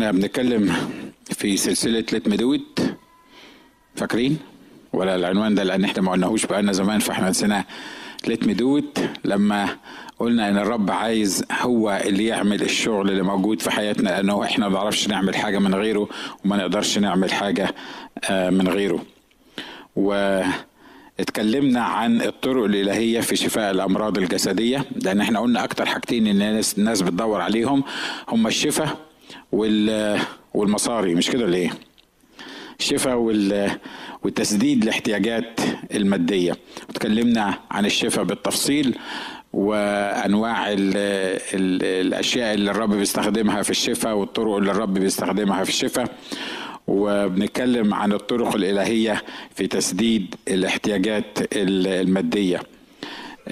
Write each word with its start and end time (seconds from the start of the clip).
إحنا 0.00 0.12
بنتكلم 0.12 0.76
في 1.30 1.56
سلسلة 1.56 2.04
ليت 2.12 2.28
مدوت 2.28 2.82
فاكرين؟ 3.96 4.38
ولا 4.92 5.14
العنوان 5.14 5.54
ده 5.54 5.62
لأن 5.62 5.84
إحنا 5.84 6.02
ما 6.02 6.12
قلناهوش 6.12 6.46
بقالنا 6.46 6.72
زمان 6.72 6.98
فاحنا 6.98 7.30
نسيناه. 7.30 7.64
ليت 8.26 8.46
مدوت 8.46 9.00
لما 9.24 9.68
قلنا 10.18 10.48
إن 10.48 10.58
الرب 10.58 10.90
عايز 10.90 11.44
هو 11.60 12.00
اللي 12.04 12.26
يعمل 12.26 12.62
الشغل 12.62 13.10
اللي 13.10 13.22
موجود 13.22 13.62
في 13.62 13.70
حياتنا 13.70 14.08
لأنه 14.08 14.44
إحنا 14.44 14.68
ما 14.68 14.74
بنعرفش 14.74 15.08
نعمل 15.08 15.34
حاجة 15.36 15.58
من 15.58 15.74
غيره 15.74 16.08
وما 16.44 16.56
نقدرش 16.56 16.98
نعمل 16.98 17.32
حاجة 17.32 17.74
من 18.30 18.68
غيره. 18.68 19.04
و 19.96 20.40
اتكلمنا 21.20 21.80
عن 21.80 22.22
الطرق 22.22 22.64
الإلهية 22.64 23.20
في 23.20 23.36
شفاء 23.36 23.70
الأمراض 23.70 24.18
الجسدية 24.18 24.84
لأن 24.96 25.20
إحنا 25.20 25.40
قلنا 25.40 25.64
أكتر 25.64 25.86
حاجتين 25.86 26.26
الناس 26.26 26.78
الناس 26.78 27.02
بتدور 27.02 27.40
عليهم 27.40 27.84
هم 28.28 28.46
الشفاء 28.46 29.09
والمصاري 30.54 31.14
مش 31.14 31.30
كده 31.30 31.44
ولا 31.44 31.56
إيه؟ 31.56 31.70
الشفاء 32.80 33.16
وتسديد 34.22 34.82
الاحتياجات 34.82 35.60
المادية. 35.94 36.56
وتكلمنا 36.88 37.54
عن 37.70 37.86
الشفاء 37.86 38.24
بالتفصيل 38.24 38.98
وأنواع 39.52 40.72
ال 40.72 40.96
ال 41.54 41.82
الأشياء 42.06 42.54
اللي 42.54 42.70
الرب 42.70 42.94
بيستخدمها 42.94 43.62
في 43.62 43.70
الشفاء 43.70 44.14
والطرق 44.16 44.56
اللي 44.56 44.70
الرب 44.70 44.94
بيستخدمها 44.94 45.64
في 45.64 45.70
الشفاء. 45.70 46.16
وبنتكلم 46.88 47.94
عن 47.94 48.12
الطرق 48.12 48.54
الإلهية 48.56 49.22
في 49.54 49.66
تسديد 49.66 50.34
الاحتياجات 50.48 51.38
المادية. 51.52 52.60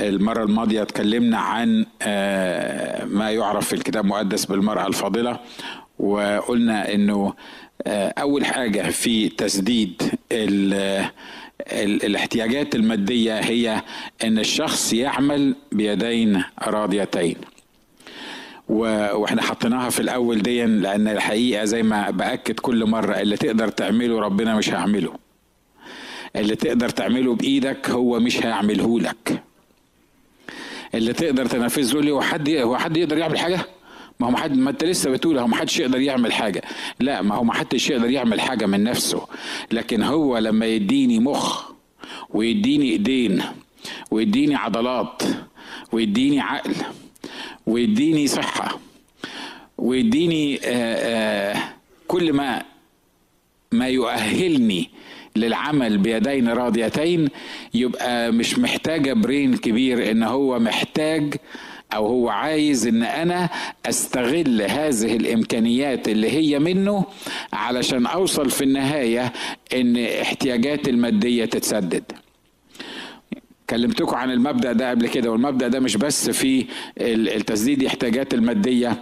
المرة 0.01 0.43
الماضية 0.45 0.83
اتكلمنا 0.83 1.39
عن 1.39 1.87
ما 3.15 3.31
يعرف 3.31 3.67
في 3.69 3.73
الكتاب 3.73 4.05
المقدس 4.05 4.45
بالمرأة 4.45 4.87
الفاضلة 4.87 5.41
وقلنا 5.99 6.95
إنه 6.95 7.35
أول 8.19 8.45
حاجة 8.45 8.91
في 8.91 9.29
تسديد 9.29 10.03
ال 10.33 10.75
ال 11.73 12.05
الاحتياجات 12.05 12.75
المادية 12.75 13.39
هي 13.41 13.83
إن 14.25 14.39
الشخص 14.39 14.93
يعمل 14.93 15.55
بيدين 15.73 16.45
راضيتين. 16.63 17.37
وإحنا 18.69 19.43
حطيناها 19.43 19.91
في 19.91 20.01
الأول 20.01 20.43
دي 20.43 20.65
لأن 20.65 21.09
الحقيقة 21.09 21.65
زي 21.65 21.83
ما 21.83 22.11
بأكد 22.11 22.61
كل 22.61 22.85
مرة 22.87 23.15
اللي 23.21 23.37
تقدر 23.37 23.69
تعمله 23.69 24.21
ربنا 24.21 24.57
مش 24.57 24.71
هيعمله. 24.71 25.13
اللي 26.37 26.57
تقدر 26.57 26.89
تعمله 26.89 27.35
بإيدك 27.35 27.91
هو 27.91 28.21
مش 28.21 28.47
هيعمله 28.47 29.01
لك. 29.01 29.43
اللي 30.95 31.13
تقدر 31.13 31.47
تنفذه 31.47 32.01
لي 32.01 32.11
هو 32.11 32.21
حد 32.21 32.51
هو 32.51 32.77
حد 32.77 32.97
يقدر 32.97 33.19
يعمل 33.19 33.39
حاجة؟ 33.39 33.61
ما 34.21 34.27
هو 34.31 34.37
حد 34.37 34.57
ما 34.57 34.71
انت 34.71 34.85
لسه 34.85 35.11
بتقول 35.11 35.39
هو 35.39 35.47
ما 35.47 35.57
حدش 35.57 35.79
يقدر 35.79 36.01
يعمل 36.01 36.33
حاجة. 36.33 36.63
لا 37.01 37.23
ما 37.23 37.35
هو 37.35 37.45
ما 37.45 37.53
حدش 37.55 37.91
يقدر 37.91 38.11
يعمل 38.11 38.41
حاجة 38.41 38.67
من 38.67 38.85
نفسه. 38.85 39.27
لكن 39.73 40.03
هو 40.03 40.39
لما 40.39 40.67
يديني 40.67 41.19
مخ 41.19 41.71
ويديني 42.31 42.91
ايدين 42.91 43.43
ويديني 44.11 44.55
عضلات 44.55 45.23
ويديني 45.93 46.41
عقل 46.41 46.75
ويديني 47.67 48.27
صحة 48.27 48.81
ويديني 49.79 50.61
آآ 50.65 51.53
آآ 51.55 51.57
كل 52.09 52.33
ما 52.33 52.63
ما 53.73 53.89
يؤهلني 53.89 54.91
للعمل 55.39 55.99
بيدين 55.99 56.49
راضيتين 56.49 57.29
يبقى 57.75 58.33
مش 58.33 58.59
محتاجة 58.59 59.13
برين 59.13 59.57
كبير 59.57 60.11
إن 60.11 60.23
هو 60.23 60.59
محتاج 60.59 61.35
أو 61.95 62.07
هو 62.07 62.29
عايز 62.29 62.87
إن 62.87 63.03
أنا 63.03 63.49
أستغل 63.87 64.63
هذه 64.63 65.17
الإمكانيات 65.17 66.09
اللي 66.09 66.31
هي 66.31 66.59
منه 66.59 67.05
علشان 67.53 68.07
أوصل 68.07 68.51
في 68.51 68.65
النهاية 68.65 69.33
إن 69.75 69.97
احتياجاتي 69.97 70.91
المادية 70.91 71.45
تتسدد. 71.45 72.05
كلمتكم 73.71 74.17
عن 74.17 74.31
المبدأ 74.31 74.73
ده 74.73 74.91
قبل 74.91 75.09
كده 75.09 75.31
والمبدأ 75.31 75.69
ده 75.69 75.81
مش 75.81 75.97
بس 75.97 76.31
في 76.31 76.67
التسديد 77.01 77.85
احتياجات 77.85 78.35
المادية. 78.35 78.97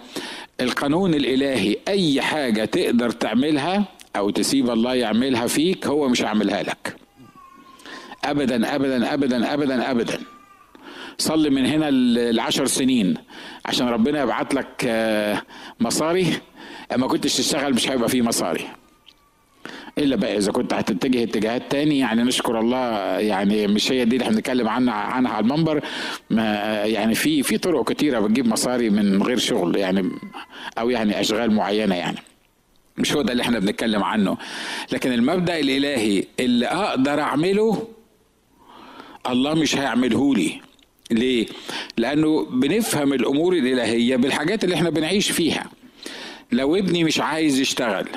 القانون 0.61 1.15
الإلهي 1.15 1.77
أي 1.89 2.21
حاجة 2.23 2.65
تقدر 2.65 3.11
تعملها 3.11 3.85
أو 4.19 4.31
تسيب 4.31 4.71
الله 4.71 4.95
يعملها 4.95 5.47
فيك 5.47 5.87
هو 5.87 6.09
مش 6.09 6.23
هيعملها 6.23 6.63
لك. 6.63 6.97
ابدا 8.25 8.75
ابدا 8.77 9.15
ابدا 9.15 9.55
ابدا 9.55 9.91
ابدا. 9.91 10.19
صلي 11.19 11.51
من 11.51 11.67
هنا 11.67 11.89
العشر 11.89 12.67
سنين 12.67 13.15
عشان 13.67 13.89
ربنا 13.89 14.23
يبعت 14.23 14.55
لك 14.55 14.91
مصاري. 15.81 16.27
اما 16.95 17.07
كنتش 17.07 17.37
تشتغل 17.37 17.75
مش 17.75 17.91
هيبقى 17.91 18.09
فيه 18.09 18.23
مصاري. 18.23 18.65
إلا 19.99 20.17
بقى 20.17 20.37
إذا 20.37 20.53
كنت 20.53 20.75
هتتجه 20.75 21.23
اتجاهات 21.23 21.63
تاني 21.71 21.99
يعني 21.99 22.23
نشكر 22.23 22.61
الله 22.61 22.79
يعني 23.19 23.67
مش 23.67 23.93
هي 23.93 24.05
دي 24.05 24.17
اللي 24.17 24.25
إحنا 24.25 24.37
بنتكلم 24.37 24.69
عنها 24.69 24.95
عنها 24.95 25.33
على 25.33 25.45
المنبر. 25.45 25.81
ما 26.31 26.45
يعني 26.85 27.15
في 27.15 27.43
في 27.43 27.59
طرق 27.59 27.93
كتيرة 27.93 28.21
بتجيب 28.21 28.47
مصاري 28.47 28.91
من 28.91 29.23
غير 29.23 29.39
شغل 29.39 29.77
يعني 29.77 30.11
أو 30.79 30.91
يعني 30.91 31.21
أشغال 31.21 31.51
معينة 31.53 31.95
يعني. 31.95 32.19
مش 32.99 33.13
هو 33.13 33.23
ده 33.23 33.33
اللي 33.33 33.43
إحنا 33.43 33.59
بنتكلم 33.59 34.05
عنه. 34.05 34.37
لكن 34.93 35.13
المبدأ 35.13 35.59
الإلهي 35.59 36.25
اللي 36.41 36.67
أقدر 36.67 37.21
أعمله 37.21 37.89
الله 39.31 39.55
مش 39.55 39.77
هيعمله 39.77 40.35
لي. 40.35 40.61
ليه؟ 41.11 41.47
لأنه 41.97 42.45
بنفهم 42.51 43.13
الأمور 43.13 43.53
الإلهية 43.53 44.17
بالحاجات 44.17 44.65
اللي 44.65 44.75
إحنا 44.75 44.91
بنعيش 44.91 45.31
فيها. 45.31 45.67
لو 46.53 46.77
ابني 46.77 47.05
مش 47.05 47.21
عايز 47.21 47.61
يشتغل 47.61 48.09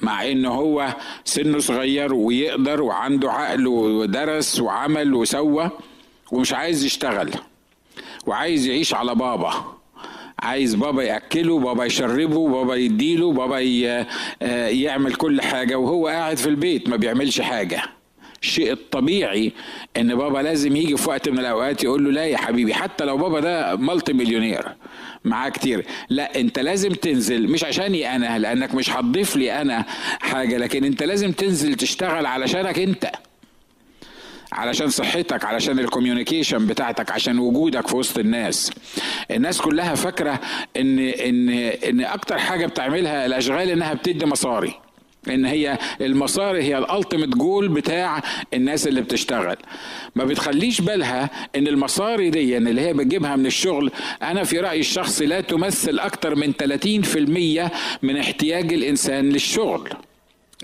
مع 0.00 0.30
إن 0.30 0.46
هو 0.46 0.94
سنه 1.24 1.58
صغير 1.58 2.14
ويقدر 2.14 2.82
وعنده 2.82 3.32
عقل 3.32 3.66
ودرس 3.66 4.60
وعمل 4.60 5.14
وسوى 5.14 5.70
ومش 6.32 6.52
عايز 6.52 6.84
يشتغل 6.84 7.30
وعايز 8.26 8.66
يعيش 8.66 8.94
على 8.94 9.14
بابا 9.14 9.77
عايز 10.42 10.74
بابا 10.74 11.02
ياكله 11.02 11.58
بابا 11.58 11.84
يشربه 11.84 12.48
بابا 12.48 12.74
يديله 12.74 13.32
بابا 13.32 13.58
يعمل 14.70 15.14
كل 15.14 15.40
حاجة 15.42 15.76
وهو 15.78 16.06
قاعد 16.08 16.36
في 16.36 16.46
البيت 16.46 16.88
ما 16.88 16.96
بيعملش 16.96 17.40
حاجة. 17.40 17.82
الشيء 18.42 18.72
الطبيعي 18.72 19.52
إن 19.96 20.14
بابا 20.14 20.38
لازم 20.38 20.76
يجي 20.76 20.96
في 20.96 21.08
وقت 21.08 21.28
من 21.28 21.38
الأوقات 21.38 21.84
يقول 21.84 22.04
له 22.04 22.10
لا 22.10 22.24
يا 22.26 22.36
حبيبي 22.36 22.74
حتى 22.74 23.04
لو 23.04 23.16
بابا 23.16 23.40
ده 23.40 23.76
مالتي 23.76 24.12
مليونير 24.12 24.64
معاه 25.24 25.48
كتير. 25.48 25.84
لا 26.08 26.40
أنت 26.40 26.58
لازم 26.58 26.92
تنزل 26.92 27.48
مش 27.52 27.64
عشاني 27.64 28.16
أنا 28.16 28.38
لأنك 28.38 28.74
مش 28.74 28.90
هتضيف 28.90 29.36
لي 29.36 29.60
أنا 29.62 29.84
حاجة 30.20 30.56
لكن 30.56 30.84
أنت 30.84 31.02
لازم 31.02 31.32
تنزل 31.32 31.74
تشتغل 31.74 32.26
علشانك 32.26 32.78
أنت. 32.78 33.10
علشان 34.52 34.88
صحتك 34.88 35.44
علشان 35.44 35.78
ال 35.78 35.84
communication 35.84 36.66
بتاعتك 36.66 37.10
عشان 37.10 37.38
وجودك 37.38 37.86
في 37.88 37.96
وسط 37.96 38.18
الناس. 38.18 38.72
الناس 39.30 39.60
كلها 39.60 39.94
فاكرة 39.94 40.40
إن 40.76 40.98
إن 40.98 41.48
إن 41.88 42.00
أكتر 42.00 42.38
حاجة 42.38 42.66
بتعملها 42.66 43.26
الأشغال 43.26 43.70
إنها 43.70 43.94
بتدي 43.94 44.26
مصاري. 44.26 44.74
إن 45.28 45.44
هي 45.44 45.78
المصاري 46.00 46.62
هي 46.62 46.78
ال 46.78 46.84
ultimate 46.84 47.28
goal 47.28 47.68
بتاع 47.68 48.22
الناس 48.54 48.86
اللي 48.88 49.00
بتشتغل. 49.00 49.56
ما 50.16 50.24
بتخليش 50.24 50.80
بالها 50.80 51.30
إن 51.56 51.66
المصاري 51.68 52.30
دي 52.30 52.56
اللي 52.56 52.80
هي 52.80 52.92
بتجيبها 52.92 53.36
من 53.36 53.46
الشغل 53.46 53.90
أنا 54.22 54.44
في 54.44 54.60
رأيي 54.60 54.80
الشخصي 54.80 55.26
لا 55.26 55.40
تمثل 55.40 55.98
أكتر 55.98 56.34
من 56.34 56.52
30% 56.52 57.70
من 58.02 58.16
احتياج 58.16 58.72
الإنسان 58.72 59.28
للشغل. 59.28 59.88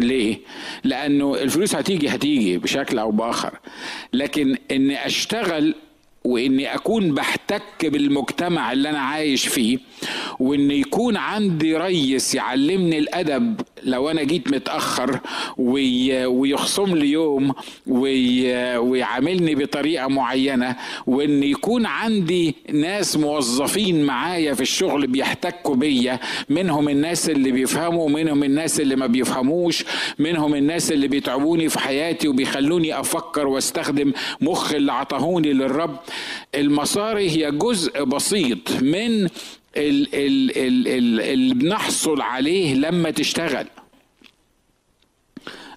ليه؟ 0.00 0.38
لأنه 0.84 1.34
الفلوس 1.34 1.74
هتيجي 1.74 2.08
هتيجي 2.08 2.58
بشكل 2.58 2.98
أو 2.98 3.10
بآخر 3.10 3.58
لكن 4.12 4.56
إني 4.70 5.06
أشتغل 5.06 5.74
وإني 6.24 6.74
أكون 6.74 7.14
بحتك 7.14 7.62
بالمجتمع 7.86 8.72
اللي 8.72 8.90
أنا 8.90 8.98
عايش 8.98 9.48
فيه 9.48 9.78
وإن 10.40 10.70
يكون 10.70 11.16
عندي 11.16 11.76
ريس 11.76 12.34
يعلمني 12.34 12.98
الأدب 12.98 13.60
لو 13.82 14.10
أنا 14.10 14.22
جيت 14.22 14.52
متأخر 14.52 15.20
وي 15.56 16.26
ويخصم 16.26 16.96
لي 16.96 17.10
يوم 17.10 17.52
وي 17.86 18.54
ويعاملني 18.76 19.54
بطريقة 19.54 20.08
معينة 20.08 20.76
وإن 21.06 21.42
يكون 21.42 21.86
عندي 21.86 22.54
ناس 22.72 23.16
موظفين 23.16 24.04
معايا 24.04 24.54
في 24.54 24.60
الشغل 24.60 25.06
بيحتكوا 25.06 25.74
بيا 25.74 26.20
منهم 26.48 26.88
الناس 26.88 27.30
اللي 27.30 27.50
بيفهموا 27.50 28.04
ومنهم 28.04 28.44
الناس 28.44 28.80
اللي 28.80 28.96
ما 28.96 29.06
بيفهموش 29.06 29.84
منهم 30.18 30.54
الناس 30.54 30.92
اللي 30.92 31.08
بيتعبوني 31.08 31.68
في 31.68 31.78
حياتي 31.78 32.28
وبيخلوني 32.28 33.00
أفكر 33.00 33.46
وأستخدم 33.46 34.12
مخ 34.40 34.74
اللي 34.74 34.92
عطاهوني 34.92 35.52
للرب 35.52 35.96
المصاري 36.54 37.30
هي 37.30 37.50
جزء 37.50 38.04
بسيط 38.04 38.58
من 38.82 39.28
اللي 39.76 41.54
بنحصل 41.54 42.20
عليه 42.20 42.74
لما 42.74 43.10
تشتغل. 43.10 43.66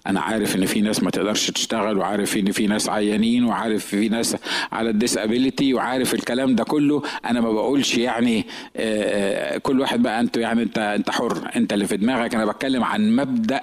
أنا 0.06 0.20
عارف 0.20 0.56
إن 0.56 0.66
في 0.66 0.80
ناس 0.80 1.02
ما 1.02 1.10
تقدرش 1.10 1.50
تشتغل 1.50 1.98
وعارف 1.98 2.36
إن 2.36 2.52
في 2.52 2.66
ناس 2.66 2.88
عيانين 2.88 3.44
وعارف 3.44 3.86
في 3.86 4.08
ناس 4.08 4.36
على 4.72 4.90
الديسابيليتي 4.90 5.74
وعارف 5.74 6.14
الكلام 6.14 6.54
ده 6.54 6.64
كله. 6.64 7.02
أنا 7.24 7.40
ما 7.40 7.52
بقولش 7.52 7.98
يعني 7.98 8.46
آه، 8.76 9.54
آه، 9.54 9.58
كل 9.58 9.80
واحد 9.80 10.02
بقى 10.02 10.20
انت 10.20 10.36
يعني 10.36 10.62
أنت 10.62 10.78
أنت 10.78 11.10
حر 11.10 11.50
أنت 11.56 11.72
اللي 11.72 11.86
في 11.86 11.96
دماغك. 11.96 12.34
أنا 12.34 12.44
بتكلم 12.44 12.84
عن 12.84 13.16
مبدأ 13.16 13.60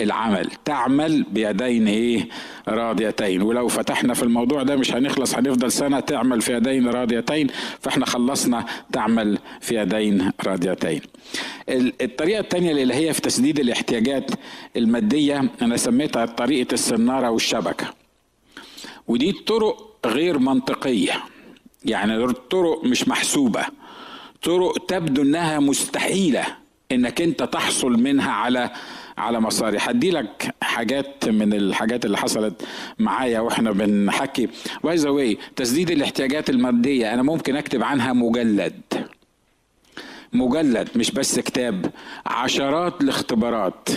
العمل 0.00 0.50
تعمل 0.64 1.22
بيدين 1.22 1.88
إيه؟ 1.88 2.28
راضيتين. 2.68 3.42
ولو 3.42 3.68
فتحنا 3.68 4.14
في 4.14 4.22
الموضوع 4.22 4.62
ده 4.62 4.76
مش 4.76 4.92
هنخلص 4.94 5.34
هنفضل 5.34 5.72
سنة 5.72 6.00
تعمل 6.00 6.40
في 6.40 6.52
يدين 6.56 6.88
راضيتين 6.88 7.46
فإحنا 7.80 8.06
خلصنا 8.06 8.64
تعمل 8.92 9.38
في 9.60 9.74
يدين 9.80 10.30
راضيتين. 10.46 11.00
الطريقة 12.00 12.40
الثانية 12.40 12.72
الالهيه 12.72 13.12
في 13.12 13.20
تسديد 13.20 13.60
الاحتياجات 13.60 14.30
المادية 14.76 15.50
أنا 15.62 15.76
سميتها 15.76 16.26
طريقة 16.26 16.74
السنارة 16.74 17.30
والشبكة. 17.30 17.86
ودي 19.08 19.32
طرق 19.32 19.96
غير 20.06 20.38
منطقية. 20.38 21.12
يعني 21.84 22.32
طرق 22.32 22.84
مش 22.84 23.08
محسوبة. 23.08 23.64
طرق 24.42 24.86
تبدو 24.86 25.22
إنها 25.22 25.58
مستحيلة 25.60 26.44
إنك 26.92 27.20
أنت 27.22 27.42
تحصل 27.42 27.92
منها 27.92 28.32
على 28.32 28.70
على 29.18 29.40
مصاري. 29.40 29.78
هدي 29.80 30.10
لك 30.10 30.54
حاجات 30.62 31.28
من 31.28 31.52
الحاجات 31.54 32.04
اللي 32.04 32.18
حصلت 32.18 32.62
معايا 32.98 33.40
وإحنا 33.40 33.70
بنحكي. 33.70 34.48
باي 34.84 34.96
ذا 34.96 35.36
تسديد 35.56 35.90
الاحتياجات 35.90 36.50
المادية 36.50 37.14
أنا 37.14 37.22
ممكن 37.22 37.56
أكتب 37.56 37.82
عنها 37.82 38.12
مجلد. 38.12 38.80
مجلد 40.32 40.88
مش 40.96 41.10
بس 41.10 41.38
كتاب. 41.38 41.90
عشرات 42.26 43.00
الاختبارات. 43.00 43.88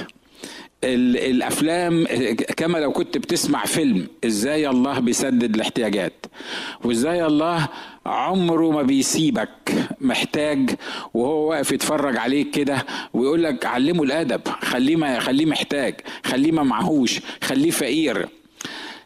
الأفلام 0.84 2.06
كما 2.58 2.78
لو 2.78 2.92
كنت 2.92 3.18
بتسمع 3.18 3.66
فيلم 3.66 4.08
إزاي 4.26 4.70
الله 4.70 5.00
بيسدد 5.00 5.56
الاحتياجات؟ 5.56 6.26
وإزاي 6.84 7.26
الله 7.26 7.68
عمره 8.06 8.72
ما 8.72 8.82
بيسيبك 8.82 9.50
محتاج 10.02 10.70
وهو 11.14 11.50
واقف 11.50 11.72
يتفرج 11.72 12.18
عليك 12.18 12.52
كده 12.52 12.86
ويقول 13.14 13.44
لك 13.44 13.66
علمه 13.66 14.04
الأدب 14.04 14.42
خليه 14.62 15.20
خليه 15.20 15.46
محتاج 15.46 15.96
خليه 16.26 16.52
ما 16.52 16.64
معهوش 16.64 17.20
خليه 17.44 17.72
فقير. 17.72 18.28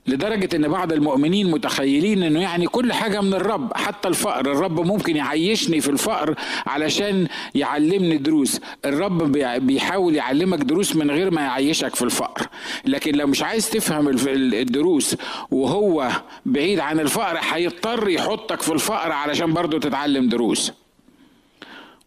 لدرجة 0.08 0.56
إن 0.56 0.68
بعض 0.68 0.94
المؤمنين 0.94 1.52
متخيلين 1.52 2.24
إنه 2.24 2.42
يعني 2.42 2.68
كل 2.68 2.94
حاجة 2.94 3.22
من 3.22 3.34
الرب 3.34 3.74
حتى 3.74 4.08
الفقر. 4.08 4.52
الرب 4.52 4.80
ممكن 4.80 5.16
يعيشني 5.16 5.82
في 5.82 5.90
الفقر 5.90 6.36
علشان 6.68 7.28
يعلمني 7.56 8.18
دروس. 8.18 8.60
الرب 8.86 9.32
بيحاول 9.66 10.16
يعلمك 10.16 10.60
دروس 10.60 10.96
من 10.96 11.12
غير 11.12 11.32
ما 11.32 11.42
يعيشك 11.42 11.96
في 11.96 12.02
الفقر. 12.02 12.48
لكن 12.86 13.16
لو 13.16 13.28
مش 13.28 13.44
عايز 13.44 13.70
تفهم 13.70 14.08
الدروس 14.28 15.16
وهو 15.52 16.10
بعيد 16.46 16.80
عن 16.80 17.00
الفقر 17.00 17.40
هيضطر 17.52 18.10
يحطك 18.10 18.62
في 18.62 18.74
الفقر 18.74 19.12
علشان 19.12 19.54
برضه 19.54 19.80
تتعلم 19.80 20.30
دروس. 20.30 20.72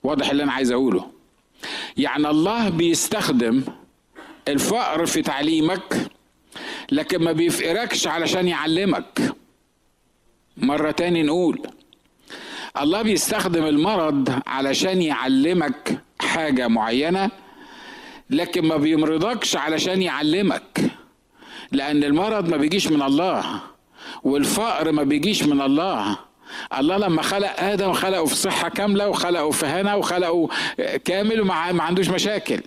واضح 0.02 0.31
اللي 0.31 0.43
أنا 0.43 0.52
عايز 0.52 0.73
أقوله؟ 0.73 1.06
يعني 1.96 2.31
الله 2.31 2.69
بيستخدم 2.69 3.62
الفقر 4.49 5.06
في 5.06 5.23
تعليمك 5.23 6.11
لكن 6.94 7.23
ما 7.25 7.32
بيفقركش 7.32 8.06
علشان 8.06 8.49
يعلمك. 8.49 9.35
مرة 10.56 10.91
تاني 10.91 11.23
نقول 11.23 11.62
الله 12.81 13.02
بيستخدم 13.02 13.64
المرض 13.67 14.41
علشان 14.46 15.02
يعلمك 15.02 15.99
حاجة 16.20 16.69
معينة 16.69 17.31
لكن 18.31 18.64
ما 18.64 18.76
بيمرضكش 18.76 19.56
علشان 19.56 20.02
يعلمك. 20.02 20.81
لأن 21.73 22.05
المرض 22.05 22.49
ما 22.49 22.56
بيجيش 22.56 22.87
من 22.88 23.02
الله 23.02 23.61
والفقر 24.23 24.93
ما 24.93 25.02
بيجيش 25.02 25.43
من 25.43 25.61
الله. 25.61 26.19
الله 26.79 26.96
لما 26.96 27.23
خلق 27.23 27.61
آدم 27.61 27.93
خلقه 27.93 28.25
في 28.25 28.35
صحة 28.35 28.69
كاملة 28.69 29.08
وخلقه 29.08 29.50
في 29.50 29.67
هنا 29.67 29.94
وخلقه 29.94 30.49
كامل 31.05 31.41
وما 31.41 31.55
عندوش 31.82 32.08
مشاكل. 32.08 32.61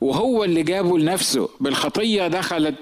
وهو 0.00 0.44
اللي 0.44 0.62
جابه 0.62 0.98
لنفسه. 0.98 1.48
بالخطية 1.60 2.28
دخلت 2.28 2.74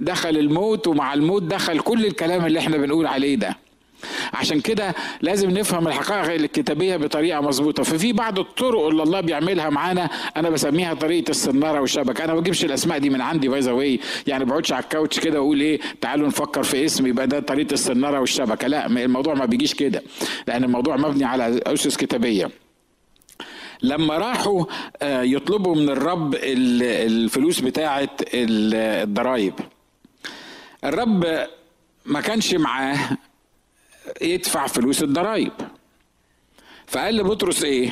دخل 0.00 0.36
الموت 0.36 0.86
ومع 0.86 1.14
الموت 1.14 1.42
دخل 1.42 1.80
كل 1.80 2.06
الكلام 2.06 2.46
اللي 2.46 2.58
إحنا 2.58 2.76
بنقول 2.76 3.06
عليه 3.06 3.34
ده. 3.34 3.56
عشان 4.32 4.60
كده 4.60 4.94
لازم 5.22 5.50
نفهم 5.50 5.88
الحقائق 5.88 6.30
الكتابية 6.40 6.96
بطريقة 6.96 7.40
مظبوطة. 7.40 7.82
ففي 7.82 8.12
بعض 8.12 8.38
الطرق 8.38 8.86
اللي 8.86 9.02
الله 9.02 9.20
بيعملها 9.20 9.70
معانا 9.70 10.10
أنا 10.36 10.50
بسميها 10.50 10.94
طريقة 10.94 11.30
السناره 11.30 11.80
والشبكة. 11.80 12.24
أنا 12.24 12.34
ما 12.34 12.40
بجيبش 12.40 12.64
الأسماء 12.64 12.98
دي 12.98 13.10
من 13.10 13.20
عندي 13.20 13.48
by 13.48 13.60
the 13.60 13.98
يعني 14.26 14.44
بقعدش 14.44 14.72
على 14.72 14.82
ال 14.82 14.88
couch 14.88 15.20
كده 15.20 15.40
وأقول 15.40 15.60
إيه 15.60 15.80
تعالوا 16.00 16.26
نفكر 16.26 16.62
في 16.62 16.84
اسم 16.84 17.06
يبقى 17.06 17.26
ده 17.26 17.40
طريقة 17.40 17.72
السناره 17.72 18.20
والشبكة. 18.20 18.66
لا 18.68 18.86
الموضوع 18.86 19.34
ما 19.34 19.44
بيجيش 19.44 19.74
كده 19.74 20.02
لأن 20.48 20.64
الموضوع 20.64 20.96
مبني 20.96 21.24
على 21.24 21.60
أسس 21.66 21.96
كتابية. 21.96 22.50
لما 23.82 24.18
راحوا 24.18 24.64
آه، 25.02 25.22
يطلبوا 25.22 25.74
من 25.74 25.88
الرب 25.88 26.34
الفلوس 26.42 27.60
بتاعة 27.60 28.08
الضرايب. 28.34 29.54
الرب 30.84 31.46
ما 32.06 32.20
كانش 32.20 32.54
معاه 32.54 32.98
يدفع 34.20 34.66
فلوس 34.66 35.02
الضرايب. 35.02 35.52
فقال 36.86 37.16
لبطرس 37.16 37.64
إيه؟ 37.64 37.90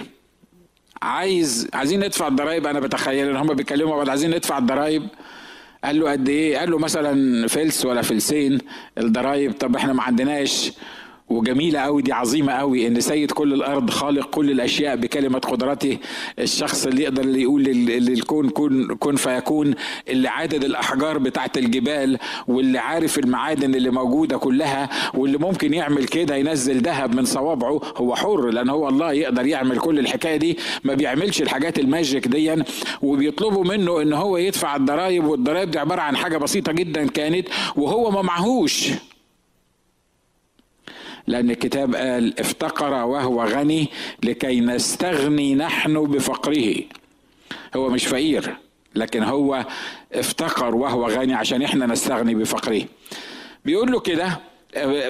عايز 1.02 1.69
عايزين 1.75 2.00
ندفع 2.00 2.29
الضرايب. 2.29 2.67
أنا 2.67 2.81
بتخيل 2.81 3.29
إن 3.29 3.37
هم 3.37 3.55
بيتكلموا 3.55 3.96
بعض 3.96 4.08
عايزين 4.11 4.31
ندفع 4.31 4.58
الضرايب. 4.58 5.08
قال 5.85 6.00
له 6.00 6.11
قد 6.11 6.29
إيه؟ 6.29 6.58
قال 6.58 6.70
له 6.70 6.79
مثلا 6.79 7.49
فلس 7.49 7.85
ولا 7.85 8.02
فلسين 8.02 8.58
الضرايب. 8.99 9.52
طب 9.52 9.76
إحنا 9.76 9.93
ما 9.93 10.02
عندناش 10.02 10.73
وجميلة 11.31 11.79
أوي 11.81 12.03
دي 12.03 12.13
عظيمة 12.13 12.53
أوي. 12.53 12.87
إن 12.87 13.01
سيد 13.01 13.31
كل 13.31 13.53
الأرض 13.53 13.91
خالق 13.91 14.31
كل 14.31 14.51
الأشياء 14.51 14.97
بكلمة 14.97 15.39
قدرته. 15.39 15.99
الشخص 16.39 16.87
اللي 16.87 17.03
يقدر 17.03 17.23
اللي 17.23 17.43
يقول 17.43 17.63
للكون 17.65 18.49
كن 18.51 18.95
كن 18.95 19.17
فيكون 19.17 19.75
اللي 20.09 20.29
عدد 20.29 20.65
الأحجار 20.65 21.19
بتاعت 21.19 21.59
الجبال 21.59 22.19
واللي 22.49 22.79
عارف 22.79 23.19
المعادن 23.19 23.75
اللي 23.75 23.91
موجودة 23.91 24.37
كلها 24.39 24.89
واللي 25.15 25.39
ممكن 25.39 25.75
يعمل 25.75 26.05
كده 26.05 26.37
ينزل 26.37 26.79
ذهب 26.83 27.15
من 27.15 27.25
صوابعه 27.25 27.81
هو 27.97 28.15
حر 28.15 28.51
لأن 28.51 28.69
هو 28.69 28.89
الله 28.89 29.13
يقدر 29.13 29.47
يعمل 29.47 29.79
كل 29.79 29.99
الحكاية 29.99 30.37
دي. 30.37 30.59
ما 30.85 30.95
بيعملش 30.95 31.43
الحاجات 31.43 31.79
الماجيك 31.79 32.29
دي 32.29 32.55
وبيطلبوا 33.03 33.65
منه 33.65 34.03
إن 34.03 34.13
هو 34.13 34.37
يدفع 34.37 34.77
الضرايب 34.77 35.25
والضرايب 35.25 35.71
دي 35.71 35.79
عبارة 35.79 36.01
عن 36.01 36.17
حاجة 36.17 36.37
بسيطة 36.39 36.73
جدا 36.73 37.07
كانت 37.07 37.49
وهو 37.77 38.11
ما 38.11 38.23
معهوش. 38.23 38.91
لأن 41.29 41.51
الكتاب 41.51 41.95
قال 41.95 42.41
افتقر 42.41 42.93
وهو 42.93 43.45
غني 43.45 43.89
لكي 44.25 44.61
نستغني 44.61 45.55
نحن 45.55 46.05
بفقره. 46.05 46.75
هو 47.77 47.89
مش 47.91 48.07
فقير 48.07 48.57
لكن 48.95 49.23
هو 49.23 49.67
افتقر 50.12 50.75
وهو 50.75 51.09
غني 51.09 51.35
عشان 51.35 51.62
إحنا 51.62 51.87
نستغني 51.87 52.35
بفقره. 52.35 52.83
بيقول 53.64 53.93
له 53.93 54.00
كده 54.00 54.41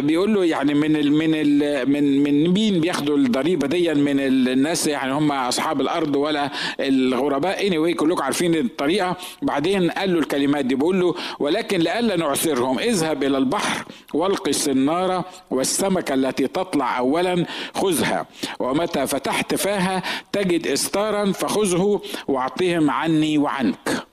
بيقول 0.00 0.34
له 0.34 0.44
يعني 0.44 0.74
من 0.74 0.96
ال 0.96 1.12
من 1.12 1.30
ال 1.34 1.90
من 1.90 2.22
من 2.22 2.50
مين 2.50 2.80
بياخدوا 2.80 3.16
الضريبة 3.16 3.66
دي 3.66 3.94
من 3.94 4.20
الناس 4.20 4.86
يعني 4.86 5.12
هم 5.12 5.32
أصحاب 5.32 5.80
الأرض 5.80 6.16
ولا 6.16 6.50
الغرباء؟ 6.80 7.66
اني 7.66 7.76
anyway 7.94 7.96
كلكم 7.96 8.22
عارفين 8.22 8.54
الطريقة. 8.54 9.16
بعدين 9.42 9.90
قال 9.90 10.12
له 10.12 10.18
الكلمات 10.18 10.64
دي. 10.64 10.74
بيقول 10.74 11.00
له 11.00 11.14
ولكن 11.38 11.78
لئلا 11.78 12.16
نعسرهم 12.16 12.78
اذهب 12.78 13.24
إلى 13.24 13.38
البحر 13.38 13.84
والقي 14.14 14.50
السناره 14.50 15.24
والسمكة 15.50 16.14
التي 16.14 16.46
تطلع 16.46 16.98
اولا 16.98 17.46
خذها. 17.74 18.26
ومتى 18.58 19.06
فتحت 19.06 19.54
فاها 19.54 20.02
تجد 20.32 20.66
استارا 20.66 21.32
فخذه 21.32 22.00
وأعطهم 22.28 22.90
عني 22.90 23.38
وعنك. 23.38 24.06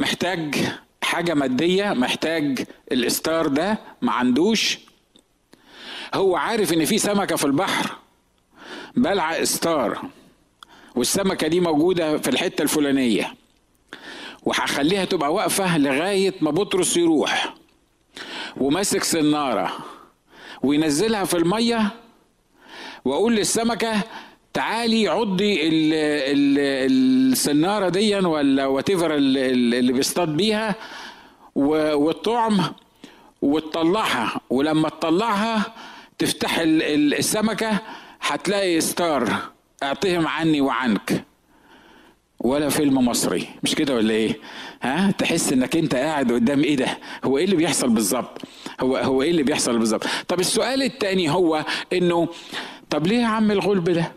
محتاج 0.00 0.54
حاجة 1.10 1.34
مادية 1.34 1.92
محتاج 1.92 2.64
الإستار 2.92 3.46
ده 3.46 3.78
ما 4.02 4.12
عندوش. 4.12 4.78
هو 6.14 6.36
عارف 6.36 6.72
إن 6.72 6.84
في 6.84 6.98
سمكة 6.98 7.36
في 7.36 7.44
البحر 7.44 7.90
بلع 8.96 9.42
إستار 9.42 10.02
والسمكة 10.96 11.46
دي 11.48 11.60
موجودة 11.60 12.18
في 12.18 12.30
الحتة 12.30 12.62
الفلانية 12.62 13.34
وهخليها 14.42 15.04
تبقى 15.04 15.34
واقفة 15.34 15.78
لغاية 15.78 16.34
ما 16.40 16.50
بطرس 16.50 16.96
يروح 16.96 17.54
وماسك 18.56 19.04
سنارة 19.04 19.72
وينزلها 20.62 21.24
في 21.24 21.36
المية 21.36 21.90
وأقول 23.04 23.36
للسمكة 23.36 23.92
تعالي 24.54 25.08
عضي 25.08 25.58
السناره 26.86 27.88
دي 27.88 28.16
ولا 28.16 28.66
وات 28.66 28.90
اللي 28.90 29.92
بيصطاد 29.92 30.28
بيها 30.28 30.74
والطعم 31.64 32.60
وتطلعها 33.42 34.40
ولما 34.50 34.88
تطلعها 34.88 35.74
تفتح 36.18 36.56
السمكة 36.58 37.78
هتلاقي 38.22 38.80
ستار 38.80 39.32
اعطيهم 39.82 40.26
عني 40.26 40.60
وعنك. 40.60 41.24
ولا 42.40 42.68
فيلم 42.68 42.94
مصري. 43.08 43.48
مش 43.62 43.74
كده 43.74 43.94
ولا 43.94 44.14
إيه؟ 44.14 44.38
ها؟ 44.82 45.10
تحس 45.10 45.52
إنك 45.52 45.76
أنت 45.76 45.94
قاعد 45.94 46.32
قدام 46.32 46.62
إيه 46.64 46.76
ده؟ 46.76 46.98
هو 47.24 47.38
إيه 47.38 47.44
اللي 47.44 47.56
بيحصل 47.56 47.88
بالظبط؟ 47.88 48.38
هو 48.80 48.96
هو 48.96 49.22
إيه 49.22 49.30
اللي 49.30 49.42
بيحصل 49.42 49.78
بالظبط؟ 49.78 50.04
طب 50.28 50.40
السؤال 50.40 50.82
التاني 50.82 51.30
هو 51.30 51.64
إنه 51.92 52.28
طب 52.90 53.06
ليه 53.06 53.18
يا 53.18 53.26
عم 53.26 53.50
الغلب 53.50 53.90
ده؟ 53.90 54.12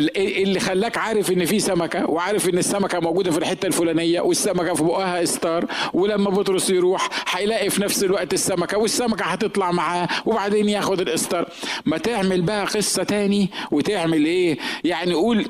اللي 0.00 0.60
خلاك 0.60 0.98
عارف 0.98 1.30
إن 1.32 1.44
في 1.44 1.58
سمكة 1.60 2.10
وعارف 2.10 2.48
إن 2.48 2.58
السمكة 2.58 3.00
موجودة 3.00 3.30
في 3.30 3.38
الحتة 3.38 3.66
الفلانية 3.66 4.20
والسمكة 4.20 4.74
في 4.74 4.82
بقها 4.84 5.22
استار 5.22 5.64
ولما 5.94 6.30
بطرس 6.30 6.70
يروح 6.70 7.08
هيلاقي 7.36 7.70
في 7.70 7.82
نفس 7.82 8.04
الوقت 8.04 8.32
السمكة 8.34 8.78
والسمكة 8.78 9.24
هتطلع 9.24 9.72
معاه 9.72 10.08
وبعدين 10.26 10.68
ياخد 10.68 11.00
الاستار 11.00 11.48
ما 11.86 11.98
تعمل 11.98 12.42
بقى 12.42 12.64
قصة 12.64 13.02
تاني 13.02 13.50
وتعمل 13.70 14.24
إيه؟ 14.24 14.58
يعني 14.84 15.14
قول 15.14 15.46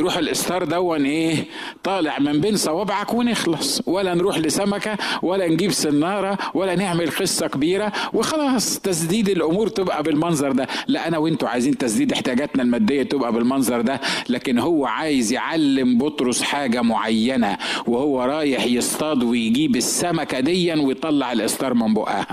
يروح 0.00 0.16
الاستار 0.16 0.64
دون 0.64 1.04
إيه؟ 1.04 1.44
طالع 1.84 2.18
من 2.18 2.40
بين 2.40 2.56
صوابعك 2.56 3.14
ونخلص. 3.14 3.82
ولا 3.86 4.14
نروح 4.14 4.38
لسمكة 4.38 4.96
ولا 5.22 5.48
نجيب 5.48 5.72
سنارة 5.72 6.38
ولا 6.54 6.74
نعمل 6.76 7.10
قصة 7.10 7.46
كبيرة 7.46 7.92
وخلاص 8.12 8.78
تسديد 8.78 9.28
الأمور 9.28 9.68
تبقى 9.68 10.02
بالمنظر 10.02 10.52
ده. 10.52 10.66
لا 10.86 11.08
أنا 11.08 11.18
وأنتوا 11.18 11.48
عايزين 11.48 11.78
تسديد 11.78 12.12
احتياجاتنا 12.12 12.62
المادية 12.62 13.02
تبقى 13.02 13.32
بالمنظر 13.32 13.80
ده. 13.80 14.00
لكن 14.28 14.58
هو 14.58 14.86
عايز 14.86 15.32
يعلم 15.32 15.98
بطرس 15.98 16.42
حاجة 16.42 16.82
معينة 16.82 17.58
وهو 17.86 18.22
رايح 18.22 18.64
يصطاد 18.66 19.22
ويجيب 19.22 19.76
السمكة 19.76 20.40
ديا 20.40 20.76
ويطلع 20.76 21.32
الإستار 21.32 21.74
من 21.74 21.94
بقها. 21.94 22.26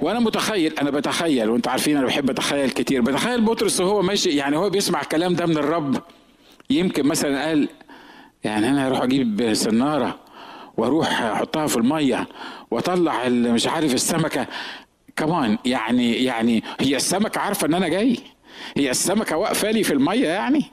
وأنا 0.00 0.20
متخيل 0.20 0.78
أنا 0.78 0.90
بتخيل 0.90 1.50
وانتوا 1.50 1.72
عارفين 1.72 1.96
أنا 1.96 2.06
بحب 2.06 2.30
اتخيل 2.30 2.70
كتير. 2.70 3.00
بتخيل 3.02 3.40
بطرس 3.40 3.80
وهو 3.80 4.02
ماشي 4.02 4.30
يعني 4.30 4.56
هو 4.56 4.70
بيسمع 4.70 5.00
الكلام 5.00 5.34
ده 5.34 5.46
من 5.46 5.56
الرب. 5.58 6.02
يمكن 6.70 7.06
مثلا 7.06 7.44
قال 7.46 7.68
يعني 8.44 8.68
أنا 8.68 8.88
هروح 8.88 9.02
أجيب 9.02 9.54
سنارة 9.54 10.18
وأروح 10.76 11.22
احطها 11.22 11.66
في 11.66 11.76
المية 11.76 12.26
واطلع 12.70 13.28
مش 13.28 13.66
عارف 13.66 13.94
السمكة. 13.94 14.46
كمان 15.16 15.58
يعني 15.64 16.24
يعني 16.24 16.62
هي 16.80 16.96
السمكة 16.96 17.40
عارفة 17.40 17.66
ان 17.66 17.74
أنا 17.74 17.88
جاي. 17.88 18.16
هي 18.76 18.90
السمكة 18.90 19.36
واقفة 19.36 19.70
لي 19.70 19.82
في 19.82 19.92
المية 19.92 20.28
يعني؟ 20.28 20.64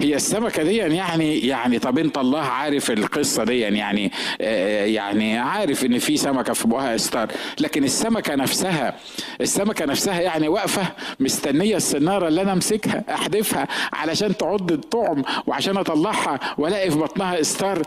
هي 0.00 0.14
السمكة 0.16 0.62
دي 0.62 0.76
يعني 0.76 1.38
يعني 1.46 1.78
طب 1.78 1.98
انت 1.98 2.18
الله 2.18 2.40
عارف 2.40 2.90
القصة 2.90 3.44
دي 3.44 3.60
يعني 3.60 4.12
آه، 4.40 4.84
يعني 4.84 5.38
عارف 5.38 5.84
ان 5.84 5.98
في 5.98 6.16
سمكة 6.16 6.52
في 6.52 6.68
بقها 6.68 6.94
استار. 6.94 7.28
لكن 7.60 7.84
السمكة 7.84 8.34
نفسها 8.34 8.96
السمكة 9.40 9.84
نفسها 9.84 10.20
يعني 10.20 10.48
واقفة 10.48 10.86
مستنية 11.20 11.76
السنارة 11.76 12.28
اللي 12.28 12.42
أنا 12.42 12.52
أمسكها 12.52 13.04
احدفها 13.14 13.68
علشان 13.92 14.36
تعض 14.36 14.72
الطعم 14.72 15.22
وعشان 15.46 15.76
أطلعها 15.76 16.40
وألاقي 16.58 16.90
في 16.90 16.98
بطنها 16.98 17.40
استار. 17.40 17.82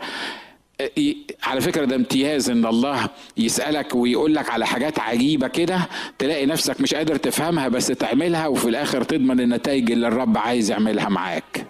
على 1.42 1.60
فكرة 1.60 1.84
ده 1.84 1.96
امتياز 1.96 2.50
إن 2.50 2.66
الله 2.66 3.08
يسألك 3.36 3.94
ويقول 3.94 4.34
لك 4.34 4.50
على 4.50 4.66
حاجات 4.66 4.98
عجيبة 4.98 5.48
كده 5.48 5.88
تلاقي 6.18 6.46
نفسك 6.46 6.80
مش 6.80 6.94
قادر 6.94 7.16
تفهمها 7.16 7.68
بس 7.68 7.86
تعملها 7.86 8.46
وفي 8.46 8.68
الآخر 8.68 9.02
تضمن 9.02 9.40
النتائج 9.40 9.90
اللي 9.90 10.08
الرب 10.08 10.38
عايز 10.38 10.70
يعملها 10.70 11.08
معاك. 11.08 11.66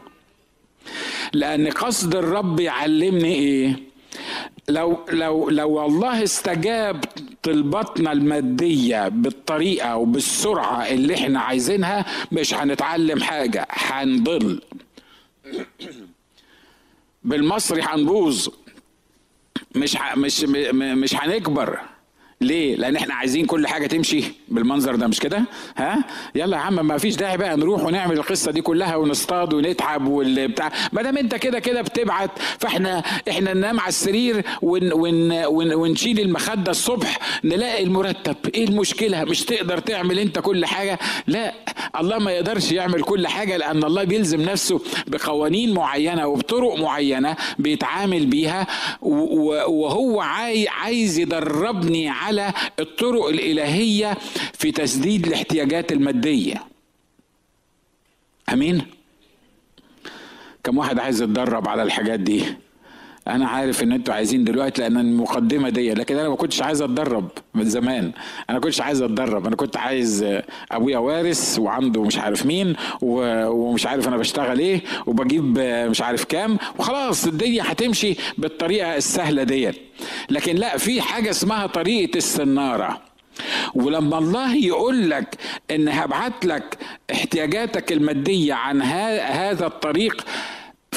لأن 1.32 1.68
قصد 1.70 2.14
الرب 2.16 2.60
يعلمني 2.60 3.34
إيه؟ 3.34 3.76
لو 4.68 4.98
لو 5.12 5.50
لو 5.50 5.86
الله 5.86 6.22
استجاب 6.22 7.04
طلباتنا 7.42 8.12
المادية 8.12 9.08
بالطريقة 9.08 9.96
وبالسرعة 9.96 10.82
اللي 10.88 11.14
إحنا 11.14 11.40
عايزينها 11.40 12.04
مش 12.32 12.54
هنتعلم 12.54 13.22
حاجة 13.22 13.66
هنضل. 13.70 14.60
بالمصري 17.24 17.82
هنبوظ. 17.82 18.48
مش. 19.76 19.96
مش. 20.16 20.44
مش 20.74 21.14
هنكبر 21.14 21.80
ليه؟ 22.40 22.76
لأن 22.76 22.96
إحنا 22.96 23.14
عايزين 23.14 23.46
كل 23.46 23.66
حاجة 23.66 23.86
تمشي 23.86 24.24
بالمنظر 24.48 24.96
ده 24.96 25.06
مش 25.06 25.20
كده؟ 25.20 25.44
ها؟ 25.76 26.04
يلا 26.34 26.56
يا 26.56 26.62
عم 26.62 26.86
ما 26.86 26.98
فيش 26.98 27.16
داعي 27.16 27.36
بقى 27.36 27.56
نروح 27.56 27.84
ونعمل 27.84 28.16
القصة 28.18 28.50
دي 28.52 28.60
كلها 28.62 28.96
ونصطاد 28.96 29.54
ونتعب 29.54 30.06
والبتاع، 30.06 30.72
ما 30.92 31.02
دام 31.02 31.16
أنت 31.18 31.34
كده 31.34 31.58
كده 31.58 31.82
بتبعت 31.82 32.30
فإحنا 32.58 33.02
إحنا 33.28 33.54
ننام 33.54 33.80
على 33.80 33.88
السرير 33.88 34.44
ون 34.62 34.92
ون 34.92 35.32
ون 35.44 35.72
ونشيل 35.74 36.20
المخدة 36.20 36.70
الصبح 36.70 37.18
نلاقي 37.44 37.82
المرتب، 37.84 38.36
إيه 38.54 38.64
المشكلة؟ 38.64 39.24
مش 39.24 39.44
تقدر 39.44 39.78
تعمل 39.78 40.18
أنت 40.18 40.38
كل 40.38 40.66
حاجة؟ 40.66 40.98
لا 41.26 41.54
الله 42.00 42.18
ما 42.18 42.30
يقدرش 42.32 42.72
يعمل 42.72 43.02
كل 43.02 43.26
حاجة 43.26 43.56
لأن 43.56 43.84
الله 43.84 44.04
بيلزم 44.04 44.40
نفسه 44.42 44.80
بقوانين 45.06 45.74
معينة 45.74 46.26
وبطرق 46.26 46.74
معينة 46.80 47.36
بيتعامل 47.58 48.26
بيها 48.26 48.66
وهو 49.02 50.20
عايز 50.82 51.18
يدربني 51.18 52.08
على 52.26 52.52
الطرق 52.80 53.26
الإلهية 53.26 54.16
في 54.54 54.72
تسديد 54.72 55.26
الاحتياجات 55.26 55.92
المادية. 55.92 56.64
أمين؟ 58.52 58.86
كم 60.64 60.78
واحد 60.78 60.98
عايز 60.98 61.22
يتدرب 61.22 61.68
على 61.68 61.82
الحاجات 61.82 62.20
دي؟ 62.20 62.44
أنا 63.28 63.48
عارف 63.48 63.82
إن 63.82 63.92
أنتوا 63.92 64.14
عايزين 64.14 64.44
دلوقتي 64.44 64.82
لأن 64.82 64.96
المقدمة 64.96 65.68
دي 65.68 65.94
لكن 65.94 66.16
أنا 66.18 66.28
ما 66.28 66.36
كنتش 66.36 66.62
عايز 66.62 66.82
أتدرب 66.82 67.28
من 67.54 67.64
زمان. 67.64 68.12
أنا 68.50 68.58
كنتش 68.58 68.80
عايز 68.80 69.02
أتدرب. 69.02 69.46
أنا 69.46 69.56
كنت 69.56 69.76
عايز 69.76 70.26
أبويا 70.72 70.98
وارث 70.98 71.58
وعنده 71.58 72.02
مش 72.02 72.18
عارف 72.18 72.46
مين 72.46 72.76
ومش 73.02 73.86
عارف 73.86 74.08
أنا 74.08 74.16
بشتغل 74.16 74.58
إيه 74.58 74.80
وبجيب 75.06 75.58
مش 75.58 76.00
عارف 76.02 76.24
كام 76.24 76.58
وخلاص 76.78 77.26
الدنيا 77.26 77.62
هتمشي 77.66 78.14
بالطريقة 78.38 78.96
السهلة 78.96 79.42
دي 79.42 79.70
لكن 80.30 80.56
لا 80.56 80.76
في 80.78 81.00
حاجة 81.00 81.30
اسمها 81.30 81.66
طريقة 81.66 82.16
السنارة. 82.16 83.00
ولما 83.74 84.18
الله 84.18 84.56
يقول 84.56 85.10
لك 85.10 85.36
إن 85.70 85.88
هبعت 85.88 86.44
لك 86.44 86.78
احتياجاتك 87.12 87.92
المادية 87.92 88.54
عن 88.54 88.82
هذا 88.82 89.66
الطريق 89.66 90.24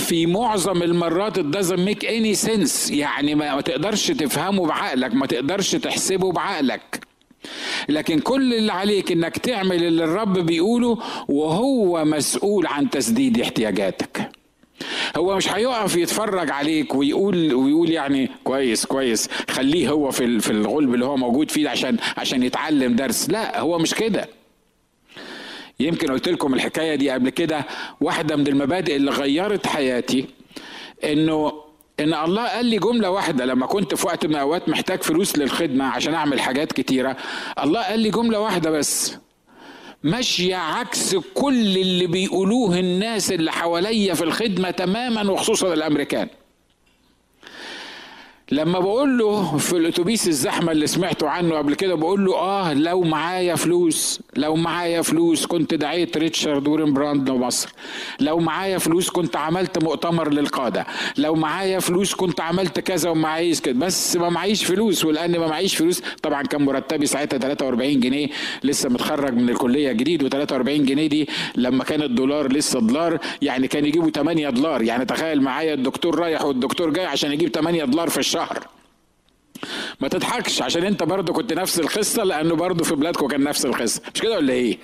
في 0.09 0.25
معظم 0.25 0.83
المرات 0.83 1.39
it 1.39 1.43
doesn't 1.57 1.79
make 1.89 2.03
any 2.03 2.47
sense. 2.47 2.91
يعني 2.91 3.35
ما 3.35 3.61
تقدرش 3.61 4.07
تفهمه 4.07 4.65
بعقلك 4.65 5.13
ما 5.13 5.25
تقدرش 5.25 5.71
تحسبه 5.75 6.31
بعقلك. 6.31 6.99
لكن 7.89 8.19
كل 8.19 8.53
اللي 8.53 8.71
عليك 8.73 9.11
إنك 9.11 9.37
تعمل 9.37 9.83
اللي 9.83 10.03
الرب 10.03 10.39
بيقوله 10.39 10.97
وهو 11.27 12.05
مسؤول 12.05 12.67
عن 12.67 12.89
تسديد 12.89 13.41
احتياجاتك. 13.41 14.31
هو 15.17 15.35
مش 15.35 15.51
هيقف 15.51 15.95
يتفرج 15.95 16.51
عليك 16.51 16.95
ويقول 16.95 17.53
ويقول 17.53 17.89
يعني 17.89 18.29
كويس 18.43 18.85
كويس 18.85 19.29
خليه 19.49 19.89
هو 19.89 20.11
في 20.11 20.39
في 20.39 20.51
الغلب 20.51 20.93
اللي 20.93 21.05
هو 21.05 21.17
موجود 21.17 21.51
فيه 21.51 21.69
عشان 21.69 21.97
عشان 22.17 22.43
يتعلم 22.43 22.95
درس. 22.95 23.29
لا 23.29 23.59
هو 23.59 23.77
مش 23.79 23.93
كده. 23.93 24.38
يمكن 25.79 26.11
قلت 26.11 26.29
لكم 26.29 26.53
الحكاية 26.53 26.95
دي 26.95 27.09
قبل 27.09 27.29
كده 27.29 27.65
واحدة 28.01 28.35
من 28.35 28.47
المبادئ 28.47 28.95
اللي 28.95 29.11
غيرت 29.11 29.67
حياتي 29.67 30.25
إنه 31.03 31.51
إن 31.99 32.13
الله 32.13 32.47
قال 32.47 32.65
لي 32.65 32.77
جملة 32.77 33.09
واحدة 33.09 33.45
لما 33.45 33.65
كنت 33.65 33.95
في 33.95 34.07
وقت 34.07 34.25
من 34.25 34.35
الأوقات 34.35 34.69
محتاج 34.69 35.01
فلوس 35.03 35.37
للخدمة 35.37 35.85
عشان 35.85 36.13
أعمل 36.13 36.39
حاجات 36.41 36.71
كتيرة 36.73 37.17
الله 37.63 37.81
قال 37.83 37.99
لي 37.99 38.09
جملة 38.09 38.39
واحدة 38.39 38.69
بس 38.71 39.15
ماشيه 40.03 40.55
عكس 40.55 41.15
كل 41.15 41.77
اللي 41.77 42.07
بيقولوه 42.07 42.79
الناس 42.79 43.31
اللي 43.31 43.51
حواليا 43.51 44.13
في 44.13 44.23
الخدمة 44.23 44.71
تماما 44.71 45.31
وخصوصا 45.31 45.73
الأمريكان. 45.73 46.27
لما 48.51 48.79
بقول 48.79 49.17
له 49.17 49.57
في 49.57 49.77
الأتوبيس 49.77 50.27
الزحمة 50.27 50.71
اللي 50.71 50.87
سمعته 50.87 51.29
عنه 51.29 51.55
قبل 51.57 51.73
كده 51.75 51.95
بقول 51.95 52.25
له 52.25 52.35
آه 52.35 52.73
لو 52.73 53.01
معايا 53.01 53.55
فلوس 53.55 54.19
لو 54.35 54.55
معايا 54.55 55.01
فلوس 55.01 55.45
كنت 55.45 55.73
دعيت 55.73 56.17
ريتشارد 56.17 56.67
ورمبراند 56.67 57.29
مصر. 57.29 57.69
لو 58.19 58.39
معايا 58.39 58.77
فلوس 58.77 59.09
كنت 59.09 59.35
عملت 59.35 59.83
مؤتمر 59.83 60.29
للقادة. 60.33 60.85
لو 61.17 61.35
معايا 61.35 61.79
فلوس 61.79 62.13
كنت 62.15 62.41
عملت 62.41 62.79
كذا 62.79 63.09
ومعايش 63.09 63.61
كده. 63.61 63.79
بس 63.79 64.15
ما 64.15 64.29
معيش 64.29 64.63
فلوس 64.65 65.05
ولأن 65.05 65.39
ما 65.39 65.47
معيش 65.47 65.75
فلوس 65.75 66.01
طبعا 66.23 66.43
كان 66.43 66.61
مرتبي 66.65 67.05
ساعتها 67.05 67.37
43 67.39 67.99
جنيه 67.99 68.27
لسه 68.63 68.89
متخرج 68.89 69.33
من 69.33 69.49
الكلية 69.49 69.91
جديد 69.91 70.23
و43 70.35 70.53
جنيه 70.69 71.07
دي 71.07 71.29
لما 71.55 71.83
كان 71.83 72.01
الدولار 72.01 72.51
لسه 72.51 72.79
دولار 72.79 73.19
يعني 73.41 73.67
كان 73.67 73.85
يجيبوا 73.85 74.09
8 74.09 74.49
دولار. 74.49 74.81
يعني 74.81 75.05
تخيل 75.05 75.41
معايا 75.41 75.73
الدكتور 75.73 76.19
رايح 76.19 76.43
والدكتور 76.45 76.89
جاي 76.89 77.05
عشان 77.05 77.31
يجيب 77.31 77.49
8 77.49 77.83
دولار 77.85 78.09
في 78.09 78.17
الشهر. 78.17 78.38
الشهر 78.43 78.67
ما 79.99 80.07
تضحكش 80.07 80.61
عشان 80.61 80.83
انت 80.83 81.03
برضه 81.03 81.33
كنت 81.33 81.53
نفس 81.53 81.79
القصة 81.79 82.23
لأنه 82.23 82.55
برضه 82.55 82.83
في 82.83 82.95
بلادكم 82.95 83.27
كان 83.27 83.43
نفس 83.43 83.65
القصة. 83.65 84.01
مش 84.15 84.21
كده 84.21 84.35
ولا 84.35 84.53
إيه؟ 84.53 84.77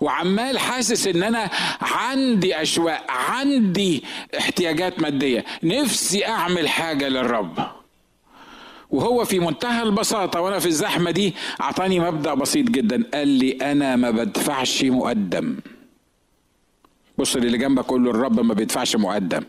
وعمال 0.00 0.58
حاسس 0.58 1.06
إن 1.06 1.22
أنا 1.22 1.50
عندي 1.80 2.62
أشواق 2.62 3.10
عندي 3.10 4.04
احتياجات 4.38 5.00
مادية. 5.00 5.44
نفسي 5.62 6.26
أعمل 6.26 6.68
حاجة 6.68 7.08
للرب. 7.08 7.58
وهو 8.90 9.24
في 9.24 9.38
منتهى 9.38 9.82
البساطة 9.82 10.40
وأنا 10.40 10.58
في 10.58 10.66
الزحمة 10.66 11.10
دي 11.10 11.34
أعطاني 11.60 12.00
مبدأ 12.00 12.34
بسيط 12.34 12.66
جدا. 12.66 13.04
قال 13.14 13.28
لي 13.28 13.52
أنا 13.52 13.96
ما 13.96 14.10
بدفعش 14.10 14.84
مقدم. 14.84 15.56
بص 17.18 17.36
اللي 17.36 17.58
جنبك 17.58 17.84
قول 17.84 18.04
له 18.04 18.10
الرب 18.10 18.40
ما 18.40 18.54
بيدفعش 18.54 18.96
مقدم. 18.96 19.42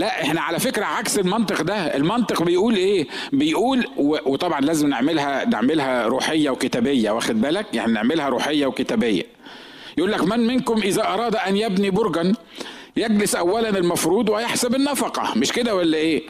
لا 0.00 0.22
إحنا 0.22 0.40
على 0.40 0.58
فكرة 0.58 0.84
عكس 0.84 1.18
المنطق 1.18 1.62
ده. 1.62 1.74
المنطق 1.96 2.42
بيقول 2.42 2.74
إيه؟ 2.76 3.06
بيقول 3.32 3.86
وطبعا 3.96 4.60
لازم 4.60 4.88
نعملها 4.88 5.44
نعملها 5.44 6.06
روحية 6.06 6.50
وكتابية 6.50 7.10
واخد 7.10 7.40
بالك؟ 7.40 7.66
يعني 7.74 7.92
نعملها 7.92 8.28
روحية 8.28 8.66
وكتابية. 8.66 9.22
يقول 9.98 10.12
لك 10.12 10.22
من 10.24 10.46
منكم 10.46 10.78
إذا 10.82 11.02
أراد 11.02 11.36
أن 11.36 11.56
يبني 11.56 11.90
برجا 11.90 12.32
يجلس 12.96 13.34
اولا 13.34 13.68
المفروض 13.68 14.28
ويحسب 14.28 14.74
النفقة. 14.74 15.38
مش 15.38 15.52
كده 15.52 15.74
ولا 15.74 15.96
إيه؟ 15.98 16.22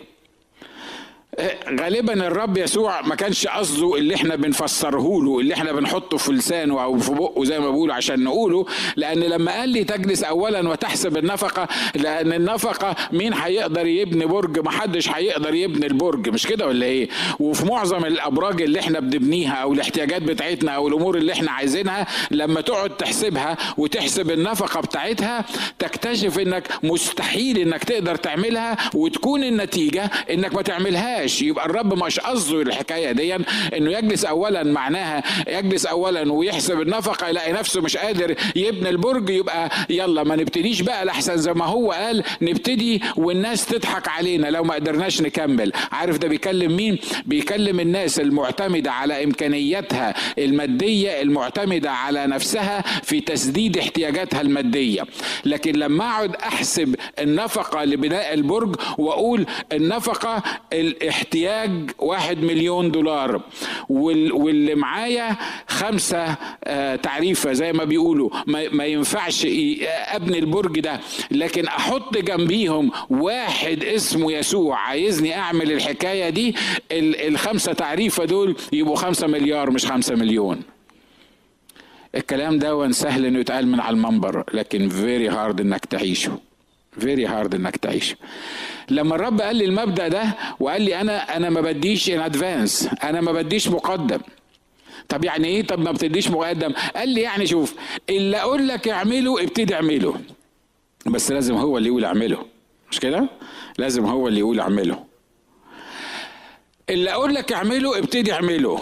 غالبا 1.81 2.13
الرب 2.27 2.57
يسوع 2.59 3.01
ما 3.03 3.15
كانش 3.15 3.47
قصده 3.47 3.95
اللي 3.97 4.15
إحنا 4.15 4.37
بنفسره 4.37 5.23
له 5.23 5.41
اللي 5.41 5.55
إحنا 5.55 5.73
بنحطه 5.73 6.17
في 6.17 6.33
لسانه 6.33 6.83
أو 6.83 6.99
في 6.99 7.13
بقه 7.15 7.45
زي 7.45 7.59
ما 7.61 7.71
بيقولوا 7.71 7.95
عشان 7.95 8.25
نقوله 8.25 8.67
لأن 8.97 9.19
لما 9.21 9.53
قال 9.53 9.69
لي 9.69 9.85
تجلس 9.85 10.23
اولا 10.23 10.69
وتحسب 10.69 11.17
النفقة 11.17 11.69
لأن 11.95 12.33
النفقة 12.33 12.97
مين 13.13 13.35
هيقدر 13.35 13.87
يبني 13.87 14.27
برج؟ 14.27 14.59
ما 14.59 14.71
حدش 14.71 15.09
هيقدر 15.09 15.55
يبني 15.55 15.87
البرج 15.87 16.29
مش 16.29 16.47
كده 16.47 16.67
ولا 16.67 16.87
إيه؟ 16.87 17.09
وفي 17.41 17.67
معظم 17.67 18.05
الأبراج 18.05 18.63
اللي 18.63 18.81
إحنا 18.81 19.01
بنبنيها 19.01 19.53
أو 19.55 19.73
الاحتياجات 19.73 20.23
بتاعتنا 20.23 20.73
أو 20.73 20.89
الأمور 20.89 21.17
اللي 21.17 21.33
إحنا 21.33 21.51
عايزينها 21.51 22.07
لما 22.31 22.61
تقعد 22.61 22.91
تحسبها 22.97 23.57
وتحسب 23.79 24.31
النفقة 24.31 24.81
بتاعتها 24.81 25.45
تكتشف 25.79 26.39
إنك 26.39 26.69
مستحيل 26.83 27.59
إنك 27.59 27.85
تقدر 27.85 28.15
تعملها 28.17 28.77
وتكون 28.95 29.45
النتيجة 29.45 30.11
إنك 30.31 30.55
ما 30.55 30.63
تعملهاش. 30.63 31.30
ماشي 31.31 31.47
يبقى 31.49 31.67
الرب 31.67 32.05
مش 32.05 32.21
قصده 32.21 32.63
الحكاية 32.63 33.13
دي 33.13 33.35
إنه 33.77 33.91
يجلس 33.93 34.25
اولا 34.25 34.63
معناها 34.63 35.23
يجلس 35.49 35.87
اولا 35.87 36.33
ويحسب 36.33 36.81
النفقة 36.81 37.29
يلاقي 37.29 37.53
نفسه 37.53 37.81
مش 37.81 37.97
قادر 37.97 38.35
يبني 38.57 38.89
البرج 38.89 39.31
يبقى 39.31 39.71
يلا 39.91 40.23
ما 40.25 40.37
نبتديش 40.37 40.81
بقى 40.83 41.05
لحسن 41.05 41.37
زي 41.37 41.53
ما 41.53 41.65
هو 41.65 41.93
قال 41.93 42.23
نبتدي 42.43 43.03
والناس 43.17 43.67
تضحك 43.67 44.09
علينا 44.09 44.47
لو 44.47 44.65
ما 44.65 44.75
قدرناش 44.75 45.23
نكمل. 45.23 45.73
عارف 45.93 46.19
ده 46.19 46.29
بيكلم 46.29 46.77
مين؟ 46.77 46.99
بيكلم 47.27 47.81
الناس 47.81 48.21
المعتمدة 48.21 48.93
على 48.93 49.25
إمكانياتها 49.25 50.15
المادية 50.39 51.23
المعتمدة 51.23 51.91
على 51.91 52.27
نفسها 52.27 52.83
في 53.03 53.21
تسديد 53.21 53.79
احتياجاتها 53.79 54.41
المادية. 54.41 55.03
لكن 55.45 55.73
لما 55.77 56.05
أقعد 56.05 56.35
أحسب 56.37 56.95
النفقة 57.19 57.85
لبناء 57.85 58.35
البرج 58.35 58.77
وأقول 58.99 59.47
النفقة 59.73 60.43
احتياج 61.11 61.91
واحد 61.99 62.43
مليون 62.43 62.91
دولار. 62.91 63.43
واللي 63.89 64.75
معايا 64.75 65.37
خمسة 65.69 66.37
آه، 66.65 66.97
تعريفة 66.97 67.53
زي 67.53 67.73
ما 67.73 67.85
بيقولوا. 67.85 68.31
ما 68.47 68.85
ينفعش 68.85 69.47
أبني 69.87 70.39
البرج 70.39 70.81
ده. 70.81 71.01
لكن 71.31 71.67
أحط 71.67 72.19
جنبيهم 72.19 72.91
واحد 73.11 73.85
اسمه 73.85 74.33
يسوع. 74.33 74.79
عايزني 74.79 75.35
أعمل 75.39 75.73
الحكاية 75.73 76.29
دي؟ 76.31 76.55
الخمسة 76.93 77.73
تعريفة 77.73 78.25
دول 78.25 78.57
يبقوا 78.73 78.97
خمسة 78.97 79.27
مليار 79.27 79.71
مش 79.71 79.87
خمسة 79.87 80.15
مليون. 80.15 80.63
الكلام 82.15 82.59
ده 82.59 82.91
سهل 82.91 83.25
إنه 83.27 83.39
يتقال 83.39 83.67
من 83.67 83.81
على 83.81 83.95
المنبر 83.97 84.45
لكن 84.55 84.89
very 84.89 85.29
hard 85.29 85.61
إنك 85.61 85.85
تعيشه. 85.85 86.39
very 86.99 87.27
hard 87.27 87.55
إنك 87.55 87.77
تعيشه 87.77 88.17
لما 88.91 89.15
الرب 89.15 89.41
قال 89.41 89.57
لي 89.57 89.65
المبدأ 89.65 90.09
ده 90.09 90.37
وقال 90.61 90.83
لي 90.83 91.01
أنا 91.01 91.37
أنا 91.37 91.51
ما 91.51 91.61
بديش 91.61 92.11
in 92.11 92.21
advance 92.21 92.89
أنا 93.05 93.21
ما 93.21 93.33
بديش 93.33 93.69
مقدم. 93.69 94.21
طب 95.09 95.25
يعني 95.25 95.49
إيه؟ 95.49 95.67
طب 95.67 95.79
ما 95.81 95.93
بتديش 95.93 96.31
مقدم. 96.31 96.73
قال 96.97 97.09
لي 97.09 97.21
يعني 97.21 97.47
شوف 97.47 97.75
اللي 98.11 98.37
أقول 98.37 98.69
لك 98.69 98.89
اعمله 98.89 99.43
ابتدي 99.43 99.75
اعمله. 99.75 100.15
بس 101.07 101.33
لازم 101.33 101.55
هو 101.55 101.79
اللي 101.79 101.89
يقول 101.89 102.05
اعمله. 102.05 102.47
مش 102.91 103.01
كده؟ 103.01 103.29
لازم 103.79 104.05
هو 104.07 104.29
اللي 104.29 104.39
يقول 104.41 104.61
اعمله. 104.61 105.05
اللي 106.91 107.11
أقول 107.13 107.35
لك 107.35 107.53
اعمله 107.53 107.99
ابتدي 107.99 108.33
اعمله. 108.33 108.81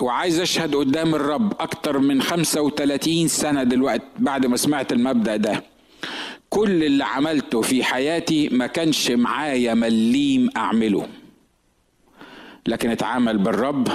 وعايز 0.00 0.40
أشهد 0.40 0.74
قدام 0.74 1.14
الرب 1.14 1.52
أكتر 1.60 1.98
من 1.98 2.22
35 2.22 3.28
سنة 3.28 3.62
دلوقتي 3.62 4.04
بعد 4.18 4.46
ما 4.46 4.56
سمعت 4.56 4.92
المبدأ 4.92 5.36
ده. 5.36 5.62
كل 6.50 6.84
اللي 6.84 7.04
عملته 7.04 7.60
في 7.60 7.84
حياتي 7.84 8.48
ما 8.48 8.66
كانش 8.66 9.10
معايا 9.10 9.74
مليم 9.74 10.50
أعمله. 10.56 11.08
لكن 12.66 12.90
اتعامل 12.90 13.38
بالرب 13.38 13.88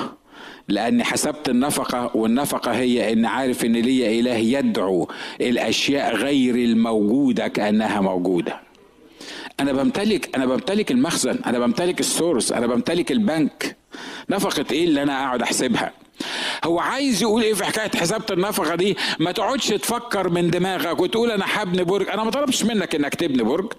لأني 0.68 1.04
حسبت 1.04 1.50
النفقة 1.50 2.12
والنفقة 2.18 2.72
هي 2.72 3.14
ان 3.14 3.26
عارف 3.26 3.66
إن 3.66 3.74
ليا 3.74 4.20
إله 4.20 4.36
يدعو 4.36 5.08
الأشياء 5.42 6.16
غير 6.16 6.56
الموجودة 6.56 7.48
كأنها 7.48 8.02
موجودة. 8.02 8.60
أنا 9.60 9.72
بمتلك 9.74 10.36
أنا 10.36 10.46
بمتلك 10.46 10.92
المخزن 10.92 11.40
أنا 11.46 11.60
بمتلك 11.60 12.00
السورس 12.00 12.52
أنا 12.52 12.68
بمتلك 12.68 13.12
البنك. 13.12 13.78
نفقة 14.30 14.66
إيه 14.72 14.84
اللي 14.86 15.04
أنا 15.04 15.24
أقعد 15.26 15.42
أحسبها؟ 15.42 15.92
هو 16.64 16.80
عايز 16.80 17.22
يقول 17.22 17.44
إيه 17.44 17.54
في 17.54 17.66
حكاية 17.66 17.92
حسابة 17.96 18.26
النفقة 18.32 18.76
دي؟ 18.76 18.98
ما 19.20 19.32
تقعدش 19.32 19.68
تفكر 19.68 20.30
من 20.30 20.50
دماغك 20.50 21.00
وتقول 21.00 21.32
أنا 21.32 21.46
هبني 21.48 21.84
برج. 21.84 22.10
أنا 22.10 22.24
ما 22.24 22.32
طلبش 22.32 22.64
منك 22.64 22.96
إنك 22.96 23.16
تبني 23.16 23.44
برج. 23.44 23.74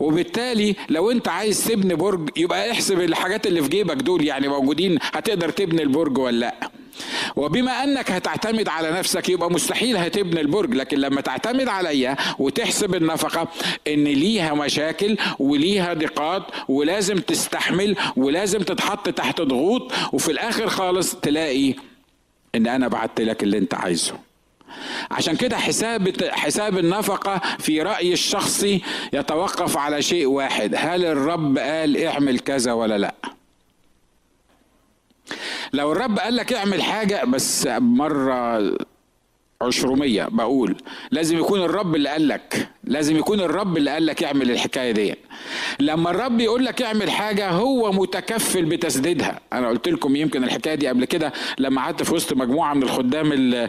وبالتالي 0.00 0.76
لو 0.88 1.10
أنت 1.10 1.28
عايز 1.28 1.64
تبني 1.64 1.94
برج 1.94 2.30
يبقى 2.36 2.70
احسب 2.70 3.00
الحاجات 3.00 3.46
اللي 3.46 3.62
في 3.62 3.68
جيبك 3.68 3.96
دول 3.96 4.24
يعني 4.26 4.48
موجودين 4.48 4.98
هتقدر 5.02 5.48
تبني 5.50 5.82
البرج 5.82 6.18
ولا 6.18 6.36
لأ. 6.36 6.70
وبما 7.36 7.84
أنك 7.84 8.10
هتعتمد 8.10 8.68
على 8.68 8.90
نفسك 8.90 9.28
يبقى 9.28 9.50
مستحيل 9.50 9.96
هتبني 9.96 10.40
البرج. 10.40 10.74
لكن 10.74 10.98
لما 10.98 11.20
تعتمد 11.20 11.68
عليا 11.68 12.16
وتحسب 12.38 12.94
النفقة 12.94 13.48
إن 13.88 14.04
ليها 14.04 14.54
مشاكل 14.54 15.16
وليها 15.38 15.94
ضيقات 15.94 16.42
ولازم 16.68 17.18
تستحمل 17.18 17.96
ولازم 18.16 18.58
تتحط 18.58 19.08
تحت 19.08 19.40
ضغوط 19.40 19.92
وفي 20.12 20.32
الآخر 20.32 20.68
خالص 20.68 21.14
تلاقي 21.14 21.74
إن 22.54 22.66
أنا 22.66 22.88
بعت 22.88 23.20
لك 23.20 23.42
اللي 23.42 23.58
أنت 23.58 23.74
عايزه. 23.74 24.14
عشان 25.10 25.36
كده 25.36 25.56
حساب 25.56 26.22
حساب 26.30 26.78
النفقة 26.78 27.40
في 27.58 27.82
رأيي 27.82 28.12
الشخصي 28.12 28.82
يتوقف 29.12 29.76
على 29.76 30.02
شيء 30.02 30.26
واحد. 30.26 30.74
هل 30.78 31.04
الرب 31.04 31.58
قال 31.58 32.04
اعمل 32.04 32.38
كذا 32.38 32.72
ولا 32.72 32.98
لأ؟ 32.98 33.14
لو 35.72 35.92
الرب 35.92 36.18
قال 36.18 36.36
لك 36.36 36.52
اعمل 36.52 36.82
حاجة 36.82 37.24
بس 37.24 37.66
مرة 37.78 38.58
عشرمية 39.62 40.28
بقول 40.30 40.76
لازم 41.10 41.38
يكون 41.38 41.60
الرب 41.60 41.94
اللي 41.94 42.08
قال 42.08 42.28
لك 42.28 42.68
لازم 42.84 43.16
يكون 43.16 43.40
الرب 43.40 43.76
اللي 43.76 43.90
قال 43.90 44.06
لك 44.06 44.24
اعمل 44.24 44.50
الحكاية 44.50 44.92
دي. 44.92 45.14
لما 45.80 46.10
الرب 46.10 46.40
يقول 46.40 46.64
لك 46.64 46.82
اعمل 46.82 47.10
حاجة 47.10 47.50
هو 47.50 47.92
متكفل 47.92 48.64
بتسديدها. 48.64 49.40
أنا 49.52 49.68
قلت 49.68 49.88
لكم 49.88 50.16
يمكن 50.16 50.44
الحكاية 50.44 50.74
دي 50.74 50.88
قبل 50.88 51.04
كده 51.04 51.32
لما 51.58 51.80
قعدت 51.82 52.02
في 52.02 52.14
وسط 52.14 52.32
مجموعة 52.32 52.74
من 52.74 52.82
الخدام 52.82 53.32
ال 53.32 53.54
ال 53.54 53.68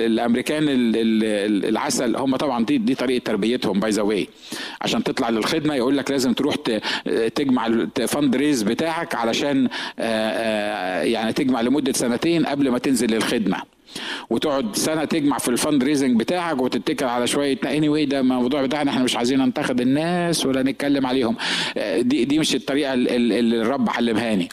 الأمريكان 0.00 0.62
ال 0.68 0.96
ال 0.96 1.64
العسل. 1.68 2.16
هم 2.16 2.36
طبعا 2.36 2.64
دي 2.64 2.78
دي 2.78 2.94
طريقة 2.94 3.22
تربيتهم 3.24 3.80
by 3.80 3.90
the 3.90 4.02
way 4.02 4.28
عشان 4.80 5.02
تطلع 5.02 5.28
للخدمة 5.30 5.74
يقول 5.74 5.96
لك 5.96 6.10
لازم 6.10 6.32
تروح 6.32 6.54
تجمع 7.34 7.66
ال 7.66 7.80
fund 7.80 8.36
raise 8.36 8.62
بتاعك 8.62 9.14
علشان 9.14 9.68
يعني 11.08 11.32
تجمع 11.32 11.60
لمدة 11.60 11.92
سنتين 11.92 12.46
قبل 12.46 12.70
ما 12.70 12.78
تنزل 12.78 13.10
للخدمة. 13.10 13.77
وتقعد 14.30 14.76
سنة 14.76 15.04
تجمع 15.04 15.38
في 15.38 15.48
ال 15.48 15.55
fund 15.55 15.84
raising 15.84 16.20
بتاعك 16.20 16.62
وتتكل 16.62 17.06
على 17.06 17.26
شوية. 17.26 17.58
anyway 17.64 17.88
anyway 17.88 18.08
ده 18.08 18.20
الموضوع 18.20 18.62
بتاعنا 18.62 18.90
إحنا 18.90 19.04
مش 19.04 19.16
عايزين 19.16 19.38
ننتقد 19.38 19.80
الناس 19.80 20.46
ولا 20.46 20.62
نتكلم 20.62 21.06
عليهم. 21.06 21.36
دي 21.98 22.24
دي 22.24 22.38
مش 22.38 22.54
الطريقة 22.54 22.94
اللي 22.94 23.62
الرب 23.62 23.90
علمهاني 23.90 24.48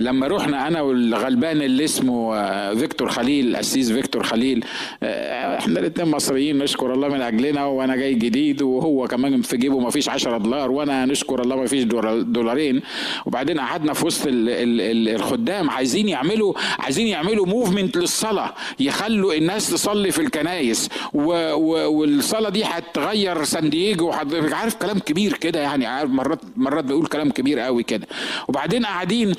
لما 0.00 0.26
رحنا 0.26 0.68
أنا 0.68 0.80
والغلبان 0.80 1.62
اللي 1.62 1.84
اسمه 1.84 2.36
آه، 2.36 2.74
فيكتور 2.74 3.08
خليل 3.08 3.48
القسيس 3.50 3.92
فيكتور 3.92 4.22
خليل 4.22 4.64
آه، 5.02 5.58
إحنا 5.58 5.80
الاثنين 5.80 6.08
مصريين 6.10 6.58
نشكر 6.58 6.94
الله 6.94 7.08
من 7.08 7.20
أجلنا 7.22 7.64
وأنا 7.66 7.96
جاي 7.96 8.14
جديد 8.14 8.62
وهو 8.62 9.06
كمان 9.08 9.42
في 9.42 9.56
جيبه 9.56 9.78
ما 9.78 9.90
فيش 9.90 10.08
10 10.08 10.38
دولار 10.38 10.70
وأنا 10.70 11.06
نشكر 11.06 11.42
الله 11.42 11.56
ما 11.56 11.66
فيش 11.66 11.82
دولارين. 12.22 12.82
وبعدين 13.26 13.60
قعدنا 13.60 13.92
في 13.92 14.06
وسط 14.06 14.26
ال 14.26 14.48
ال 14.48 14.80
ال 14.80 15.08
الخدام 15.14 15.70
عايزين 15.70 16.08
يعملوا 16.08 16.54
عايزين 16.78 17.06
يعملوا 17.06 17.46
movement 17.46 17.96
للصلاة 17.96 18.54
يخلوا 18.80 19.34
الناس 19.34 19.70
تصلي 19.70 20.10
في 20.10 20.20
الكنايس. 20.22 20.88
والصلاة 21.14 22.50
دي 22.50 22.64
هتغير 22.64 23.44
سان 23.44 23.70
دييجو 23.70 24.10
عارف 24.52 24.74
كلام 24.74 24.98
كبير 24.98 25.32
كده 25.32 25.60
يعني 25.60 26.06
مرات 26.08 26.40
مرات 26.56 26.84
بيقول 26.84 27.06
كلام 27.06 27.30
كبير 27.30 27.58
قوي 27.58 27.82
كده. 27.82 28.06
وبعدين 28.48 28.86
قاعدين 28.86 29.32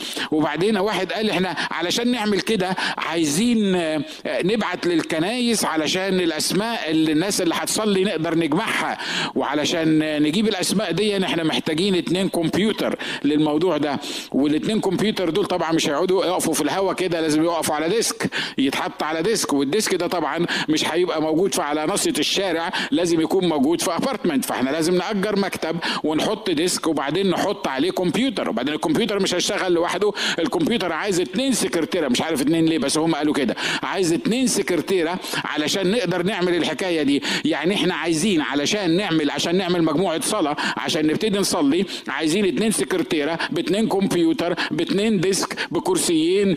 وبعدين 0.45 0.77
واحد 0.77 1.13
قال 1.13 1.29
إحنا 1.29 1.55
علشان 1.71 2.11
نعمل 2.11 2.41
كده 2.41 2.75
عايزين 2.97 3.75
آه، 3.75 4.01
نبعت 4.27 4.87
للكنايس 4.87 5.65
علشان 5.65 6.19
الأسماء 6.19 6.91
اللي 6.91 7.11
الناس 7.11 7.41
اللي 7.41 7.55
هتصلي 7.57 8.03
نقدر 8.03 8.37
نجمعها 8.37 8.97
وعلشان 9.35 9.99
نجيب 10.23 10.47
الأسماء 10.47 10.91
دي 10.91 11.25
إحنا 11.25 11.43
محتاجين 11.43 11.95
اتنين 11.95 12.29
كمبيوتر 12.29 12.95
للموضوع 13.23 13.77
ده. 13.77 13.99
والاتنين 14.31 14.81
كمبيوتر 14.81 15.29
دول 15.29 15.45
طبعا 15.45 15.71
مش 15.71 15.89
هيقعدوا 15.89 16.25
يقفوا 16.25 16.53
في 16.53 16.61
الهوا 16.61 16.93
كده 16.93 17.21
لازم 17.21 17.43
يقفوا 17.43 17.75
على 17.75 17.89
desk 17.89 18.29
يتحط 18.57 19.03
على 19.03 19.21
desk. 19.21 19.53
وال 19.53 19.67
desk 19.67 19.95
ده 19.95 20.07
طبعا 20.07 20.45
مش 20.69 20.85
هيبقى 20.93 21.21
موجود 21.21 21.53
في 21.53 21.61
على 21.61 21.85
نصية 21.85 22.13
الشارع 22.19 22.71
لازم 22.91 23.21
يكون 23.21 23.47
موجود 23.47 23.81
في 23.81 23.95
apartment 23.95 24.45
فاحنا 24.45 24.69
لازم 24.69 24.95
نأجر 24.97 25.39
مكتب 25.39 25.77
ونحط 26.03 26.49
desk 26.49 26.87
وبعدين 26.87 27.29
نحط 27.29 27.67
عليه 27.67 27.91
كمبيوتر. 27.91 28.49
وبعدين 28.49 28.73
الكمبيوتر 28.73 29.19
مش 29.19 29.33
هيشتغل 29.35 29.73
لوحده 29.73 30.11
الكمبيوتر 30.39 30.91
عايز 30.93 31.19
اتنين 31.19 31.53
سكرتيرة. 31.53 32.07
مش 32.07 32.21
عارف 32.21 32.41
اتنين 32.41 32.65
ليه 32.65 32.77
بس 32.77 32.97
هم 32.97 33.15
قالوا 33.15 33.33
كده. 33.33 33.55
عايز 33.83 34.13
اتنين 34.13 34.47
سكرتيرة 34.47 35.19
علشان 35.45 35.91
نقدر 35.91 36.23
نعمل 36.23 36.55
الحكاية 36.55 37.03
دي. 37.03 37.23
يعني 37.45 37.75
إحنا 37.75 37.95
عايزين 37.95 38.41
علشان 38.41 38.97
نعمل 38.97 39.31
عشان 39.31 39.55
نعمل 39.55 39.83
مجموعة 39.83 40.21
صلاة 40.21 40.55
عشان 40.77 41.07
نبتدي 41.07 41.39
نصلي 41.39 41.85
عايزين 42.07 42.45
اتنين 42.45 42.71
سكرتيرة 42.71 43.39
باتنين 43.51 43.87
كمبيوتر 43.87 44.55
باتنين 44.71 45.19
desk 45.19 45.67
بكرسيين 45.71 46.55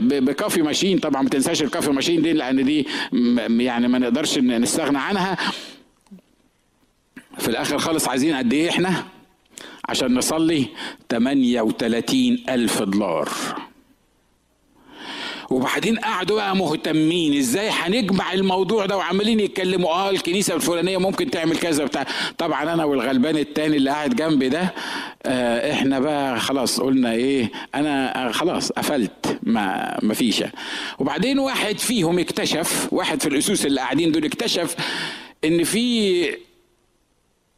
ب 0.00 0.09
coffee 0.09 0.62
machine. 0.62 0.98
طبعا 0.98 1.22
ما 1.22 1.28
تنساش 1.28 1.62
ال 1.62 1.66
coffee 1.66 1.90
machine 1.90 2.22
دي 2.22 2.32
لأن 2.32 2.64
دي 2.64 2.86
يعني 3.64 3.88
ما 3.88 3.98
نقدرش 3.98 4.38
نستغنى 4.38 4.98
عنها. 4.98 5.36
في 7.38 7.48
الآخر 7.48 7.78
خالص 7.78 8.08
عايزين 8.08 8.34
قد 8.34 8.52
إيه 8.52 8.70
إحنا؟ 8.70 9.04
عشان 9.88 10.14
نصلي 10.14 10.66
38 11.08 12.38
ألف 12.48 12.82
دولار. 12.82 13.28
وبعدين 15.50 15.96
قعدوا 15.98 16.36
بقى 16.36 16.56
مهتمين 16.56 17.38
إزاي 17.38 17.68
هنجمع 17.70 18.32
الموضوع 18.32 18.86
ده 18.86 18.96
وعمالين 18.96 19.40
يتكلموا 19.40 19.88
آه 19.90 20.10
الكنيسة 20.10 20.54
الفلانية 20.54 20.98
ممكن 20.98 21.30
تعمل 21.30 21.56
كذا 21.58 21.84
بتاع 21.84 22.06
طبعا 22.38 22.62
أنا 22.74 22.84
والغلبان 22.84 23.36
التاني 23.36 23.76
اللي 23.76 23.90
قاعد 23.90 24.16
جنبي 24.16 24.48
ده 24.48 24.74
آه 25.26 25.72
إحنا 25.72 26.00
بقى 26.00 26.40
خلاص 26.40 26.80
قلنا 26.80 27.12
إيه 27.12 27.50
أنا 27.74 28.30
خلاص 28.32 28.72
قفلت 28.72 29.38
ما 29.42 29.98
ما 30.02 30.14
فيش. 30.14 30.44
وبعدين 30.98 31.38
واحد 31.38 31.78
فيهم 31.78 32.18
اكتشف 32.18 32.88
واحد 32.92 33.22
في 33.22 33.28
الأسوس 33.28 33.66
اللي 33.66 33.80
قاعدين 33.80 34.12
دول 34.12 34.24
اكتشف 34.24 34.76
إن 35.44 35.64
في 35.64 36.36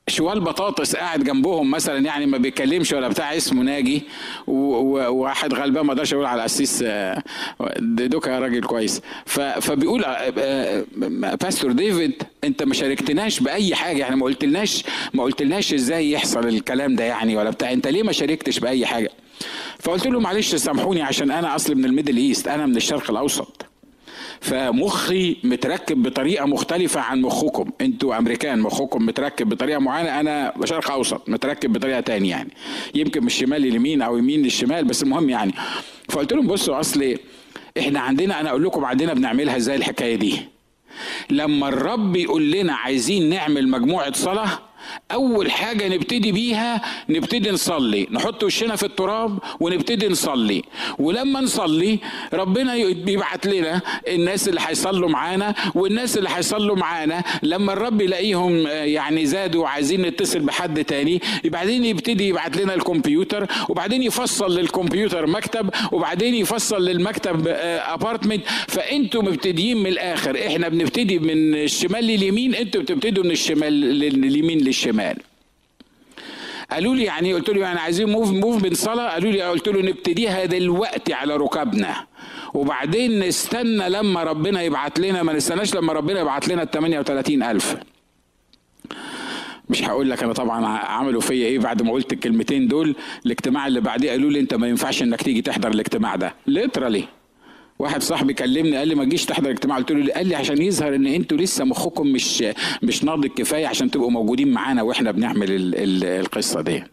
شوال 0.08 0.40
بطاطس 0.40 0.96
قاعد 0.96 1.24
جنبهم 1.24 1.70
مثلا 1.70 1.98
يعني 1.98 2.26
ما 2.26 2.38
بيتكلمش 2.38 2.92
ولا 2.92 3.08
بتاع 3.08 3.36
اسمه 3.36 3.62
ناجي 3.62 4.02
وواحد 4.46 5.54
غلبان 5.54 5.86
ما 5.86 5.92
أقدرش 5.92 6.14
أقول 6.14 6.26
على 6.26 6.44
أسيس 6.44 6.84
آه، 6.86 7.22
دوكا 7.80 8.38
راجل 8.38 8.60
كويس. 8.60 9.02
فبيقول 9.60 10.04
آه، 10.04 10.08
آه، 10.38 10.84
pastor 11.34 11.72
ديفيد 11.72 12.22
أنت 12.44 12.62
ما 12.62 12.74
شاركتناش 12.74 13.40
بأي 13.40 13.74
حاجة 13.74 13.98
يعني 13.98 14.16
ما 14.16 14.24
قلتلناش 14.24 14.84
ما 15.14 15.22
قلتلناش 15.22 15.74
إزاي 15.74 16.12
يحصل 16.12 16.48
الكلام 16.48 16.96
ده 16.96 17.04
يعني 17.04 17.36
ولا 17.36 17.50
بتاع 17.50 17.72
أنت 17.72 17.88
ليه 17.88 18.02
ما 18.02 18.12
شاركتش 18.12 18.58
بأي 18.58 18.86
حاجة؟ 18.86 19.10
فقلت 19.78 20.06
له 20.06 20.20
معلش 20.20 20.54
سامحوني 20.54 21.02
عشان 21.02 21.30
أنا 21.30 21.54
أصلي 21.54 21.74
من 21.74 21.84
ال 21.84 21.89
Middle 21.89 22.16
East 22.16 22.48
أنا 22.48 22.66
من 22.66 22.76
الشرق 22.76 23.10
الأوسط. 23.10 23.51
فمخي 24.42 25.36
متركب 25.44 26.02
بطريقة 26.02 26.46
مختلفة 26.46 27.00
عن 27.00 27.20
مخكم. 27.20 27.70
أنتوا 27.80 28.18
أمريكان 28.18 28.60
مخكم 28.60 29.06
متركب 29.06 29.48
بطريقة 29.48 29.78
معينة 29.78 30.20
أنا 30.20 30.52
شرق 30.64 30.90
أوسط 30.90 31.28
متركب 31.28 31.72
بطريقة 31.72 32.00
تانية 32.00 32.30
يعني. 32.30 32.50
يمكن 32.94 33.20
من 33.20 33.26
الشمال 33.26 33.62
لليمين 33.62 34.02
أو 34.02 34.16
يمين 34.16 34.42
للشمال 34.42 34.84
بس 34.84 35.02
المهم 35.02 35.30
يعني. 35.30 35.52
فقلت 36.08 36.32
لهم 36.32 36.46
بصوا 36.46 36.80
أصل 36.80 37.16
إحنا 37.78 38.00
عندنا 38.00 38.40
أنا 38.40 38.50
أقول 38.50 38.64
لكم 38.64 38.84
عندنا 38.84 39.14
بنعملها 39.14 39.56
إزاي 39.56 39.76
الحكاية 39.76 40.16
دي. 40.16 40.38
لما 41.30 41.68
الرب 41.68 42.16
يقول 42.16 42.50
لنا 42.50 42.74
عايزين 42.74 43.28
نعمل 43.28 43.68
مجموعة 43.68 44.12
صلاة 44.12 44.58
أول 45.12 45.50
حاجة 45.50 45.88
نبتدي 45.88 46.32
بيها 46.32 46.82
نبتدي 47.08 47.50
نصلي. 47.50 48.06
نحط 48.10 48.44
وشنا 48.44 48.76
في 48.76 48.86
التراب 48.86 49.38
ونبتدي 49.60 50.08
نصلي. 50.08 50.62
ولما 50.98 51.40
نصلي 51.40 51.98
ربنا 52.32 52.76
بيبعت 52.92 53.46
لنا 53.46 53.80
الناس 54.08 54.48
اللي 54.48 54.60
هيصلوا 54.66 55.08
معانا 55.08 55.54
والناس 55.74 56.18
اللي 56.18 56.28
هيصلوا 56.32 56.76
معانا 56.76 57.24
لما 57.42 57.72
الرب 57.72 58.00
يلاقيهم 58.00 58.66
يعني 58.66 59.26
زادوا 59.26 59.62
وعايزين 59.62 60.02
نتصل 60.02 60.38
بحد 60.38 60.84
تاني 60.84 61.20
بعدين 61.44 61.84
يبتدي 61.84 62.28
يبعت 62.28 62.56
لنا 62.56 62.74
الكمبيوتر 62.74 63.46
وبعدين 63.68 64.02
يفصل 64.02 64.58
للكمبيوتر 64.58 65.26
مكتب 65.26 65.70
وبعدين 65.92 66.34
يفصل 66.34 66.84
للمكتب 66.84 67.48
ابارتمنت 67.48 68.42
فأنتوا 68.68 69.22
مبتديين 69.22 69.76
من 69.76 69.86
الآخر. 69.86 70.46
إحنا 70.46 70.68
بنبتدي 70.68 71.18
من 71.18 71.54
الشمال 71.54 72.04
لليمين 72.04 72.54
أنتوا 72.54 72.82
بتبتدوا 72.82 73.24
من 73.24 73.30
الشمال 73.30 73.72
لليمين. 73.72 74.58
للشمال 74.72 75.16
قالوا 76.70 76.94
لي 76.94 77.04
يعني 77.04 77.34
قلت 77.34 77.48
له 77.50 77.60
يعني 77.60 77.80
عايزين 77.80 78.08
موف 78.08 78.30
موف 78.30 78.62
من 78.64 78.74
صلاة؟ 78.74 79.10
قالوا 79.12 79.32
لي 79.32 79.42
قلت 79.42 79.68
له 79.68 79.82
نبتديها 79.82 80.44
دلوقتي 80.44 81.12
على 81.12 81.36
ركابنا 81.36 82.06
وبعدين 82.54 83.18
نستنى 83.20 83.88
لما 83.88 84.22
ربنا 84.22 84.62
يبعت 84.62 84.98
لنا 85.00 85.22
ما 85.22 85.32
نستناش 85.32 85.74
لما 85.74 85.92
ربنا 85.92 86.20
يبعت 86.20 86.48
لنا 86.48 86.62
ال 86.62 86.70
38000 86.70 87.76
مش 89.70 89.82
هقول 89.84 90.10
لك 90.10 90.22
أنا 90.22 90.32
طبعا 90.32 90.66
عملوا 90.66 91.20
فيا 91.20 91.46
إيه 91.46 91.58
بعد 91.58 91.82
ما 91.82 91.92
قلت 91.92 92.12
الكلمتين 92.12 92.68
دول. 92.68 92.94
الاجتماع 93.26 93.66
اللي 93.66 93.80
بعديه 93.80 94.10
قالوا 94.10 94.30
لي 94.30 94.40
أنت 94.40 94.54
ما 94.54 94.68
ينفعش 94.68 95.02
إنك 95.02 95.22
تيجي 95.22 95.42
تحضر 95.42 95.68
الاجتماع 95.68 96.16
ده. 96.16 96.34
ليترالي 96.46 97.04
واحد 97.78 98.02
صاحبي 98.02 98.34
كلمني 98.34 98.76
قال 98.76 98.88
لي 98.88 98.94
ما 98.94 99.04
تجيش 99.04 99.24
تحضر 99.26 99.50
اجتماع. 99.50 99.76
قلت 99.76 99.92
له 99.92 100.12
قال 100.12 100.26
لي 100.26 100.34
عشان 100.34 100.62
يظهر 100.62 100.94
إن 100.94 101.06
أنتوا 101.06 101.38
لسه 101.38 101.64
مخكم 101.64 102.06
مش 102.06 102.44
مش 102.82 103.04
ناضج 103.04 103.26
كفاية 103.30 103.66
عشان 103.66 103.90
تبقوا 103.90 104.10
موجودين 104.10 104.48
معانا 104.52 104.82
وإحنا 104.82 105.10
بنعمل 105.10 105.50
ال 105.50 105.74
ال 105.74 106.04
القصة 106.04 106.60
دي. 106.60 106.84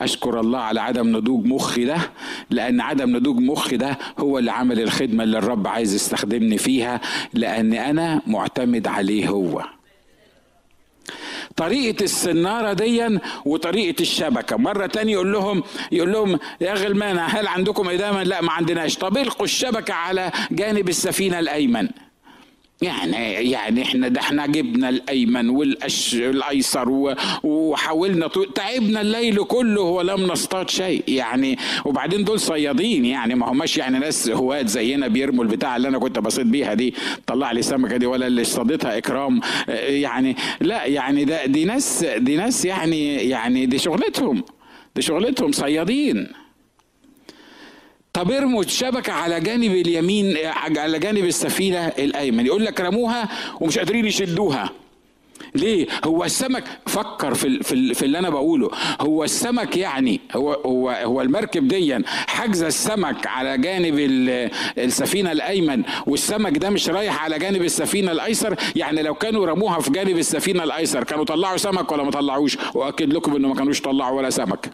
أشكر 0.00 0.40
الله 0.40 0.58
على 0.58 0.80
عدم 0.80 1.16
نضوج 1.16 1.46
مخي 1.46 1.84
ده 1.84 1.96
لأن 2.50 2.80
عدم 2.80 3.16
نضوج 3.16 3.38
مخي 3.40 3.76
ده 3.76 3.98
هو 4.18 4.38
اللي 4.38 4.52
عمل 4.52 4.80
الخدمة 4.80 5.24
اللي 5.24 5.38
الرب 5.38 5.66
عايز 5.66 5.94
يستخدمني 5.94 6.58
فيها 6.58 7.00
لأن 7.34 7.72
أنا 7.72 8.22
معتمد 8.26 8.86
عليه 8.86 9.28
هو. 9.28 9.64
طريقة 11.56 12.04
السنارة 12.04 12.72
ديا 12.72 13.20
وطريقة 13.44 14.00
الشبكة. 14.00 14.56
مرة 14.56 14.86
تانية 14.86 15.12
يقول 15.12 15.32
لهم 15.32 15.62
يقول 15.92 16.12
لهم 16.12 16.38
يا 16.60 16.74
غلمان 16.74 17.18
هل 17.18 17.46
عندكم 17.46 17.88
إدامة؟ 17.88 18.22
لا 18.22 18.40
ما 18.40 18.52
عندناش. 18.52 18.96
طب 18.96 19.16
القوا 19.16 19.44
الشبكة 19.44 19.94
على 19.94 20.32
جانب 20.50 20.88
السفينة 20.88 21.38
الأيمن. 21.38 21.88
يعني 22.82 23.16
يعني 23.50 23.82
إحنا 23.82 24.08
ده 24.08 24.20
إحنا 24.20 24.46
جبنا 24.46 24.88
الأيمن 24.88 25.48
والأش 25.48 26.14
الايسر 26.14 27.14
وحاولنا 27.42 28.28
تعبنا 28.54 29.00
الليل 29.00 29.44
كله 29.44 29.80
ولم 29.80 30.20
نصطاد 30.26 30.70
شيء. 30.70 31.04
يعني 31.08 31.58
وبعدين 31.84 32.24
دول 32.24 32.40
صيادين 32.40 33.04
يعني. 33.04 33.34
ما 33.34 33.50
هماش 33.52 33.78
يعني 33.78 33.98
ناس 33.98 34.28
هواة 34.28 34.62
زينا 34.62 35.08
بيرموا 35.08 35.44
البتاع 35.44 35.76
اللي 35.76 35.88
أنا 35.88 35.98
كنت 35.98 36.18
بصيد 36.18 36.50
بيها 36.50 36.74
دي. 36.74 36.94
طلع 37.26 37.52
لي 37.52 37.62
سمكة 37.62 37.96
دي 37.96 38.06
ولا 38.06 38.26
اللي 38.26 38.42
اصطادتها 38.42 38.98
إكرام. 38.98 39.40
يعني 39.88 40.36
لا 40.60 40.84
يعني 40.84 41.24
ده 41.24 41.46
دي 41.46 41.64
ناس 41.64 42.04
دي 42.18 42.36
ناس 42.36 42.64
يعني 42.64 43.14
يعني 43.14 43.66
دي 43.66 43.78
شغلتهم. 43.78 44.44
دي 44.96 45.02
شغلتهم 45.02 45.52
صيادين. 45.52 46.28
طب 48.16 48.30
ارموا 48.30 48.62
الشبكة 48.62 49.12
على 49.12 49.40
جانب 49.40 49.70
اليمين 49.72 50.36
على 50.76 50.98
جانب 50.98 51.24
السفينة 51.24 51.86
الأيمن. 51.86 52.46
يقول 52.46 52.64
لك 52.64 52.80
رموها 52.80 53.28
ومش 53.60 53.78
قادرين 53.78 54.06
يشدوها. 54.06 54.70
ليه؟ 55.54 55.86
هو 56.04 56.24
السمك 56.24 56.64
فكر 56.86 57.34
في 57.34 57.62
في, 57.62 57.94
في 57.94 58.02
اللي 58.04 58.18
أنا 58.18 58.30
بقوله. 58.30 58.70
هو 59.00 59.24
السمك 59.24 59.76
يعني 59.76 60.20
هو 60.32 60.52
هو 60.52 60.90
هو 60.90 61.20
المركب 61.20 61.68
دي 61.68 61.98
حاجزه 62.06 62.66
السمك 62.66 63.26
على 63.26 63.58
جانب 63.58 63.98
السفينة 64.78 65.32
الأيمن 65.32 65.82
والسمك 66.06 66.58
ده 66.58 66.70
مش 66.70 66.88
رايح 66.88 67.24
على 67.24 67.38
جانب 67.38 67.62
السفينة 67.62 68.12
الأيسر. 68.12 68.56
يعني 68.76 69.02
لو 69.02 69.14
كانوا 69.14 69.46
رموها 69.46 69.80
في 69.80 69.90
جانب 69.90 70.18
السفينة 70.18 70.64
الأيسر 70.64 71.04
كانوا 71.04 71.24
طلعوا 71.24 71.56
سمك 71.56 71.92
ولا 71.92 72.02
ما 72.02 72.10
طلعوش؟ 72.10 72.58
واكد 72.74 73.12
لكم 73.12 73.36
إنه 73.36 73.48
ما 73.48 73.54
كانوش 73.54 73.80
طلعوا 73.80 74.18
ولا 74.18 74.30
سمك. 74.30 74.70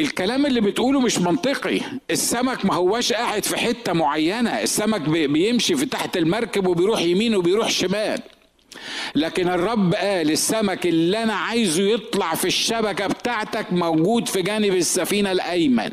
الكلام 0.00 0.46
اللي 0.46 0.60
بتقوله 0.60 1.00
مش 1.00 1.18
منطقي. 1.18 1.80
السمك 2.10 2.64
ما 2.64 2.74
هواش 2.74 3.12
قاعد 3.12 3.44
في 3.44 3.56
حتة 3.56 3.92
معينة. 3.92 4.50
السمك 4.50 5.00
بيمشي 5.00 5.74
في 5.76 5.86
تحت 5.86 6.16
المركب 6.16 6.66
وبيروح 6.66 7.00
يمين 7.02 7.34
وبيروح 7.34 7.70
شمال. 7.70 8.20
لكن 9.14 9.48
الرب 9.48 9.94
قال 9.94 10.30
السمك 10.30 10.86
اللي 10.86 11.22
أنا 11.22 11.34
عايزه 11.34 11.82
يطلع 11.82 12.34
في 12.34 12.44
الشبكة 12.44 13.06
بتاعتك 13.06 13.72
موجود 13.72 14.28
في 14.28 14.42
جانب 14.42 14.74
السفينة 14.74 15.32
الأيمن 15.32 15.90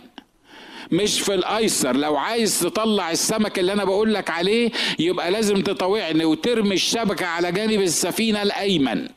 مش 0.91 1.21
في 1.21 1.33
الأيسر. 1.33 1.95
لو 1.95 2.17
عايز 2.17 2.59
تطلع 2.59 3.11
السمك 3.11 3.59
اللي 3.59 3.73
أنا 3.73 3.83
بقول 3.83 4.13
لك 4.13 4.29
عليه 4.29 4.71
يبقى 4.99 5.31
لازم 5.31 5.61
تطوعني 5.61 6.25
وترمي 6.25 6.75
الشبكة 6.75 7.25
على 7.25 7.51
جانب 7.51 7.81
السفينة 7.81 8.41
الأيمن. 8.41 9.07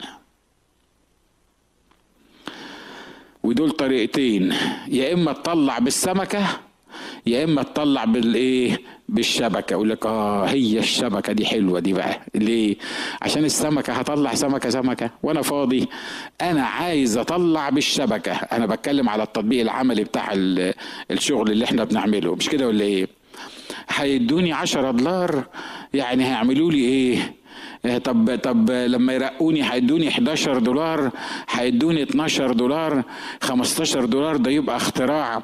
ودول 3.43 3.71
طريقتين 3.71 4.53
يا 4.87 5.13
إما 5.13 5.33
تطلع 5.33 5.79
بالسمكة 5.79 6.43
يا 7.25 7.43
إما 7.43 7.63
تطلع 7.63 8.05
بالإيه؟ 8.05 8.79
بالشبكة. 9.09 9.73
يقول 9.73 9.89
لك 9.89 10.05
آه 10.05 10.45
هي 10.45 10.79
الشبكة 10.79 11.33
دي 11.33 11.45
حلوة 11.45 11.79
دي 11.79 11.93
بقى. 11.93 12.19
ليه؟ 12.35 12.75
عشان 13.21 13.45
السمكة 13.45 13.93
هطلع 13.93 14.33
سمكة 14.33 14.69
سمكة. 14.69 15.09
وأنا 15.23 15.41
فاضي. 15.41 15.87
أنا 16.41 16.63
عايز 16.65 17.17
أطلع 17.17 17.69
بالشبكة. 17.69 18.31
أنا 18.33 18.65
بتكلم 18.65 19.09
على 19.09 19.23
التطبيق 19.23 19.61
العملي 19.61 20.03
بتاع 20.03 20.29
الشغل 21.11 21.51
اللي 21.51 21.65
إحنا 21.65 21.83
بنعمله. 21.83 22.35
مش 22.35 22.49
كده 22.49 22.67
ولا 22.67 22.83
إيه؟ 22.85 23.07
هيدوني 23.89 24.53
عشرة 24.53 24.91
دولار 24.91 25.43
يعني 25.93 26.25
هيعملوا 26.25 26.71
لي 26.71 26.79
إيه؟ 26.79 27.33
طب 28.03 28.39
طب 28.43 28.71
لما 28.71 29.13
يرقوني 29.13 29.71
هيدوني 29.73 30.07
11 30.09 30.59
دولار 30.59 31.11
هيدوني 31.49 32.03
12 32.03 32.53
دولار 32.53 33.03
15 33.41 34.05
دولار 34.05 34.37
ده 34.37 34.51
يبقى 34.51 34.75
اختراع. 34.75 35.43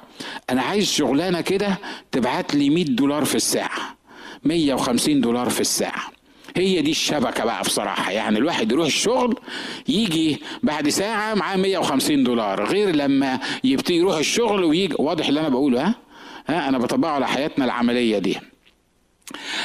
أنا 0.50 0.62
عايز 0.62 0.92
شغلانة 0.92 1.42
كده 1.42 1.78
تبعت 2.12 2.56
لي 2.56 2.70
100 2.70 2.86
دولار 2.86 3.26
في 3.26 3.36
الساعة 3.36 3.96
150 4.44 5.22
دولار 5.22 5.50
في 5.50 5.62
الساعة. 5.62 6.04
هي 6.56 6.82
دي 6.82 6.92
الشبكة 6.92 7.46
بقى 7.46 7.62
بصراحة. 7.64 8.12
يعني 8.12 8.38
الواحد 8.38 8.72
يروح 8.72 8.86
الشغل 8.86 9.36
يجي 9.90 10.42
بعد 10.64 10.90
ساعة 10.90 11.34
معاه 11.36 11.56
150 11.58 12.24
دولار 12.24 12.66
غير 12.66 12.96
لما 12.96 13.40
يبتدي 13.64 13.98
يروح 13.98 14.18
الشغل 14.18 14.64
ويجي 14.64 14.96
واضح 15.00 15.28
اللي 15.28 15.40
أنا 15.40 15.50
بقوله 15.50 15.82
ها؟ 15.88 15.96
ها 16.48 16.70
أنا 16.70 16.78
بطبقه 16.78 17.12
على 17.12 17.28
حياتنا 17.28 17.66
العملية 17.66 18.18
دي. 18.20 18.38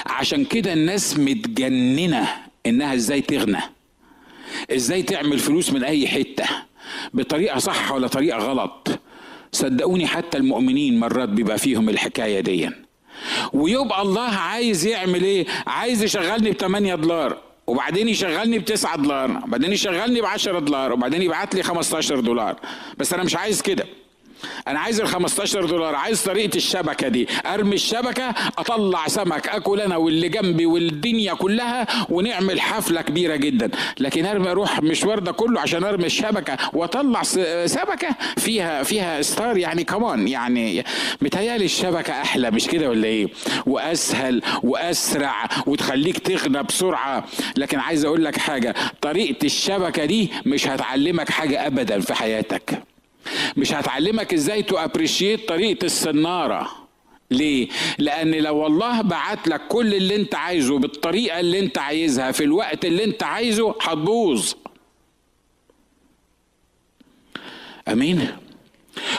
عشان 0.07 0.45
كده 0.45 0.73
الناس 0.73 1.19
متجننة 1.19 2.29
إنها 2.67 2.95
إزاي 2.95 3.21
تغنى؟ 3.21 3.61
إزاي 4.71 5.03
تعمل 5.03 5.39
فلوس 5.39 5.73
من 5.73 5.85
أي 5.85 6.09
حتة؟ 6.09 6.45
بطريقة 7.15 7.59
صح 7.59 7.93
ولا 7.93 8.07
طريقة 8.09 8.39
غلط؟ 8.39 8.89
صدقوني 9.53 10.07
حتى 10.07 10.39
المؤمنين 10.39 11.01
مرات 11.01 11.29
بيبقى 11.29 11.59
فيهم 11.59 11.89
الحكاية 11.89 12.41
دي. 12.41 12.71
ويبقى 13.53 14.03
الله 14.03 14.29
عايز 14.31 14.87
يعمل 14.87 15.23
إيه؟ 15.23 15.47
عايز 15.67 16.03
يشغلني 16.03 16.51
ب 16.51 16.55
8 16.61 16.95
دولار 16.95 17.39
وبعدين 17.67 18.09
يشغلني 18.09 18.59
ب 18.59 18.65
9 18.65 18.97
دولار 18.97 19.43
وبعدين 19.45 19.73
يشغلني 19.73 20.21
ب 20.21 20.25
10 20.25 20.59
دولار 20.59 20.93
وبعدين 20.93 21.23
يبعت 21.23 21.55
لي 21.55 21.63
15 21.63 22.21
دولار. 22.21 22.57
بس 22.99 23.13
أنا 23.13 23.23
مش 23.23 23.37
عايز 23.37 23.63
كده. 23.63 23.85
أنا 24.69 24.81
عايز 24.81 25.01
ال 25.01 25.09
15 25.09 25.65
دولار 25.67 25.95
عايز 25.95 26.23
طريقة 26.23 26.57
الشبكة 26.57 27.09
دي. 27.09 27.29
ارمي 27.47 27.75
الشبكة 27.75 28.35
اطلع 28.59 29.09
سمك 29.09 29.49
اكل 29.49 29.81
أنا 29.81 29.97
واللي 29.97 30.29
جنبي 30.29 30.67
والدنيا 30.67 31.35
كلها 31.35 31.87
ونعمل 32.11 32.61
حفلة 32.61 33.03
كبيرة 33.03 33.37
جدا. 33.37 33.71
لكن 34.01 34.27
ارمي 34.27 34.51
أروح 34.51 34.83
مشوار 34.83 35.19
ده 35.19 35.33
كله 35.33 35.61
عشان 35.61 35.85
ارمي 35.85 36.07
الشبكة 36.07 36.57
واطلع 36.73 37.23
سمكة 37.67 38.09
فيها 38.39 38.83
فيها 38.83 39.23
stater 39.23 39.57
يعني 39.59 39.85
كمان 39.85 40.29
يعني 40.29 40.85
متهيألي 41.23 41.65
الشبكة 41.65 42.13
أحلى 42.13 42.51
مش 42.51 42.67
كده 42.67 42.89
ولا 42.91 43.07
إيه؟ 43.09 43.27
وأسهل 43.67 44.43
وأسرع 44.63 45.49
وتخليك 45.67 46.19
تغنى 46.19 46.63
بسرعة. 46.63 47.25
لكن 47.57 47.79
عايز 47.79 48.05
أقول 48.05 48.25
لك 48.25 48.37
حاجة 48.39 48.75
طريقة 49.01 49.45
الشبكة 49.45 50.05
دي 50.05 50.31
مش 50.47 50.69
هتعلمك 50.69 51.31
حاجة 51.31 51.67
ابدا 51.67 52.01
في 52.01 52.15
حياتك. 52.15 52.83
مش 53.57 53.73
هتعلمك 53.75 54.35
إزاي 54.35 54.63
to 54.63 54.77
appreciate 54.77 55.49
طريقة 55.49 55.85
السنارة 55.85 56.71
ليه؟ 57.31 57.69
لأن 57.99 58.31
لو 58.35 58.67
الله 58.67 59.01
بعت 59.03 59.49
لك 59.49 59.61
كل 59.69 59.95
اللي 59.95 60.17
أنت 60.17 60.35
عايزه 60.35 60.79
بالطريقة 60.79 61.41
اللي 61.41 61.59
أنت 61.59 61.79
عايزها 61.79 62.33
في 62.33 62.45
الوقت 62.45 62.85
اللي 62.85 63.05
أنت 63.05 63.23
عايزه 63.23 63.75
هتبوظ. 63.81 64.53
أمين؟ 67.89 68.29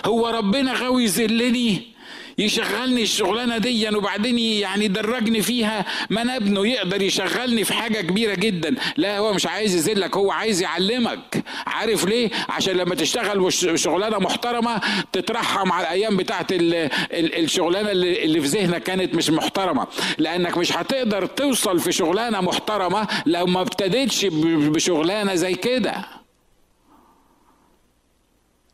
هو 0.05 0.27
ربنا 0.27 0.73
غاوي 0.73 1.03
يذلني 1.03 1.92
يشغلني 2.37 3.01
الشغلانة 3.03 3.57
دي 3.57 3.89
وبعدين 3.95 4.39
يعني 4.39 4.85
يدرجني 4.85 5.41
فيها 5.41 5.85
ما 6.09 6.21
أنا 6.21 6.35
ابنه 6.37 6.67
يقدر 6.67 7.01
يشغلني 7.01 7.63
في 7.63 7.73
حاجة 7.73 8.01
كبيرة 8.01 8.35
جدا. 8.35 8.75
لا 8.97 9.17
هو 9.17 9.33
مش 9.33 9.45
عايز 9.45 9.75
يذلك 9.75 10.17
هو 10.17 10.31
عايز 10.31 10.61
يعلمك. 10.61 11.43
عارف 11.67 12.05
ليه؟ 12.05 12.29
عشان 12.49 12.73
لما 12.75 12.95
تشتغل 12.95 13.53
شغلانة 13.79 14.19
محترمة 14.19 14.81
تترحم 15.11 15.71
على 15.71 15.87
الأيام 15.87 16.17
بتاعت 16.17 16.47
الشغلانة 16.51 17.91
اللي 17.91 18.41
في 18.41 18.47
ذهنك 18.47 18.83
كانت 18.83 19.15
مش 19.15 19.29
محترمة. 19.29 19.87
لأنك 20.17 20.57
مش 20.57 20.77
هتقدر 20.77 21.25
توصل 21.25 21.79
في 21.79 21.91
شغلانة 21.91 22.41
محترمة 22.41 23.07
لو 23.25 23.45
ما 23.45 23.61
ابتديتش 23.61 24.25
بشغلانة 24.25 25.35
زي 25.35 25.55
كده. 25.55 26.05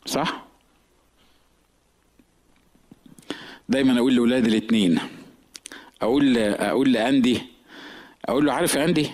صح؟ 0.06 0.49
دايما 3.70 3.98
أقول 3.98 4.14
لاولادي 4.14 4.48
الاثنين 4.48 4.98
أقول 6.02 6.38
أقول 6.38 6.92
لأندي 6.92 7.38
أقول 8.24 8.46
له 8.46 8.52
عارف 8.52 8.74
يا 8.74 8.84
أندي 8.84 9.10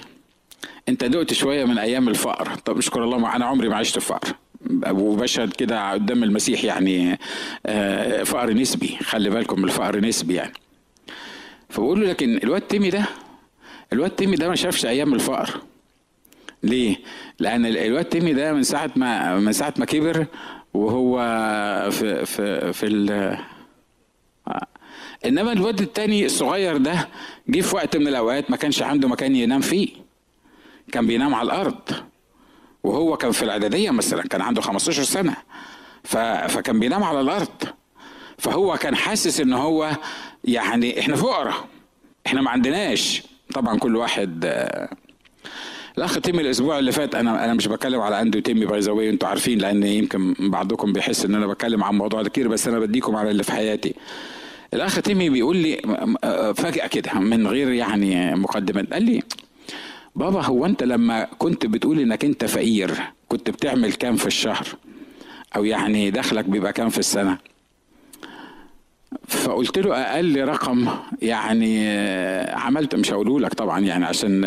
أنت 0.88 1.04
دقت 1.04 1.32
شوية 1.32 1.64
من 1.64 1.78
أيام 1.78 2.08
الفقر. 2.08 2.54
طب 2.54 2.78
اشكر 2.78 3.04
الله 3.04 3.36
أنا 3.36 3.44
عمري 3.44 3.68
ما 3.68 3.76
عشت 3.76 3.98
فقر. 3.98 4.34
وبشهد 4.90 5.52
كده 5.52 5.90
قدام 5.92 6.22
المسيح 6.24 6.64
يعني 6.64 7.18
آه، 7.66 8.22
فقر 8.22 8.52
نسبي. 8.52 8.96
خلي 9.02 9.30
بالكم 9.30 9.64
الفقر 9.64 10.00
نسبي 10.00 10.34
يعني. 10.34 10.52
فبقول 11.68 12.00
له 12.00 12.06
لكن 12.06 12.36
الواد 12.36 12.60
تيمي 12.60 12.90
ده 12.90 13.04
الواد 13.92 14.10
تيمي 14.10 14.36
ده 14.36 14.48
ما 14.48 14.54
شافش 14.54 14.86
أيام 14.86 15.14
الفقر. 15.14 15.60
ليه؟ 16.62 16.96
لأن 17.38 17.66
الواد 17.66 18.04
تيمي 18.04 18.32
ده 18.32 18.52
من 18.52 18.62
ساعة 18.62 18.90
ما 18.96 19.38
من 19.38 19.52
ساعة 19.52 19.74
ما 19.78 19.84
كبر 19.84 20.26
وهو 20.74 21.18
في 21.90 22.26
في 22.26 22.72
في 22.72 22.86
إنما 25.24 25.52
الواد 25.52 25.80
التاني 25.80 26.26
الصغير 26.26 26.76
ده 26.76 27.08
جه 27.48 27.60
في 27.60 27.76
وقت 27.76 27.96
من 27.96 28.08
الأوقات 28.08 28.50
ما 28.50 28.56
كانش 28.56 28.82
عنده 28.82 29.08
مكان 29.08 29.36
ينام 29.36 29.60
فيه. 29.60 29.88
كان 30.92 31.06
بينام 31.06 31.34
على 31.34 31.46
الأرض. 31.46 31.80
وهو 32.84 33.16
كان 33.16 33.30
في 33.32 33.42
الإعدادية 33.42 33.90
مثلا 33.90 34.22
كان 34.22 34.40
عنده 34.40 34.62
15 34.62 35.02
سنة. 35.02 35.36
ف... 36.04 36.16
فكان 36.48 36.80
بينام 36.80 37.04
على 37.04 37.20
الأرض. 37.20 37.48
فهو 38.38 38.76
كان 38.76 38.96
حاسس 38.96 39.40
إن 39.40 39.52
هو 39.52 39.90
يعني 40.44 41.00
إحنا 41.00 41.16
فقراء. 41.16 41.68
إحنا 42.26 42.40
ما 42.40 42.50
عندناش. 42.50 43.22
طبعا 43.54 43.78
كل 43.78 43.96
واحد 43.96 44.44
الاخ 45.98 46.20
تيمي 46.20 46.40
الأسبوع 46.40 46.78
اللي 46.78 46.92
فات 46.92 47.14
أنا 47.14 47.44
أنا 47.44 47.54
مش 47.54 47.68
بتكلم 47.68 48.00
على 48.00 48.20
اندو 48.20 48.38
تيمي 48.38 48.66
by 48.66 48.80
the 48.80 48.92
أنتوا 48.92 49.28
عارفين 49.28 49.58
لأن 49.58 49.82
يمكن 49.82 50.34
بعضكم 50.38 50.92
بيحس 50.92 51.24
إن 51.24 51.34
أنا 51.34 51.46
بتكلم 51.46 51.84
عن 51.84 51.94
موضوع 51.94 52.22
كتير 52.22 52.48
بس 52.48 52.68
أنا 52.68 52.78
بديكم 52.78 53.16
على 53.16 53.30
اللي 53.30 53.42
في 53.42 53.52
حياتي. 53.52 53.94
الأخ 54.76 55.00
تيمي 55.00 55.30
بيقول 55.30 55.56
لي 55.56 55.76
فجاه 56.56 56.86
كده 56.86 57.12
من 57.14 57.46
غير 57.46 57.72
يعني 57.72 58.34
مقدمات 58.34 58.92
قال 58.92 59.02
لي 59.02 59.22
بابا 60.16 60.42
هو 60.42 60.66
أنت 60.66 60.82
لما 60.82 61.24
كنت 61.38 61.66
بتقول 61.66 62.00
إنك 62.00 62.24
أنت 62.24 62.44
فقير 62.44 62.94
كنت 63.28 63.50
بتعمل 63.50 63.92
كام 63.92 64.16
في 64.16 64.26
الشهر؟ 64.26 64.66
أو 65.56 65.64
يعني 65.64 66.10
دخلك 66.10 66.44
بيبقى 66.44 66.72
كام 66.72 66.88
في 66.88 66.98
السنة؟ 66.98 67.38
فقلت 69.28 69.78
له 69.78 69.94
أقل 69.96 70.44
رقم 70.44 70.88
يعني 71.22 71.88
عملت. 72.50 72.94
مش 72.94 73.12
هقوله 73.12 73.40
لك 73.40 73.54
طبعا 73.54 73.80
يعني 73.80 74.04
عشان 74.04 74.44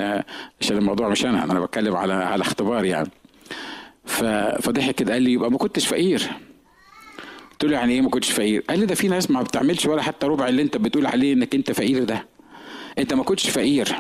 عشان 0.62 0.78
الموضوع 0.78 1.10
مش 1.10 1.26
أنا 1.26 1.44
أنا 1.44 1.60
بتكلم 1.60 1.96
على 1.96 2.14
على 2.14 2.42
اختبار 2.42 2.86
يعني. 2.86 3.10
فضحك 4.06 4.96
كده. 4.96 5.14
قال 5.14 5.22
لي 5.22 5.32
يبقى 5.34 5.52
ما 5.52 5.58
كنتش 5.58 5.88
فقير. 5.88 6.30
قلت 7.62 7.72
له 7.72 7.78
يعني 7.78 7.94
إيه 7.94 8.02
ما 8.02 8.10
كنتش 8.10 8.32
فقير؟ 8.32 8.64
قال 8.70 8.80
لي 8.80 8.86
ده 8.86 8.96
في 8.96 9.08
ناس 9.08 9.32
ما 9.32 9.42
بتعملش 9.42 9.86
ولا 9.86 10.02
حتى 10.02 10.28
ربع 10.28 10.48
اللي 10.48 10.62
أنت 10.62 10.78
بتقول 10.78 11.06
عليه 11.06 11.34
إنك 11.34 11.56
أنت 11.56 11.72
فقير 11.72 12.04
ده. 12.04 12.26
أنت 12.98 13.14
ما 13.14 13.24
كنتش 13.24 13.50
فقير. 13.50 13.96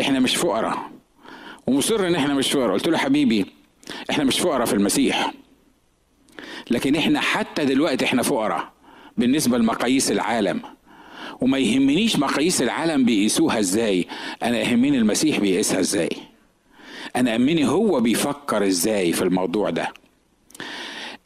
إحنا 0.00 0.20
مش 0.20 0.36
فقراء. 0.36 0.90
ومصر 1.66 2.06
إن 2.06 2.14
إحنا 2.14 2.34
مش 2.34 2.52
فقراء. 2.52 2.72
قلت 2.72 2.88
له 2.88 2.98
حبيبي 2.98 3.46
إحنا 4.10 4.24
مش 4.24 4.40
فقراء 4.40 4.66
في 4.66 4.72
المسيح. 4.72 5.32
لكن 6.70 6.96
إحنا 6.96 7.20
حتى 7.20 7.64
دلوقتي 7.64 8.04
إحنا 8.04 8.22
فقراء 8.22 8.72
بالنسبة 9.16 9.58
لمقاييس 9.58 10.10
العالم. 10.10 10.60
وما 11.40 11.58
يهمنيش 11.58 12.16
مقاييس 12.18 12.62
العالم 12.62 13.04
بيقيسوها 13.04 13.58
إزاي. 13.58 14.06
أنا 14.42 14.58
يهمني 14.58 14.98
المسيح 14.98 15.40
بيقيسها 15.40 15.80
إزاي. 15.80 16.10
أنا 17.16 17.36
امني 17.36 17.66
هو 17.68 18.00
بيفكر 18.00 18.66
إزاي 18.66 19.12
في 19.12 19.22
الموضوع 19.22 19.70
ده. 19.70 19.92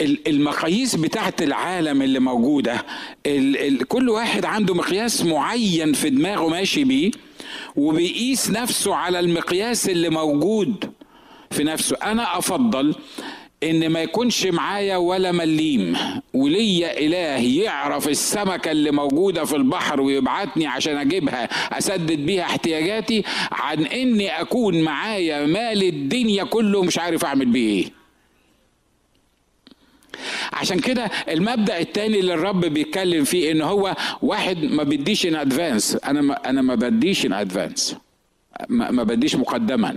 المقاييس 0.01 0.97
بتاعت 0.97 1.43
العالم 1.43 2.03
اللي 2.03 2.19
موجودة. 2.19 2.85
كل 3.89 4.09
واحد 4.09 4.45
عنده 4.45 4.75
مقياس 4.75 5.25
معين 5.25 5.93
في 5.93 6.11
دماغه 6.11 6.49
ماشي 6.49 6.85
بيه 6.85 7.11
وبيقيس 7.77 8.51
نفسه 8.51 8.95
على 8.95 9.21
المقياس 9.21 9.89
اللي 9.89 10.09
موجود 10.09 10.93
في 11.51 11.65
نفسه. 11.65 11.97
أنا 12.03 12.39
أفضل 12.39 12.95
إن 13.63 13.89
ما 13.89 14.03
يكونش 14.03 14.47
معايا 14.47 14.97
ولا 14.97 15.33
مليم 15.33 15.97
وليا 16.35 16.99
إله 16.99 17.63
يعرف 17.63 18.09
السمكة 18.09 18.71
اللي 18.71 18.91
موجودة 18.91 19.45
في 19.45 19.57
البحر 19.57 20.01
ويبعتني 20.01 20.67
عشان 20.67 20.97
أجيبها 20.97 21.45
أسدد 21.79 22.27
بيها 22.27 22.43
احتياجاتي 22.45 23.23
عن 23.53 23.85
إني 23.87 24.41
أكون 24.41 24.83
معايا 24.83 25.47
مال 25.47 25.83
الدنيا 25.83 26.45
كله 26.45 26.83
مش 26.83 26.99
عارف 26.99 27.25
أعمل 27.25 27.47
بيه 27.47 27.83
إيه. 27.83 27.98
عشان 30.53 30.79
كده 30.79 31.11
المبدأ 31.29 31.79
الثاني 31.81 32.21
اللي 32.21 32.35
الرب 32.35 32.61
بيتكلم 32.61 33.25
فيه 33.25 33.53
إن 33.53 33.61
هو 33.61 33.97
واحد 34.23 34.63
ما 34.65 34.83
بيديش 34.83 35.27
in 35.27 35.35
advance 35.35 35.97
أنا 36.05 36.21
ما 36.21 36.51
أنا 36.51 36.63
ما 36.63 36.75
بديش 36.75 37.27
in 37.27 37.33
advance 37.33 37.97
ما 38.69 39.03
بديش 39.03 39.35
مقدما. 39.37 39.97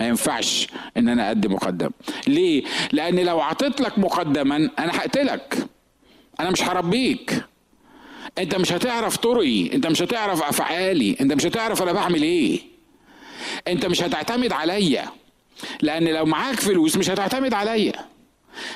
ما 0.00 0.08
ينفعش 0.08 0.68
إن 0.96 1.08
أنا 1.08 1.30
أدي 1.30 1.48
مقدم. 1.48 1.90
ليه؟ 2.26 2.64
لأن 2.92 3.20
لو 3.20 3.40
عطيت 3.40 3.80
لك 3.80 3.98
مقدما 3.98 4.56
أنا 4.56 4.98
هقتلك. 4.98 5.66
أنا 6.40 6.50
مش 6.50 6.62
هربيك. 6.62 7.44
أنت 8.38 8.54
مش 8.54 8.72
هتعرف 8.72 9.16
طرقي. 9.16 9.74
أنت 9.74 9.86
مش 9.86 10.02
هتعرف 10.02 10.42
أفعالي. 10.42 11.16
أنت 11.20 11.32
مش 11.32 11.46
هتعرف 11.46 11.82
أنا 11.82 11.92
بعمل 11.92 12.22
إيه. 12.22 12.60
أنت 13.68 13.86
مش 13.86 14.02
هتعتمد 14.02 14.52
عليا. 14.52 15.04
لأن 15.82 16.08
لو 16.08 16.24
معاك 16.24 16.60
فلوس 16.60 16.96
مش 16.96 17.10
هتعتمد 17.10 17.54
عليا. 17.54 17.92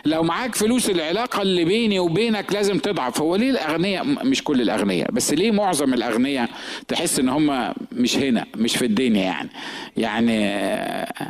لو 0.05 0.23
معاك 0.23 0.55
فلوس 0.55 0.91
العلاقة 0.91 1.43
اللي 1.43 1.65
بيني 1.65 1.99
وبينك 1.99 2.53
لازم 2.53 2.79
تضعف. 2.79 3.21
هو 3.21 3.37
ليه 3.37 3.51
الأغنياء 3.51 4.05
مش 4.05 4.45
كل 4.45 4.61
الأغنياء 4.61 5.11
بس 5.11 5.33
ليه 5.33 5.51
معظم 5.51 5.95
الأغنياء 5.95 6.49
تحس 6.89 7.19
إن 7.19 7.29
هم 7.29 7.75
مش 7.93 8.17
هنا 8.17 8.47
مش 8.57 8.77
في 8.77 8.85
الدنيا 8.87 9.23
يعني؟ 9.23 9.49
يعني 9.97 10.47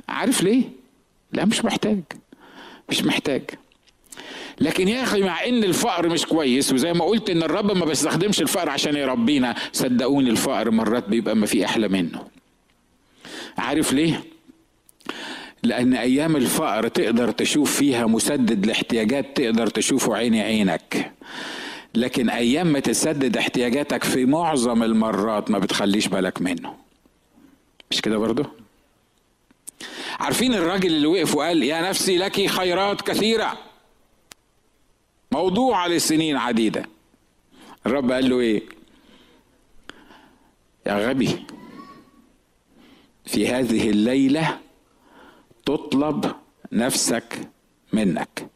عارف 0.08 0.42
ليه؟ 0.42 0.62
لا 1.32 1.44
مش 1.44 1.64
محتاج 1.64 2.00
مش 2.88 3.04
محتاج. 3.04 3.42
لكن 4.60 4.88
يا 4.88 5.02
أخي 5.02 5.22
مع 5.22 5.44
إن 5.46 5.64
الفقر 5.64 6.08
مش 6.08 6.26
كويس 6.26 6.72
وزي 6.72 6.92
ما 6.92 7.04
قلت 7.04 7.30
إن 7.30 7.42
الرب 7.42 7.76
ما 7.76 7.84
بيستخدمش 7.84 8.40
الفقر 8.40 8.68
عشان 8.68 8.96
يربينا 8.96 9.54
صدقوني 9.72 10.30
الفقر 10.30 10.70
مرات 10.70 11.08
بيبقى 11.08 11.36
ما 11.36 11.46
في 11.46 11.64
أحلى 11.64 11.88
منه. 11.88 12.22
عارف 13.58 13.92
ليه؟ 13.92 14.22
لأن 15.62 15.94
أيام 15.94 16.36
الفقر 16.36 16.88
تقدر 16.88 17.30
تشوف 17.30 17.76
فيها 17.76 18.06
مسدد 18.06 18.66
لاحتياجات 18.66 19.36
تقدر 19.36 19.66
تشوفه 19.66 20.16
عيني 20.16 20.40
عينك. 20.40 21.12
لكن 21.94 22.30
أيام 22.30 22.66
ما 22.66 22.80
تسدد 22.80 23.36
احتياجاتك 23.36 24.04
في 24.04 24.24
معظم 24.24 24.82
المرات 24.82 25.50
ما 25.50 25.58
بتخليش 25.58 26.08
بالك 26.08 26.42
منه. 26.42 26.74
مش 27.90 28.00
كده 28.00 28.18
برضه؟ 28.18 28.50
عارفين 30.20 30.54
الراجل 30.54 30.88
اللي 30.90 31.06
وقف 31.06 31.34
وقال 31.34 31.62
يا 31.62 31.88
نفسي 31.88 32.18
لك 32.18 32.46
خيرات 32.46 33.00
كثيرة. 33.02 33.58
موضوعة 35.32 35.88
لسنين 35.88 36.36
عديدة. 36.36 36.82
الرب 37.86 38.12
قال 38.12 38.30
له 38.30 38.40
إيه؟ 38.40 38.62
يا 40.86 41.08
غبي 41.08 41.46
في 43.26 43.48
هذه 43.48 43.90
الليلة 43.90 44.58
تطلب 45.68 46.32
نفسك 46.72 47.38
منك. 47.92 48.46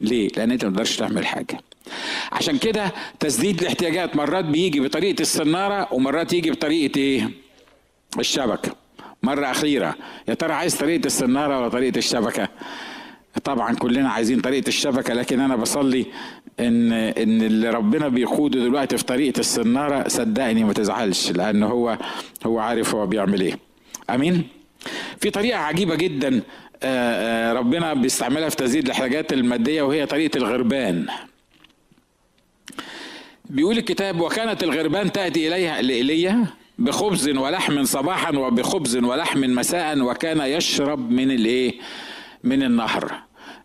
ليه؟ 0.00 0.28
لأن 0.36 0.50
أنت 0.50 0.64
ما 0.64 0.70
تقدرش 0.70 0.96
تعمل 0.96 1.26
حاجة. 1.26 1.58
عشان 2.32 2.58
كده 2.58 2.92
تسديد 3.20 3.60
الاحتياجات 3.60 4.16
مرات 4.16 4.44
بيجي 4.44 4.80
بطريقة 4.80 5.20
السناره 5.20 5.88
ومرات 5.92 6.32
يجي 6.32 6.50
بطريقة 6.50 6.98
إيه؟ 6.98 7.30
الشبكة. 8.18 8.72
مرة 9.22 9.50
أخيرة. 9.50 9.94
يا 10.28 10.34
ترى 10.34 10.52
عايز 10.52 10.76
طريقة 10.76 11.06
السناره 11.06 11.58
ولا 11.60 11.68
طريقة 11.68 11.98
الشبكة؟ 11.98 12.48
طبعا 13.44 13.74
كلنا 13.74 14.08
عايزين 14.10 14.40
طريقة 14.40 14.68
الشبكة 14.68 15.14
لكن 15.14 15.40
أنا 15.40 15.56
بصلي 15.56 16.06
إن 16.60 16.92
إن 16.92 17.42
اللي 17.42 17.70
ربنا 17.70 18.08
بيقوده 18.08 18.60
دلوقتي 18.60 18.96
في 18.96 19.04
طريقة 19.04 19.40
السناره 19.40 20.08
صدقني 20.08 20.64
ما 20.64 20.72
تزعلش 20.72 21.30
لأن 21.30 21.62
هو 21.62 21.98
هو 22.46 22.58
عارف 22.58 22.94
هو 22.94 23.06
بيعمل 23.06 23.40
إيه. 23.40 23.58
آمين؟ 24.10 24.48
في 25.24 25.30
طريقة 25.30 25.58
عجيبة 25.58 25.94
جدا 25.94 26.42
آه، 26.82 27.50
آه، 27.50 27.52
ربنا 27.52 27.94
بيستعملها 27.94 28.48
في 28.48 28.56
تزيد 28.56 28.88
الحاجات 28.88 29.32
المادية 29.32 29.82
وهي 29.82 30.06
طريقة 30.06 30.36
الغربان. 30.38 31.06
بيقول 33.50 33.78
الكتاب 33.78 34.20
وكانت 34.20 34.62
الغربان 34.62 35.12
تأتي 35.12 35.48
إليها 35.48 35.82
لإيليا 35.82 36.46
بخبز 36.78 37.28
ولحم 37.28 37.84
صباحا 37.84 38.30
وبخبز 38.30 38.96
ولحم 38.96 39.40
مساء 39.40 40.00
وكان 40.00 40.40
يشرب 40.40 41.10
من 41.10 41.30
الإيه؟ 41.30 41.74
من 42.44 42.62
النهر. 42.62 43.12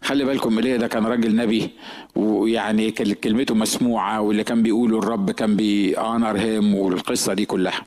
خلي 0.02 0.26
بالكم 0.26 0.58
ايليا 0.58 0.78
ده 0.78 0.88
كان 0.88 1.06
راجل 1.06 1.36
نبي 1.36 1.70
ويعني 2.16 2.92
كلمته 2.92 3.56
مسموعة 3.56 4.22
واللي 4.22 4.44
كان 4.44 4.64
بيقوله 4.64 5.00
الرب 5.00 5.32
كان 5.32 5.56
بيأنر 5.56 6.38
هيم 6.38 6.76
والقصة 6.76 7.34
دي 7.34 7.46
كلها. 7.46 7.82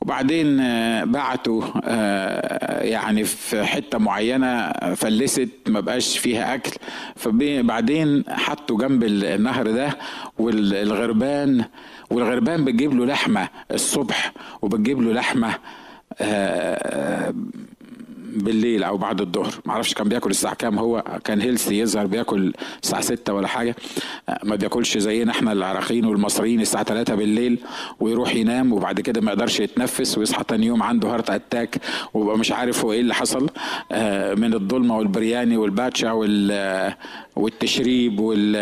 وبعدين 0.00 0.60
آه، 0.60 1.04
بعتوا 1.04 1.62
آه، 1.84 2.82
يعني 2.82 3.24
في 3.24 3.64
حتة 3.64 3.98
معينة 3.98 4.72
فلست 4.72 5.48
ما 5.68 5.80
بقاش 5.80 6.18
فيها 6.18 6.54
أكل. 6.54 6.70
فبعدين 7.16 8.24
حطوا 8.28 8.78
جنب 8.78 9.04
النهر 9.04 9.70
ده 9.70 9.98
والغربان 10.38 11.64
والغربان 12.10 12.64
بتجيب 12.64 12.94
له 12.94 13.06
لحمة 13.06 13.48
الصبح 13.72 14.32
وبتجيب 14.62 15.02
له 15.02 15.12
لحمة 15.12 15.54
آه، 16.20 17.34
بالليل 18.36 18.82
أو 18.82 18.96
بعد 18.96 19.20
الظهر. 19.20 19.54
ما 19.64 19.72
أعرفش 19.72 19.94
كان 19.94 20.08
بياكل 20.08 20.30
الساعة 20.30 20.54
كام 20.54 20.78
هو 20.78 21.04
كان 21.24 21.40
هيلثي 21.40 21.78
يظهر 21.78 22.06
بياكل 22.06 22.52
الساعة 22.82 23.00
6 23.02 23.32
ولا 23.32 23.48
حاجة. 23.48 23.76
ما 24.44 24.56
بياكلش 24.56 24.98
زينا 24.98 25.30
إحنا 25.32 25.52
العراقيين 25.52 26.04
والمصريين 26.04 26.60
الساعة 26.60 26.84
3 26.84 27.14
بالليل 27.14 27.58
ويروح 28.00 28.34
ينام 28.34 28.72
وبعد 28.72 29.00
كده 29.00 29.20
ما 29.20 29.32
يقدرش 29.32 29.60
يتنفس 29.60 30.18
ويصحى 30.18 30.44
تاني 30.44 30.66
يوم 30.66 30.82
عنده 30.82 31.08
heart 31.14 31.30
attack 31.30 31.80
ويبقى 32.14 32.38
مش 32.38 32.52
عارف 32.52 32.84
هو 32.84 32.92
إيه 32.92 33.00
اللي 33.00 33.14
حصل. 33.14 33.50
آه، 33.92 34.34
من 34.34 34.54
الظلمة 34.54 34.96
والبرياني 34.96 35.56
والباتشا 35.56 36.12
والتشريب 37.36 38.20
وال 38.20 38.56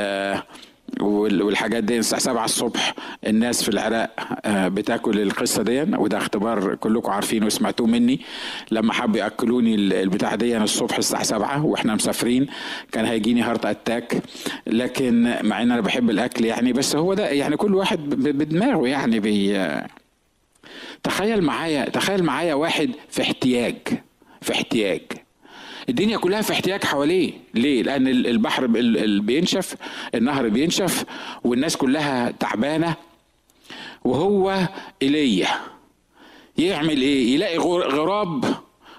والحاجات 1.01 1.85
دي 1.85 1.99
الساعة 1.99 2.21
7 2.21 2.45
الصبح. 2.45 2.95
الناس 3.27 3.63
في 3.63 3.69
العراق 3.69 4.11
آه، 4.45 4.69
بتاكل 4.69 5.21
القصة 5.21 5.63
دي 5.63 5.83
وده 5.83 6.19
اختبار 6.19 6.75
كلكم 6.75 7.13
عارفينه 7.13 7.47
وسمعتوه 7.47 7.87
مني. 7.87 8.21
لما 8.71 8.93
حبوا 8.93 9.19
يأكلوني 9.19 9.75
البتاع 9.75 10.35
دي 10.35 10.57
الصبح 10.57 10.97
الساعة 10.97 11.23
7 11.23 11.65
وإحنا 11.67 11.95
مسافرين. 11.95 12.47
كان 12.93 13.05
هيجيني 13.05 13.43
heart 13.43 13.67
attack 13.67 14.23
لكن 14.67 15.35
مع 15.43 15.63
إن 15.63 15.71
أنا 15.71 15.81
بحب 15.81 16.11
الأكل 16.11 16.45
يعني 16.45 16.73
بس 16.73 16.97
هو 16.97 17.15
ده 17.15 17.29
يعني 17.29 17.57
كل 17.57 17.75
واحد 17.75 17.99
بدماغه 18.11 18.89
يعني 18.89 19.21
بي 19.21 19.67
تخيل 21.03 21.43
معايا 21.43 21.85
تخيل 21.91 22.23
معايا 22.25 22.55
واحد 22.55 22.91
في 23.11 23.23
احتياج 23.23 23.77
في 24.41 24.53
احتياج. 24.53 25.03
الدنيا 25.89 26.19
كلها 26.19 26.43
في 26.43 26.53
احتياج 26.53 26.85
حواليه. 26.85 27.33
ليه؟ 27.55 27.83
لأن 27.83 28.09
البحر 28.09 28.67
بينشف 29.21 29.77
النهر 30.15 30.49
بينشف 30.49 31.05
والناس 31.45 31.77
كلها 31.77 32.31
تعبانة. 32.31 32.95
وهو 34.05 34.69
ايليا 35.03 35.49
يعمل 36.59 37.01
إيه؟ 37.03 37.35
يلاقي 37.35 37.59
غراب 37.59 38.45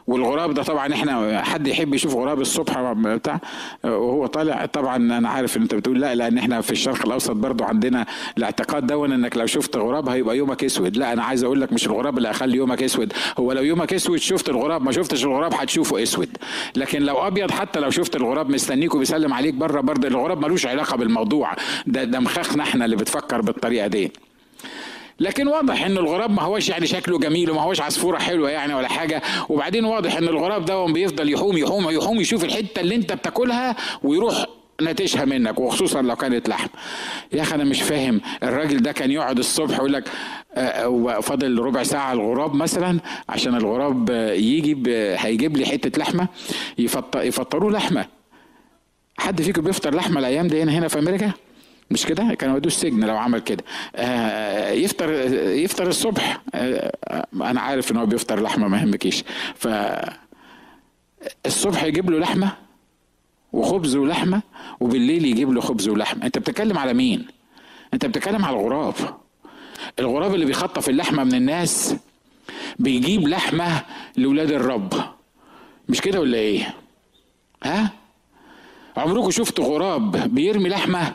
والغراب 0.07 0.53
ده 0.53 0.63
طبعا 0.63 0.93
إحنا 0.93 1.43
حد 1.43 1.67
يحب 1.67 1.93
يشوف 1.93 2.15
غراب 2.15 2.41
الصبح 2.41 2.91
بتاع 2.91 3.39
وهو 3.83 4.25
طالع. 4.25 4.65
طبعا 4.65 4.95
أنا 4.95 5.29
عارف 5.29 5.57
إن 5.57 5.61
أنت 5.61 5.75
بتقول 5.75 6.01
لا 6.01 6.15
لأن 6.15 6.37
إحنا 6.37 6.61
في 6.61 6.71
الشرق 6.71 7.05
الأوسط 7.05 7.31
برضو 7.31 7.63
عندنا 7.63 8.05
الاعتقاد 8.37 8.87
ده 8.87 9.05
إنك 9.05 9.37
لو 9.37 9.45
شفت 9.45 9.75
غراب 9.77 10.09
هيبقى 10.09 10.37
يومك 10.37 10.63
أسود. 10.63 10.97
لا 10.97 11.13
أنا 11.13 11.23
عايز 11.23 11.43
أقول 11.43 11.61
لك 11.61 11.73
مش 11.73 11.87
الغراب 11.87 12.17
اللي 12.17 12.29
هيخلي 12.29 12.57
يومك 12.57 12.83
أسود. 12.83 13.13
هو 13.39 13.51
لو 13.51 13.63
يومك 13.63 13.93
أسود 13.93 14.17
شفت 14.17 14.49
الغراب 14.49 14.81
ما 14.81 14.91
شفتش 14.91 15.25
الغراب 15.25 15.53
هتشوفه 15.53 16.03
أسود. 16.03 16.29
لكن 16.75 17.01
لو 17.01 17.27
أبيض 17.27 17.51
حتى 17.51 17.79
لو 17.79 17.89
شفت 17.89 18.15
الغراب 18.15 18.49
مستنيك 18.49 18.95
وبيسلم 18.95 19.33
عليك 19.33 19.53
بره 19.53 19.81
برضه 19.81 20.07
الغراب 20.07 20.41
ملوش 20.45 20.65
علاقة 20.65 20.97
بالموضوع. 20.97 21.55
ده 21.87 22.03
ده 22.03 22.19
مخخنا 22.19 22.63
إحنا 22.63 22.85
اللي 22.85 22.95
بتفكر 22.95 23.41
بالطريقة 23.41 23.87
دي. 23.87 24.11
لكن 25.19 25.47
واضح 25.47 25.85
إن 25.85 25.97
الغراب 25.97 26.31
ما 26.31 26.41
هوش 26.41 26.69
يعني 26.69 26.87
شكله 26.87 27.19
جميل 27.19 27.51
وما 27.51 27.61
هوش 27.61 27.81
عصفورة 27.81 28.17
حلوة 28.17 28.49
يعني 28.49 28.73
ولا 28.73 28.87
حاجة. 28.87 29.21
وبعدين 29.49 29.85
واضح 29.85 30.17
إن 30.17 30.23
الغراب 30.23 30.65
ده 30.65 30.85
بيفضل 30.85 31.33
يحوم 31.33 31.57
يحوم 31.57 31.89
يحوم 31.89 32.19
يشوف 32.21 32.43
الحتة 32.43 32.79
اللي 32.79 32.95
أنت 32.95 33.13
بتاكلها 33.13 33.75
ويروح 34.03 34.45
نتشها 34.81 35.25
منك 35.25 35.59
وخصوصا 35.59 36.01
لو 36.01 36.15
كانت 36.15 36.49
لحم. 36.49 36.67
يا 37.33 37.41
أخي 37.41 37.55
أنا 37.55 37.63
مش 37.63 37.81
فاهم 37.81 38.21
الراجل 38.43 38.77
ده 38.77 38.91
كان 38.91 39.11
يقعد 39.11 39.37
الصبح 39.37 39.75
يقول 39.77 39.93
لك 39.93 40.09
آه، 40.55 41.19
فاضل 41.19 41.59
ربع 41.59 41.83
ساعة 41.83 42.13
الغراب 42.13 42.55
مثلا 42.55 42.99
عشان 43.29 43.55
الغراب 43.55 44.09
يجي 44.33 44.77
هيجيب 45.17 45.57
لي 45.57 45.65
حتة 45.65 45.99
لحمة 45.99 46.27
يفطروه 47.15 47.71
لحمة. 47.71 48.05
حد 49.17 49.41
فيكم 49.41 49.61
بيفطر 49.61 49.95
لحمة 49.95 50.19
الأيام 50.19 50.47
دي 50.47 50.63
هنا 50.63 50.87
في 50.87 50.99
أمريكا؟ 50.99 51.31
مش 51.91 52.05
كده؟ 52.05 52.33
كانوا 52.33 52.55
يودوه 52.55 52.71
السجن 52.71 53.03
لو 53.03 53.17
عمل 53.17 53.39
كده. 53.39 53.63
آه 53.95 54.71
يفطر 54.71 55.11
يفطر 55.53 55.87
الصبح. 55.87 56.41
آه 56.55 56.97
أنا 57.35 57.61
عارف 57.61 57.91
إن 57.91 57.97
هو 57.97 58.05
بيفطر 58.05 58.41
لحمة 58.41 58.67
ما 58.67 58.77
يهمكيش. 58.77 59.23
ف 59.55 59.67
الصبح 61.45 61.83
يجيب 61.83 62.09
له 62.09 62.19
لحمة 62.19 62.51
وخبز 63.53 63.95
ولحمة 63.95 64.41
وبالليل 64.79 65.25
يجيب 65.25 65.51
له 65.51 65.61
خبز 65.61 65.87
ولحمة. 65.87 66.25
أنت 66.25 66.37
بتتكلم 66.37 66.77
على 66.77 66.93
مين؟ 66.93 67.27
أنت 67.93 68.05
بتتكلم 68.05 68.45
على 68.45 68.59
الغراب. 68.59 68.95
الغراب 69.99 70.33
اللي 70.33 70.45
بيخطف 70.45 70.89
اللحمة 70.89 71.23
من 71.23 71.33
الناس 71.35 71.95
بيجيب 72.79 73.27
لحمة 73.27 73.81
لاولاد 74.15 74.51
الرب. 74.51 74.93
مش 75.89 76.01
كده 76.01 76.19
ولا 76.19 76.37
إيه؟ 76.37 76.75
ها؟ 77.63 77.91
عمركم 78.97 79.31
شفتوا 79.31 79.65
غراب 79.65 80.33
بيرمي 80.35 80.69
لحمة 80.69 81.13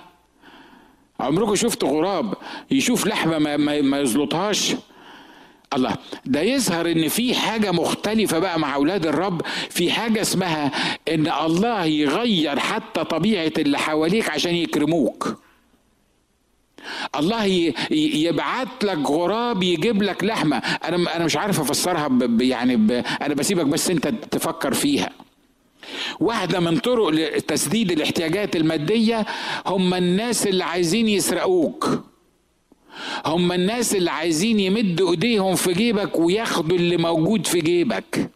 عمركم 1.20 1.54
شفتوا 1.54 1.88
غراب 1.88 2.34
يشوف 2.70 3.06
لحمة 3.06 3.38
ما, 3.38 3.56
ما, 3.56 3.80
ما 3.80 4.00
يزلطهاش؟ 4.00 4.74
الله. 5.74 5.96
ده 6.26 6.40
يظهر 6.40 6.90
إن 6.92 7.08
في 7.08 7.34
حاجة 7.34 7.72
مختلفة 7.72 8.38
بقى 8.38 8.58
مع 8.60 8.74
أولاد 8.74 9.06
الرب 9.06 9.42
في 9.70 9.90
حاجة 9.92 10.20
اسمها 10.20 10.72
إن 11.08 11.32
الله 11.32 11.84
يغير 11.84 12.58
حتى 12.58 13.04
طبيعة 13.04 13.52
اللي 13.58 13.78
حواليك 13.78 14.30
عشان 14.30 14.54
يكرموك. 14.54 15.36
الله 17.16 17.44
يبعت 17.90 18.84
لك 18.84 18.98
غراب 19.10 19.62
يجيب 19.62 20.02
لك 20.02 20.24
لحمة. 20.24 20.56
أنا 20.56 21.16
أنا 21.16 21.24
مش 21.24 21.36
عارف 21.36 21.60
أفسرها 21.60 22.08
يعني 22.40 23.02
أنا 23.22 23.34
بسيبك 23.34 23.66
بس 23.66 23.90
أنت 23.90 24.08
تفكر 24.08 24.74
فيها. 24.74 25.10
واحدة 26.20 26.60
من 26.60 26.78
طرق 26.78 27.38
تسديد 27.38 27.92
الاحتياجات 27.92 28.56
المادية 28.56 29.26
هم 29.66 29.94
الناس 29.94 30.46
اللي 30.46 30.64
عايزين 30.64 31.08
يسرقوك. 31.08 32.02
هم 33.26 33.52
الناس 33.52 33.94
اللي 33.94 34.10
عايزين 34.10 34.60
يمدوا 34.60 35.10
ايديهم 35.10 35.54
في 35.54 35.72
جيبك 35.72 36.18
وياخدوا 36.18 36.76
اللي 36.76 36.96
موجود 36.96 37.46
في 37.46 37.60
جيبك. 37.60 38.30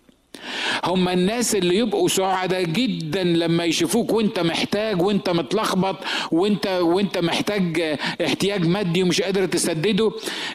هم 0.85 1.09
الناس 1.09 1.55
اللي 1.55 1.77
يبقوا 1.77 2.09
سعداء 2.09 2.63
جدا 2.63 3.23
لما 3.25 3.65
يشوفوك 3.65 4.13
وانت 4.13 4.39
محتاج 4.41 5.03
وانت 5.03 5.31
متلخبط 5.31 5.97
وانت 6.33 6.67
وانت 6.67 7.19
محتاج 7.19 7.97
احتياج 8.25 8.67
مادي 8.67 9.03
ومش 9.03 9.23
قادر 9.23 9.47
تسدده. 9.47 10.13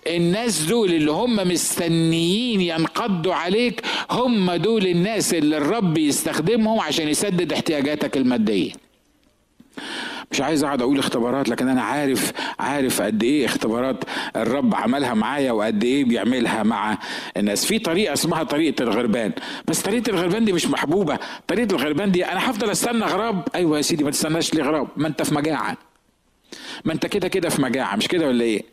الناس 0.07 0.61
دول 0.61 0.93
اللي 0.93 1.11
هم 1.11 1.35
مستنيين 1.35 2.61
ينقضوا 2.61 3.33
عليك 3.33 3.81
هم 4.11 4.51
دول 4.51 4.87
الناس 4.87 5.33
اللي 5.33 5.57
الرب 5.57 5.97
يستخدمهم 5.97 6.79
عشان 6.79 7.07
يسدد 7.07 7.53
احتياجاتك 7.53 8.17
المادية. 8.17 8.71
مش 10.31 10.41
عايز 10.41 10.63
اقعد 10.63 10.81
أقول 10.81 10.99
اختبارات 10.99 11.49
لكن 11.49 11.69
أنا 11.69 11.81
عارف 11.81 12.31
عارف 12.59 13.01
قد 13.01 13.23
إيه 13.23 13.45
اختبارات 13.45 14.03
الرب 14.35 14.75
عملها 14.75 15.13
معايا 15.13 15.51
وقد 15.51 15.83
إيه 15.83 16.05
بيعملها 16.05 16.63
مع 16.63 16.97
الناس. 17.37 17.65
في 17.65 17.79
طريقة 17.79 18.13
اسمها 18.13 18.43
طريقة 18.43 18.83
الغربان. 18.83 19.31
بس 19.67 19.81
طريقة 19.81 20.09
الغربان 20.09 20.45
دي 20.45 20.53
مش 20.53 20.67
محبوبة. 20.67 21.19
طريقة 21.47 21.75
الغربان 21.75 22.11
دي 22.11 22.25
أنا 22.25 22.49
هفضل 22.51 22.69
أستنى 22.71 23.05
غراب. 23.05 23.47
أيوه 23.55 23.77
يا 23.77 23.81
سيدي 23.81 24.03
ما 24.03 24.11
تستناش 24.11 24.53
لي 24.53 24.61
غراب؟ 24.61 24.87
ما 24.97 25.07
أنت 25.07 25.21
في 25.21 25.35
مجاعة. 25.35 25.77
ما 26.85 26.93
أنت 26.93 27.05
كده 27.05 27.27
كده 27.27 27.49
في 27.49 27.61
مجاعة. 27.61 27.95
مش 27.95 28.07
كده 28.07 28.27
ولا 28.27 28.43
إيه؟ 28.43 28.63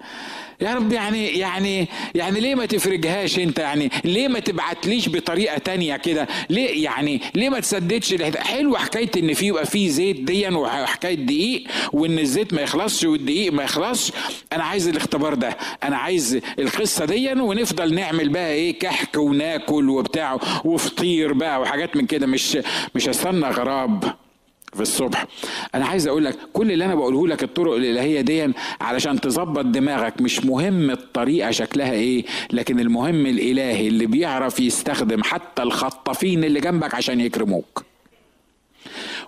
يا 0.60 0.74
رب 0.74 0.92
يعني 0.92 1.26
يعني 1.26 1.88
يعني 2.14 2.40
ليه 2.40 2.54
ما 2.54 2.66
تفرجهاش 2.66 3.38
انت؟ 3.38 3.58
يعني 3.58 3.90
ليه 4.04 4.28
ما 4.28 4.38
تبعتليش 4.40 5.08
بطريقة 5.08 5.58
تانية 5.58 5.96
كده؟ 5.96 6.28
ليه 6.50 6.84
يعني 6.84 7.20
ليه 7.34 7.48
ما 7.48 7.60
تسددش؟ 7.60 8.14
حلوة 8.36 8.78
حكاية 8.78 9.10
إن 9.18 9.34
في 9.34 9.46
يبقى 9.46 9.66
في 9.66 9.88
زيت 9.90 10.20
ديا 10.20 10.50
وحكاية 10.50 11.14
دقيق 11.14 11.64
وإن 11.92 12.18
الزيت 12.18 12.54
ما 12.54 12.60
يخلصش 12.62 13.04
والدقيق 13.04 13.52
ما 13.52 13.62
يخلصش. 13.62 14.12
أنا 14.52 14.64
عايز 14.64 14.88
الاختبار 14.88 15.34
ده. 15.34 15.56
أنا 15.84 15.96
عايز 15.96 16.40
القصة 16.58 17.04
ديا 17.04 17.34
ونفضل 17.34 17.94
نعمل 17.94 18.28
بقى 18.28 18.52
إيه 18.52 18.78
كحك 18.78 19.16
وناكل 19.16 19.88
وبتاع 19.90 20.38
وفطير 20.64 21.32
بقى 21.32 21.60
وحاجات 21.60 21.96
من 21.96 22.06
كده. 22.06 22.26
مش 22.26 22.58
مش 22.94 23.08
هستنى 23.08 23.46
غراب. 23.46 24.14
في 24.74 24.80
الصبح. 24.80 25.26
أنا 25.74 25.86
عايز 25.86 26.06
أقول 26.06 26.24
لك 26.24 26.38
كل 26.52 26.72
اللي 26.72 26.84
أنا 26.84 26.94
بقوله 26.94 27.28
لك 27.28 27.42
الطرق 27.42 27.74
الإلهية 27.74 28.20
دي 28.20 28.52
علشان 28.80 29.20
تظبط 29.20 29.64
دماغك 29.64 30.20
مش 30.20 30.44
مهم 30.44 30.90
الطريقة 30.90 31.50
شكلها 31.50 31.92
إيه 31.92 32.24
لكن 32.52 32.80
المهم 32.80 33.26
الإلهي 33.26 33.88
اللي 33.88 34.06
بيعرف 34.06 34.60
يستخدم 34.60 35.22
حتى 35.22 35.62
الخطافين 35.62 36.44
اللي 36.44 36.60
جنبك 36.60 36.94
عشان 36.94 37.20
يكرموك. 37.20 37.84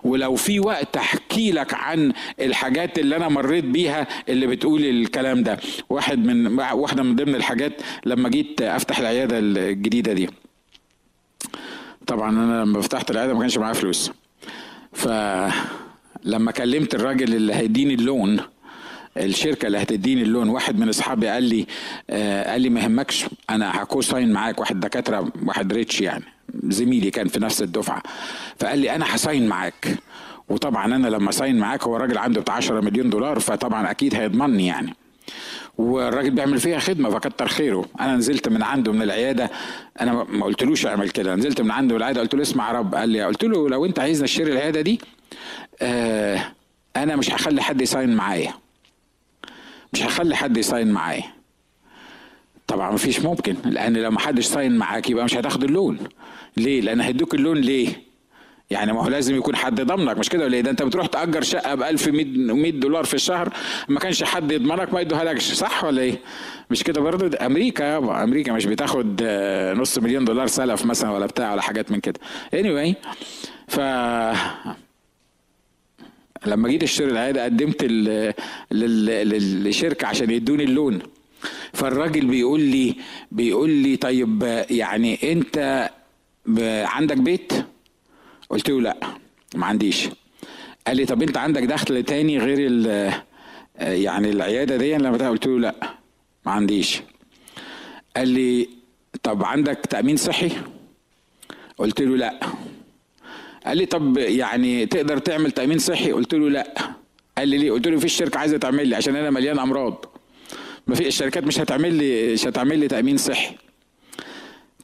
ولو 0.03 0.35
في 0.35 0.59
وقت 0.59 0.97
أحكي 0.97 1.51
لك 1.51 1.73
عن 1.73 2.13
الحاجات 2.41 2.99
اللي 2.99 3.15
أنا 3.15 3.29
مريت 3.29 3.63
بيها 3.65 4.07
اللي 4.29 4.47
بتقول 4.47 4.85
الكلام 4.85 5.43
ده. 5.43 5.59
واحد 5.89 6.25
من 6.25 6.59
واحدة 6.59 7.03
من 7.03 7.15
ضمن 7.15 7.35
الحاجات 7.35 7.81
لما 8.05 8.29
جيت 8.29 8.61
أفتح 8.61 8.99
العيادة 8.99 9.39
الجديدة 9.39 10.13
دي. 10.13 10.29
طبعا 12.07 12.29
أنا 12.29 12.61
لما 12.63 12.81
فتحت 12.81 13.11
العيادة 13.11 13.33
ما 13.33 13.39
كانش 13.39 13.57
معايا 13.57 13.73
فلوس. 13.73 14.11
فلما 14.93 16.51
كلمت 16.51 16.95
الراجل 16.95 17.35
اللي 17.35 17.53
هيديني 17.55 17.93
ال 17.93 18.02
loan 18.02 18.39
الشركة 19.17 19.65
اللي 19.67 19.81
هتديني 19.81 20.21
ال 20.21 20.27
loan 20.27 20.49
واحد 20.49 20.79
من 20.79 20.89
أصحابي 20.89 21.27
قال 21.27 21.43
لي 21.43 21.65
آه 22.09 22.51
قال 22.51 22.61
لي 22.61 22.69
ما 22.69 22.79
يهمكش 22.79 23.25
أنا 23.49 23.81
ه 23.83 24.01
co-sign 24.01 24.31
معاك 24.33 24.59
واحد 24.59 24.79
دكاترة 24.79 25.31
واحد 25.45 25.73
rich 25.73 26.01
يعني 26.01 26.23
زميلي 26.63 27.11
كان 27.11 27.27
في 27.27 27.39
نفس 27.39 27.61
الدفعة. 27.61 28.03
فقال 28.59 28.79
لي 28.79 28.95
أنا 28.95 29.15
ه 29.15 29.21
sign 29.21 29.47
معاك. 29.47 29.97
وطبعا 30.49 30.85
أنا 30.95 31.07
لما 31.07 31.31
sign 31.31 31.59
معاك 31.59 31.83
هو 31.83 31.95
راجل 31.95 32.17
عنده 32.17 32.41
بتاع 32.41 32.55
10 32.55 32.81
مليون 32.81 33.09
دولار 33.09 33.39
فطبعا 33.39 33.91
أكيد 33.91 34.15
هيضمني 34.15 34.67
يعني. 34.67 34.93
والراجل 35.77 36.31
بيعمل 36.31 36.59
فيها 36.59 36.79
خدمة 36.79 37.09
فكتر 37.09 37.47
خيره. 37.47 37.85
أنا 37.99 38.15
نزلت 38.15 38.47
من 38.49 38.63
عنده 38.63 38.91
من 38.91 39.01
العيادة 39.01 39.51
أنا 40.01 40.13
ما 40.23 40.45
قلتلوش 40.45 40.85
اعمل 40.85 41.09
كده. 41.09 41.35
نزلت 41.35 41.61
من 41.61 41.71
عنده 41.71 41.95
من 41.95 42.01
العيادة 42.01 42.21
قلت 42.21 42.35
له 42.35 42.41
اسمع 42.41 42.67
يا 42.71 42.77
رب. 42.77 42.95
قال 42.95 43.09
لي 43.09 43.23
قلت 43.23 43.43
له 43.43 43.69
لو 43.69 43.85
أنت 43.85 43.99
عايزني 43.99 44.25
أشتري 44.25 44.51
العيادة 44.51 44.81
دي 44.81 45.01
آه 45.81 46.51
أنا 46.95 47.15
مش 47.15 47.31
هخلي 47.31 47.61
حد 47.61 47.81
ي 47.81 47.88
sign 47.88 48.15
معايا. 48.15 48.53
مش 49.93 50.03
هخلي 50.03 50.35
حد 50.35 50.57
ي 50.57 50.64
sign 50.64 50.91
معايا. 50.91 51.23
طبعا 52.67 52.91
مفيش 52.91 53.19
ممكن 53.19 53.55
لأن 53.65 53.97
لو 53.97 54.11
ما 54.11 54.19
حدش 54.19 54.45
ساين 54.45 54.77
معاك 54.77 55.09
يبقى 55.09 55.25
مش 55.25 55.35
هتاخد 55.35 55.63
اللون. 55.63 55.97
ليه؟ 56.57 56.81
لأن 56.81 57.01
هيدوك 57.01 57.33
اللون 57.35 57.57
ليه؟ 57.57 58.10
يعني 58.71 58.93
ما 58.93 59.03
هو 59.03 59.07
لازم 59.09 59.35
يكون 59.35 59.55
حد 59.55 59.81
ضمنك. 59.81 60.17
مش 60.17 60.29
كده 60.29 60.43
ولا 60.45 60.55
إيه؟ 60.55 60.61
ده 60.61 60.71
أنت 60.71 60.83
بتروح 60.83 61.07
تأجر 61.07 61.41
شقة 61.41 61.75
ب 61.75 61.83
1100 61.83 62.71
دولار 62.71 63.03
في 63.03 63.13
الشهر 63.13 63.49
ما 63.89 63.99
كانش 63.99 64.23
حد 64.23 64.51
يضمنك 64.51 64.93
ما 64.93 65.01
يدوها 65.01 65.23
لكش 65.23 65.53
صح 65.53 65.83
ولا 65.83 66.01
إيه؟ 66.01 66.19
مش 66.69 66.83
كده 66.83 67.01
برضه؟ 67.01 67.45
أمريكا 67.45 67.97
أمريكا 68.23 68.53
مش 68.53 68.65
بتاخد 68.65 69.21
آه، 69.23 69.73
نص 69.73 69.97
مليون 69.97 70.25
دولار 70.25 70.47
سلف 70.47 70.85
مثلا 70.85 71.11
ولا 71.11 71.25
بتاع 71.25 71.51
ولا 71.51 71.61
حاجات 71.61 71.91
من 71.91 71.99
كده. 71.99 72.19
Anyway 72.55 72.93
ف 73.67 73.79
لما 76.45 76.69
جيت 76.69 76.83
اشتري 76.83 77.11
العيادة 77.11 77.43
قدمت 77.43 77.83
للشركه 78.71 80.07
عشان 80.07 80.31
يدوني 80.31 80.63
اللون. 80.63 80.99
فالراجل 81.73 82.25
بيقول 82.25 82.61
لي 82.61 82.95
بيقول 83.31 83.69
لي 83.69 83.95
طيب 83.95 84.63
يعني 84.69 85.31
أنت 85.31 85.89
عندك 86.85 87.17
بيت؟ 87.17 87.53
قلت 88.51 88.69
له 88.69 88.81
لا 88.81 88.97
ما 89.55 89.65
عنديش. 89.65 90.09
قال 90.87 90.97
لي 90.97 91.05
طب 91.05 91.21
انت 91.21 91.37
عندك 91.37 91.63
دخل 91.63 92.03
تاني 92.03 92.37
غير 92.37 92.59
يعني 93.79 94.29
العيادة 94.29 94.77
دي؟ 94.77 94.97
لما 94.97 95.29
قلت 95.29 95.47
له 95.47 95.59
لا 95.59 95.75
ما 96.45 96.51
عنديش. 96.51 97.01
قال 98.17 98.27
لي 98.27 98.69
طب 99.23 99.43
عندك 99.43 99.79
تأمين 99.89 100.17
صحي؟ 100.17 100.51
قلت 101.77 102.01
له 102.01 102.17
لا. 102.17 102.39
قال 103.65 103.77
لي 103.77 103.85
طب 103.85 104.17
يعني 104.17 104.85
تقدر 104.85 105.17
تعمل 105.17 105.51
تأمين 105.51 105.79
صحي؟ 105.79 106.11
قلت 106.11 106.33
له 106.33 106.49
لا. 106.49 106.73
قال 107.37 107.47
لي 107.49 107.57
ليه؟ 107.57 107.71
قلت 107.71 107.87
له 107.87 107.99
في 107.99 108.05
الشركة 108.05 108.37
عايزة 108.37 108.57
تعمل 108.57 108.87
لي 108.87 108.95
عشان 108.95 109.15
أنا 109.15 109.29
مليان 109.29 109.59
أمراض. 109.59 110.05
ما 110.87 110.95
في 110.95 111.07
الشركات 111.07 111.43
مش 111.43 111.59
هتعمل 111.59 111.93
لي 111.93 112.33
مش 112.33 112.47
هتعمل 112.47 112.79
لي 112.79 112.87
تأمين 112.87 113.17
صحي. 113.17 113.55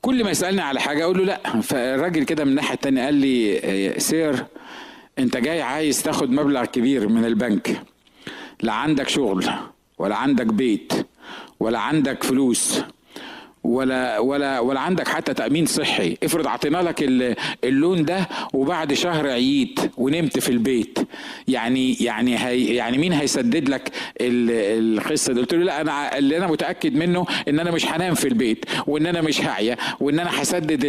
كل 0.01 0.23
ما 0.23 0.31
يسألني 0.31 0.61
على 0.61 0.79
حاجة 0.79 1.03
أقول 1.03 1.17
له 1.17 1.23
لأ. 1.23 1.61
فالراجل 1.61 2.23
كده 2.23 2.43
من 2.43 2.49
الناحية 2.49 2.73
التانية 2.73 3.05
قال 3.05 3.13
لي 3.13 3.93
سير 3.97 4.45
أنت 5.19 5.37
جاي 5.37 5.61
عايز 5.61 6.03
تاخد 6.03 6.29
مبلغ 6.31 6.65
كبير 6.65 7.07
من 7.07 7.25
البنك. 7.25 7.81
لا 8.61 8.73
عندك 8.73 9.09
شغل 9.09 9.49
ولا 9.97 10.15
عندك 10.15 10.45
بيت 10.45 10.93
ولا 11.59 11.79
عندك 11.79 12.23
فلوس. 12.23 12.81
ولا 13.67 14.19
ولا 14.19 14.59
ولا 14.59 14.79
عندك 14.79 15.07
حتى 15.07 15.33
تأمين 15.33 15.65
صحي. 15.65 16.17
افرض 16.23 16.47
اعطينا 16.47 16.77
لك 16.77 17.03
اللون 17.63 18.05
ده 18.05 18.27
وبعد 18.53 18.93
شهر 18.93 19.27
عييت 19.27 19.79
ونمت 19.97 20.39
في 20.39 20.49
البيت. 20.49 20.99
يعني 21.47 21.93
يعني 21.93 22.37
هي 22.37 22.75
يعني 22.75 22.97
مين 22.97 23.13
هيسدد 23.13 23.69
لك 23.69 23.91
القصة 24.21 25.33
دي؟ 25.33 25.39
قلت 25.39 25.53
له 25.53 25.63
لا 25.63 25.81
أنا 25.81 26.17
اللي 26.17 26.37
أنا 26.37 26.47
متأكد 26.47 26.95
منه 26.95 27.25
إن 27.47 27.59
أنا 27.59 27.71
مش 27.71 27.85
هنام 27.85 28.13
في 28.13 28.27
البيت 28.27 28.65
وإن 28.87 29.05
أنا 29.05 29.21
مش 29.21 29.41
هعيا 29.41 29.77
وإن 29.99 30.19
أنا 30.19 30.41
هسدد 30.41 30.81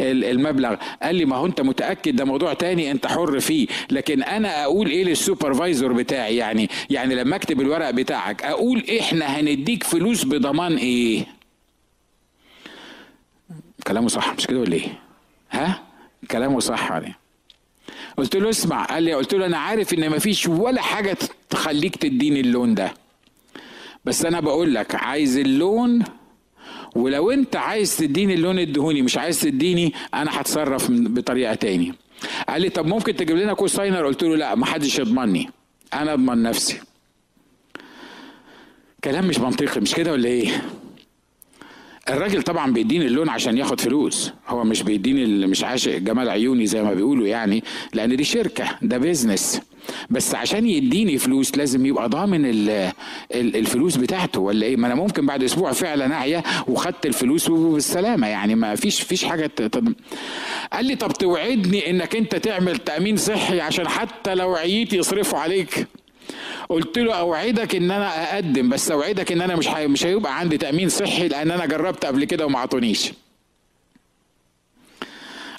المبلغ. 0.00 0.74
قال 1.02 1.14
لي 1.14 1.24
ما 1.24 1.36
هو 1.36 1.46
أنت 1.46 1.60
متأكد 1.60 2.16
ده 2.16 2.24
موضوع 2.24 2.52
تاني 2.52 2.90
أنت 2.90 3.06
حر 3.06 3.40
فيه. 3.40 3.66
لكن 3.90 4.22
أنا 4.22 4.64
أقول 4.64 4.88
إيه 4.88 5.04
للسوبرفايزر 5.04 5.92
بتاعي؟ 5.92 6.36
يعني 6.36 6.68
يعني 6.90 7.14
لما 7.14 7.36
أكتب 7.36 7.60
الورق 7.60 7.90
بتاعك 7.90 8.42
أقول 8.42 8.84
إحنا 9.00 9.26
هنديك 9.26 9.82
فلوس 9.84 10.24
بضمان 10.24 10.76
إيه؟ 10.76 11.26
كلامه 13.86 14.08
صح 14.08 14.34
مش 14.34 14.46
كده 14.46 14.60
ولا 14.60 14.74
إيه؟ 14.74 15.00
ها؟ 15.50 15.82
كلامه 16.30 16.60
صح 16.60 16.92
عليه. 16.92 17.18
قلت 18.16 18.36
له 18.36 18.50
اسمع 18.50 18.84
قال 18.84 19.02
لي 19.02 19.14
قلت 19.14 19.34
له 19.34 19.46
أنا 19.46 19.58
عارف 19.58 19.94
إن 19.94 20.10
مفيش 20.10 20.46
ولا 20.46 20.82
حاجة 20.82 21.16
تخليك 21.50 21.96
تديني 21.96 22.40
اللون 22.40 22.74
ده. 22.74 22.94
بس 24.04 24.24
أنا 24.24 24.40
بقول 24.40 24.74
لك 24.74 24.94
عايز 24.94 25.36
اللون 25.38 26.02
ولو 26.96 27.30
أنت 27.30 27.56
عايز 27.56 27.96
تديني 27.96 28.34
اللون 28.34 28.58
الدهوني 28.58 29.02
مش 29.02 29.18
عايز 29.18 29.40
تديني 29.40 29.92
أنا 30.14 30.40
هتصرف 30.40 30.86
بطريقة 30.90 31.54
تاني. 31.54 31.94
قال 32.48 32.62
لي 32.62 32.68
طب 32.68 32.86
ممكن 32.86 33.16
تجيب 33.16 33.36
لنا 33.36 33.54
كوساينر 33.54 34.06
قلت 34.06 34.22
له 34.22 34.36
لا 34.36 34.54
ما 34.54 34.66
حدش 34.66 34.98
يضمني 34.98 35.50
أنا 35.94 36.12
أضمن 36.12 36.42
نفسي. 36.42 36.80
كلام 39.04 39.26
مش 39.28 39.38
منطقي 39.38 39.80
مش 39.80 39.94
كده 39.94 40.12
ولا 40.12 40.28
إيه؟ 40.28 40.62
الراجل 42.08 42.42
طبعا 42.42 42.72
بيديني 42.72 43.06
اللون 43.06 43.28
عشان 43.28 43.58
ياخد 43.58 43.80
فلوس. 43.80 44.32
هو 44.48 44.64
مش 44.64 44.82
بيديني 44.82 45.46
مش 45.46 45.64
عاشق 45.64 45.98
جمال 45.98 46.28
عيوني 46.30 46.66
زي 46.66 46.82
ما 46.82 46.94
بيقولوا 46.94 47.26
يعني 47.26 47.64
لأن 47.92 48.16
دي 48.16 48.24
شركة 48.24 48.64
ده 48.82 48.98
بيزنس 48.98 49.60
بس 50.10 50.34
عشان 50.34 50.66
يديني 50.68 51.18
فلوس 51.18 51.56
لازم 51.56 51.86
يبقى 51.86 52.08
ضامن 52.08 52.44
الفلوس 53.34 53.96
بتاعته 53.96 54.40
ولا 54.40 54.66
إيه؟ 54.66 54.76
ما 54.76 54.86
أنا 54.86 54.94
ممكن 54.94 55.26
بعد 55.26 55.42
أسبوع 55.42 55.72
فعلا 55.72 56.14
اعيا 56.14 56.42
وخدت 56.68 57.06
الفلوس 57.06 57.48
بالسلامه 57.50 58.26
يعني 58.26 58.54
ما 58.54 58.74
فيش 58.74 59.00
فيش 59.02 59.24
حاجة 59.24 59.46
تضم. 59.46 59.94
قال 60.72 60.84
لي 60.84 60.96
طب 60.96 61.12
توعدني 61.12 61.90
إنك 61.90 62.16
أنت 62.16 62.36
تعمل 62.36 62.78
تأمين 62.78 63.16
صحي 63.16 63.60
عشان 63.60 63.88
حتى 63.88 64.34
لو 64.34 64.54
عييت 64.54 64.92
يصرفوا 64.92 65.38
عليك. 65.38 65.86
قلت 66.68 66.98
له 66.98 67.14
أوعدك 67.14 67.74
إن 67.74 67.90
أنا 67.90 68.34
أقدم 68.34 68.68
بس 68.68 68.90
أوعدك 68.90 69.32
إن 69.32 69.40
أنا 69.42 69.56
مش 69.56 69.68
مش 69.68 70.06
هيبقى 70.06 70.38
عندي 70.38 70.58
تأمين 70.58 70.88
صحي 70.88 71.28
لأن 71.28 71.50
أنا 71.50 71.66
جربت 71.66 72.04
قبل 72.06 72.24
كده 72.24 72.46
وما 72.46 72.58
عطونيش. 72.58 73.12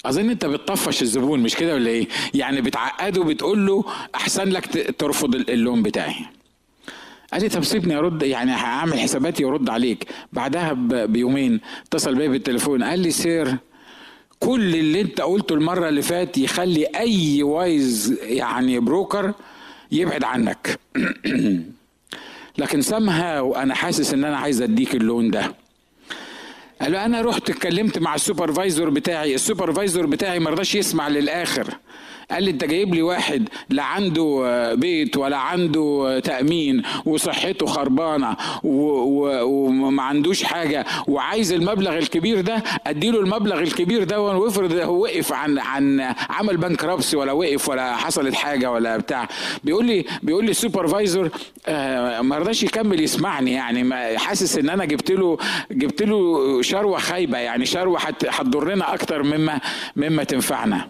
أظن 0.06 0.30
أنت 0.30 0.44
بتطفش 0.46 1.02
الزبون 1.02 1.40
مش 1.40 1.56
كده 1.56 1.74
ولا 1.74 1.90
إيه؟ 1.90 2.08
يعني 2.34 2.60
بتعقده 2.60 3.24
بتقول 3.24 3.66
له 3.66 3.84
أحسن 4.14 4.48
لك 4.48 4.94
ترفض 4.98 5.34
ال 5.34 5.44
loan 5.44 5.82
بتاعي. 5.82 6.14
قال 7.32 7.42
لي 7.42 7.48
طب 7.48 7.64
سيبني 7.64 7.96
أرد 7.98 8.22
يعني 8.22 8.52
هعمل 8.52 8.98
حساباتي 9.00 9.44
وأرد 9.44 9.70
عليك. 9.70 10.06
بعدها 10.32 10.72
بيومين 11.06 11.60
اتصل 11.86 12.14
بيا 12.14 12.28
بالتليفون 12.28 12.84
قال 12.84 12.98
لي 12.98 13.10
sir 13.10 13.56
كل 14.40 14.74
اللي 14.76 15.00
أنت 15.00 15.20
قلته 15.20 15.54
المرة 15.54 15.88
اللي 15.88 16.02
فات 16.02 16.38
يخلي 16.38 16.84
any 16.86 17.42
wise 17.42 18.18
يعني 18.22 18.78
broker 18.80 19.32
يبعد 19.92 20.24
عنك. 20.24 20.78
لكن 22.58 22.82
سمها 22.82 23.40
وأنا 23.40 23.74
حاسس 23.74 24.14
إن 24.14 24.24
أنا 24.24 24.36
عايز 24.36 24.62
أديك 24.62 24.94
ال 24.94 25.01
loan 25.01 25.30
ده. 25.30 25.54
قال 26.80 26.92
له 26.92 27.04
أنا 27.04 27.22
رحت 27.22 27.50
اتكلمت 27.50 27.98
مع 27.98 28.14
ال 28.14 28.21
supervisor 28.21 28.90
بتاعي 28.90 29.34
ال 29.34 29.40
supervisor 29.40 30.06
بتاعي 30.06 30.38
ما 30.38 30.50
رضاش 30.50 30.74
يسمع 30.74 31.08
للآخر. 31.08 31.74
قال 32.30 32.42
لي 32.44 32.50
أنت 32.50 32.64
جايب 32.64 32.94
لي 32.94 33.02
واحد 33.02 33.48
لا 33.70 33.82
عنده 33.82 34.74
بيت 34.74 35.16
ولا 35.16 35.36
عنده 35.36 36.20
تأمين 36.24 36.82
وصحته 37.04 37.66
خربانة 37.66 38.36
وما 38.64 40.02
عندوش 40.02 40.42
حاجة 40.42 40.86
وعايز 41.08 41.52
المبلغ 41.52 41.98
الكبير 41.98 42.40
ده 42.40 42.62
أديله 42.86 43.20
المبلغ 43.20 43.58
الكبير 43.58 44.04
ده 44.04 44.20
وافرض 44.20 44.72
هو 44.72 45.02
وقف 45.02 45.32
عن 45.32 45.58
عن 45.58 46.14
عمل 46.30 46.56
bankrupt 46.56 47.14
ولا 47.14 47.32
وقف 47.32 47.68
ولا 47.68 47.96
حصلت 47.96 48.34
حاجة 48.34 48.70
ولا 48.70 48.96
بتاع. 48.96 49.28
بيقول 49.64 49.86
لي 49.86 50.04
بيقول 50.22 50.44
لي 50.44 50.50
السوبرفايزر 50.50 51.30
آه 51.66 52.20
ما 52.20 52.38
رضاش 52.38 52.62
يكمل 52.62 53.00
يسمعني 53.00 53.52
يعني 53.52 54.18
حاسس 54.18 54.58
إن 54.58 54.68
أنا 54.68 54.84
جبت 54.84 55.10
له 55.10 55.38
جبت 55.70 56.02
له 56.02 56.62
شروة 56.62 56.98
خايبة 56.98 57.38
يعني 57.38 57.66
شروة 57.66 57.98
هتضرنا 58.28 58.94
أكتر 58.94 59.22
مما 59.22 59.60
مما 59.96 60.24
تنفعنا. 60.24 60.88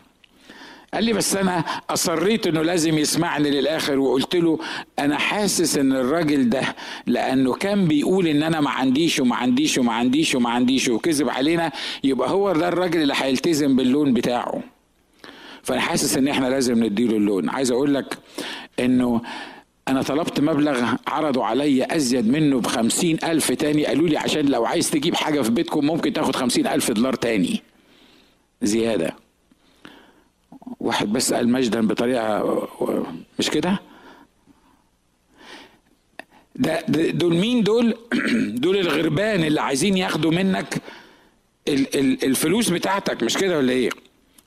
قال 0.97 1.05
لي 1.05 1.13
بس 1.13 1.37
أنا 1.37 1.65
أصريت 1.91 2.47
إنه 2.47 2.63
لازم 2.63 2.99
يسمعني 2.99 3.51
للآخر. 3.51 3.99
وقلت 3.99 4.37
له 4.37 4.59
أنا 4.99 5.19
حاسس 5.19 5.77
إن 5.79 5.93
الراجل 5.93 6.49
ده 6.49 6.63
لأنه 7.07 7.55
كان 7.55 7.85
بيقول 7.89 8.27
إن 8.27 8.43
أنا 8.43 8.61
ما 8.61 8.71
عنديش 8.71 9.21
وما 9.21 9.37
عنديش 9.37 9.79
وما 9.79 9.93
عنديش 9.93 10.35
وما 10.35 10.51
عنديش 10.51 10.89
وكذب 10.89 11.29
علينا 11.29 11.73
يبقى 12.05 12.31
هو 12.31 12.53
ده 12.53 12.69
الراجل 12.69 13.03
اللي 13.03 13.15
هيلتزم 13.17 13.77
باللون 13.77 14.15
بتاعه. 14.15 14.63
فأنا 15.63 15.81
حاسس 15.81 16.17
إن 16.17 16.29
إحنا 16.29 16.47
لازم 16.47 16.85
نديله 16.85 17.17
اللون. 17.17 17.49
عايز 17.49 17.71
أقول 17.71 17.95
لك 17.95 18.19
إنه 18.81 19.21
أنا 19.89 20.03
طلبت 20.03 20.41
مبلغ 20.41 20.95
عرضوا 21.07 21.45
عليا 21.45 21.97
أزيد 21.97 22.29
منه 22.29 22.61
بخمسين 22.61 23.19
ألف 23.25 23.53
تاني. 23.53 23.87
قالوا 23.87 24.09
لي 24.09 24.17
عشان 24.17 24.47
لو 24.47 24.65
عايز 24.65 24.91
تجيب 24.91 25.15
حاجة 25.15 25.41
في 25.41 25.51
بيتكم 25.51 25.87
ممكن 25.87 26.13
تاخد 26.13 26.37
خمسين 26.37 26.67
ألف 26.67 26.91
دولار 26.91 27.15
تاني. 27.15 27.63
زيادة. 28.63 29.26
واحد 30.81 31.13
بس 31.13 31.33
قال 31.33 31.49
مجدا 31.49 31.87
بطريقة 31.87 32.69
مش 33.39 33.51
كده؟ 33.51 33.81
ده 36.57 36.81
دول 37.11 37.35
مين 37.37 37.63
دول؟ 37.63 37.95
دول 38.63 38.77
الغربان 38.77 39.45
اللي 39.45 39.61
عايزين 39.61 39.97
ياخدوا 39.97 40.31
منك 40.33 40.83
الفلوس 41.69 42.69
بتاعتك 42.69 43.23
مش 43.23 43.37
كده 43.37 43.57
ولا 43.59 43.73
إيه؟ 43.73 43.91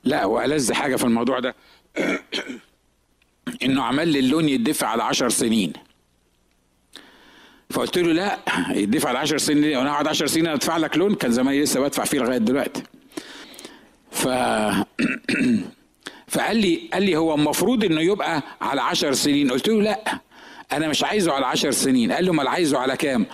لا 0.04 0.24
والذ 0.24 0.72
حاجة 0.72 0.96
في 0.96 1.04
الموضوع 1.04 1.38
ده. 1.38 1.54
إنه 3.64 3.82
عمل 3.82 4.08
لي 4.08 4.18
اللون 4.18 4.48
يدفع 4.48 4.86
على 4.86 5.02
عشر 5.02 5.28
سنين. 5.28 5.72
فقلت 7.70 7.98
له 7.98 8.12
لا 8.12 8.38
يدفع 8.70 9.08
على 9.08 9.18
عشر 9.18 9.38
سنين 9.38 9.76
وأنا 9.76 9.90
اقعد 9.90 10.06
عشر 10.08 10.26
سنين 10.26 10.46
أدفع 10.46 10.76
لك 10.76 10.96
لون 10.96 11.14
كان 11.14 11.32
زماني 11.32 11.62
لسه 11.62 11.80
بدفع 11.80 12.04
فيه 12.04 12.18
لغاية 12.18 12.38
دلوقتي. 12.38 12.82
ف 14.10 14.28
فقال 16.30 16.56
لي 16.56 16.80
قال 16.92 17.02
لي 17.02 17.16
هو 17.16 17.34
المفروض 17.34 17.84
إنه 17.84 18.00
يبقى 18.00 18.42
على 18.60 18.80
عشر 18.82 19.12
سنين. 19.12 19.50
قلت 19.50 19.68
له 19.68 19.82
لا 19.82 20.20
أنا 20.72 20.88
مش 20.88 21.04
عايزه 21.04 21.32
على 21.32 21.46
عشر 21.46 21.70
سنين. 21.70 22.12
قال 22.12 22.24
له 22.24 22.30
أمال 22.30 22.48
عايزه 22.48 22.78
على 22.78 22.96
كام؟ 22.96 23.26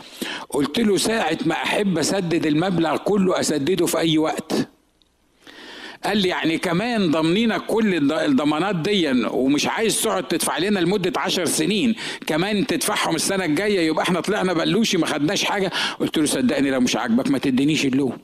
قلت 0.50 0.78
له 0.80 0.96
ساعة 0.96 1.38
ما 1.46 1.54
أحب 1.54 1.98
أسدد 1.98 2.46
المبلغ 2.46 2.96
كله 2.96 3.40
أسدده 3.40 3.86
في 3.86 3.98
أي 3.98 4.18
وقت. 4.18 4.52
قال 6.04 6.18
لي 6.18 6.28
يعني 6.28 6.58
كمان 6.58 7.10
ضامنينك 7.10 7.66
كل 7.66 8.12
الضمانات 8.12 8.76
دي 8.76 9.10
ومش 9.30 9.66
عايز 9.66 10.02
تقعد 10.02 10.28
تدفع 10.28 10.58
لنا 10.58 10.78
لمدة 10.78 11.20
عشر 11.20 11.44
سنين 11.44 11.94
كمان 12.26 12.66
تدفعهم 12.66 13.14
السنة 13.14 13.44
الجاية 13.44 13.80
يبقى 13.86 14.02
إحنا 14.02 14.20
طلعنا 14.20 14.52
بلوشي 14.52 14.98
ما 14.98 15.06
خدناش 15.06 15.44
حاجة. 15.44 15.70
قلت 16.00 16.18
له 16.18 16.26
صدقني 16.26 16.70
لو 16.70 16.80
مش 16.80 16.96
عاجبك 16.96 17.30
ما 17.30 17.38
تدينيش 17.38 17.86
اللون 17.86 18.18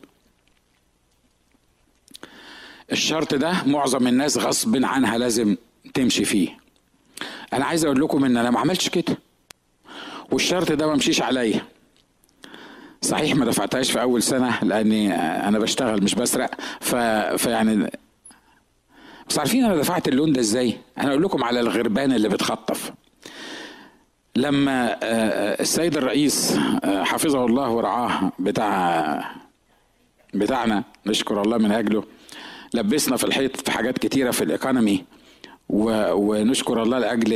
الشرط 2.93 3.35
ده 3.35 3.53
معظم 3.67 4.07
الناس 4.07 4.39
غصب 4.39 4.85
عنها 4.85 5.19
لازم 5.19 5.57
تمشي 5.95 6.25
فيه. 6.25 6.49
أنا 7.53 7.65
عايز 7.65 7.85
أقول 7.85 8.01
لكم 8.01 8.25
إن 8.25 8.37
أنا 8.37 8.51
ما 8.51 8.61
عملتش 8.61 8.89
كده. 8.89 9.19
والشرط 10.31 10.73
ده 10.73 10.87
ما 10.87 10.95
مشيش 10.95 11.23
عليا. 11.23 11.61
صحيح 13.03 13.37
ما 13.37 13.45
دفعتهاش 13.45 13.91
في 13.93 14.03
أول 14.03 14.23
سنة 14.23 14.59
لأني 14.63 15.15
أنا 15.49 15.59
بشتغل 15.59 16.03
مش 16.05 16.15
بسرق. 16.15 16.51
ف... 16.81 16.95
فيعني 17.37 17.91
بس 19.29 19.39
عارفين 19.39 19.65
أنا 19.65 19.77
دفعت 19.77 20.09
اللون 20.09 20.33
ده 20.33 20.41
إزاي؟ 20.41 20.79
أنا 20.99 21.11
أقول 21.11 21.23
لكم 21.23 21.45
على 21.45 21.61
الغربان 21.61 22.13
اللي 22.13 22.29
بتخطف. 22.29 22.93
لما 24.37 24.97
السيد 25.61 25.97
الرئيس 25.97 26.59
حفظه 26.85 27.45
الله 27.47 27.69
ورعاه 27.71 28.33
بتاع 28.39 29.35
بتاعنا 30.35 30.85
نشكر 31.07 31.43
الله 31.43 31.59
من 31.59 31.73
أجله 31.73 32.05
لبسنا 32.75 33.17
في 33.17 33.25
الحيط 33.25 33.57
في 33.57 33.71
حاجات 33.71 33.99
كتيرة 33.99 34.31
في 34.31 34.45
ال 34.45 34.51
economy. 34.51 35.05
ونشكر 35.73 36.83
الله 36.83 36.99
لأجل 36.99 37.29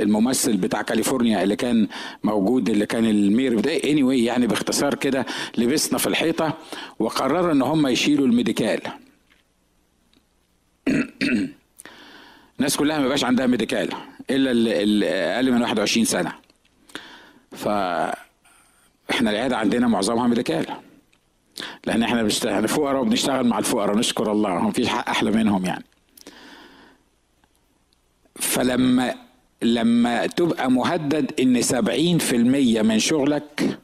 الممثل 0.00 0.56
بتاع 0.56 0.82
كاليفورنيا 0.82 1.42
اللي 1.42 1.56
كان 1.56 1.88
موجود 2.24 2.70
اللي 2.70 2.86
كان 2.86 3.04
ال 3.04 3.13
mayor 3.13 3.56
بتاع 3.56 3.72
anyway 3.84 4.20
يعني 4.26 4.46
باختصار 4.46 4.94
كده 4.94 5.26
لبسنا 5.58 5.98
في 5.98 6.06
الحيطة 6.06 6.58
وقرروا 6.98 7.52
إن 7.52 7.62
هم 7.62 7.86
يشيلوا 7.86 8.26
ال 8.26 8.31
Medi-Cal. 8.31 8.80
الناس 12.58 12.76
كلها 12.76 12.98
ما 12.98 13.08
بقاش 13.08 13.24
عندها 13.24 13.46
Medi-Cal 13.46 13.88
إلا 14.30 14.50
اللي 14.50 15.06
أقل 15.10 15.52
من 15.52 15.62
21 15.62 16.04
سنة. 16.04 16.32
ف 17.52 17.68
إحنا 19.10 19.30
العيادة 19.30 19.56
عندنا 19.56 19.88
معظمها 19.88 20.26
Medi-Cal. 20.26 20.66
لأن 21.86 22.02
إحنا 22.02 22.22
بنشتغل 22.22 22.68
فقراء 22.68 23.02
وبنشتغل 23.02 23.46
مع 23.46 23.58
الفقراء 23.58 23.96
نشكر 23.96 24.32
الله 24.32 24.58
ما 24.60 24.70
فيش 24.72 24.88
حق 24.88 25.08
أحلى 25.08 25.30
منهم 25.30 25.64
يعني. 25.66 25.84
فلما 28.36 29.14
لما 29.62 30.26
تبقى 30.26 30.70
مهدد 30.70 31.40
إن 31.40 31.62
سبعين 31.62 32.18
في 32.18 32.36
المية 32.36 32.82
من 32.82 32.98
شغلك 32.98 33.78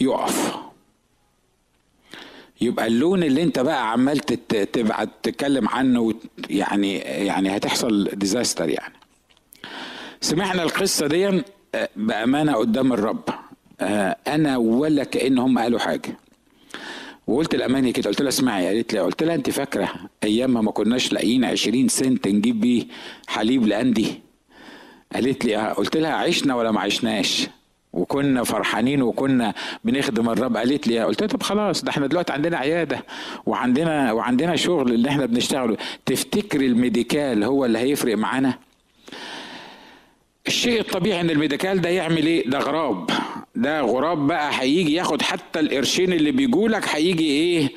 يقف. 0.00 0.56
يبقى 2.60 2.86
اللون 2.86 3.22
اللي 3.22 3.42
أنت 3.42 3.58
بقى 3.58 3.92
عمال 3.92 4.18
تبعت 4.72 5.08
تتكلم 5.22 5.68
عنه 5.68 6.14
يعني 6.50 6.96
يعني 6.98 7.56
هتحصل 7.56 8.04
ديزاستر 8.12 8.68
يعني. 8.68 8.94
سمعنا 10.20 10.62
القصة 10.62 11.06
دي 11.06 11.42
بأمانة 11.96 12.52
قدام 12.54 12.92
الرب. 12.92 13.24
أنا 14.26 14.56
ولا 14.56 15.04
كأن 15.04 15.38
هم 15.38 15.58
قالوا 15.58 15.78
حاجة. 15.78 16.16
وقلت 17.26 17.54
الاماني 17.54 17.92
كده 17.92 18.08
قلت 18.10 18.20
لها 18.20 18.28
اسمعي 18.28 18.66
قالت 18.66 18.92
لي 18.92 19.00
قلت 19.00 19.22
لها 19.22 19.34
أنت 19.34 19.50
فاكرة 19.50 19.88
أيام 20.24 20.64
ما 20.64 20.70
كناش 20.72 21.12
لاقيين 21.12 21.44
20 21.44 21.88
سنت 21.88 22.28
نجيب 22.28 22.60
بيه 22.60 22.84
حليب 23.26 23.66
لاندي 23.66 24.06
قالت 25.14 25.44
لي 25.44 25.56
آه. 25.56 25.72
قلت 25.72 25.96
لها 25.96 26.12
عشنا 26.12 26.54
ولا 26.54 26.70
ما 26.70 26.80
عشناش؟ 26.80 27.48
وكنا 27.92 28.44
فرحانين 28.44 29.02
وكنا 29.02 29.54
بنخدم 29.84 30.28
الرب. 30.30 30.56
قالت 30.56 30.88
لي 30.88 31.00
قلت 31.00 31.20
لها 31.20 31.28
طب 31.28 31.42
خلاص 31.42 31.84
ده 31.84 31.90
إحنا 31.90 32.06
دلوقتي 32.06 32.32
عندنا 32.32 32.56
عيادة 32.56 33.04
وعندنا 33.46 34.12
وعندنا 34.12 34.56
شغل 34.56 34.92
اللي 34.92 35.08
إحنا 35.08 35.26
بنشتغله. 35.26 35.76
تفتكر 36.06 36.60
ال 36.60 36.69
Medi-Cal 36.69 37.44
هو 37.44 37.64
اللي 37.64 37.78
هيفرق 37.78 38.16
معانا؟ 38.16 38.58
الشيء 40.46 40.80
الطبيعي 40.80 41.20
إن 41.20 41.30
ال 41.30 41.36
Medi-Cal 41.36 41.80
ده 41.80 41.88
يعمل 41.88 42.26
إيه؟ 42.26 42.50
ده 42.50 42.58
غراب. 42.58 43.10
ده 43.54 43.80
غراب 43.80 44.26
بقى 44.26 44.60
هيجي 44.60 44.92
ياخد 44.94 45.22
حتى 45.22 45.60
القرشين 45.60 46.12
اللي 46.12 46.30
بيجولك 46.30 46.88
هيجي 46.88 47.24
إيه؟ 47.26 47.68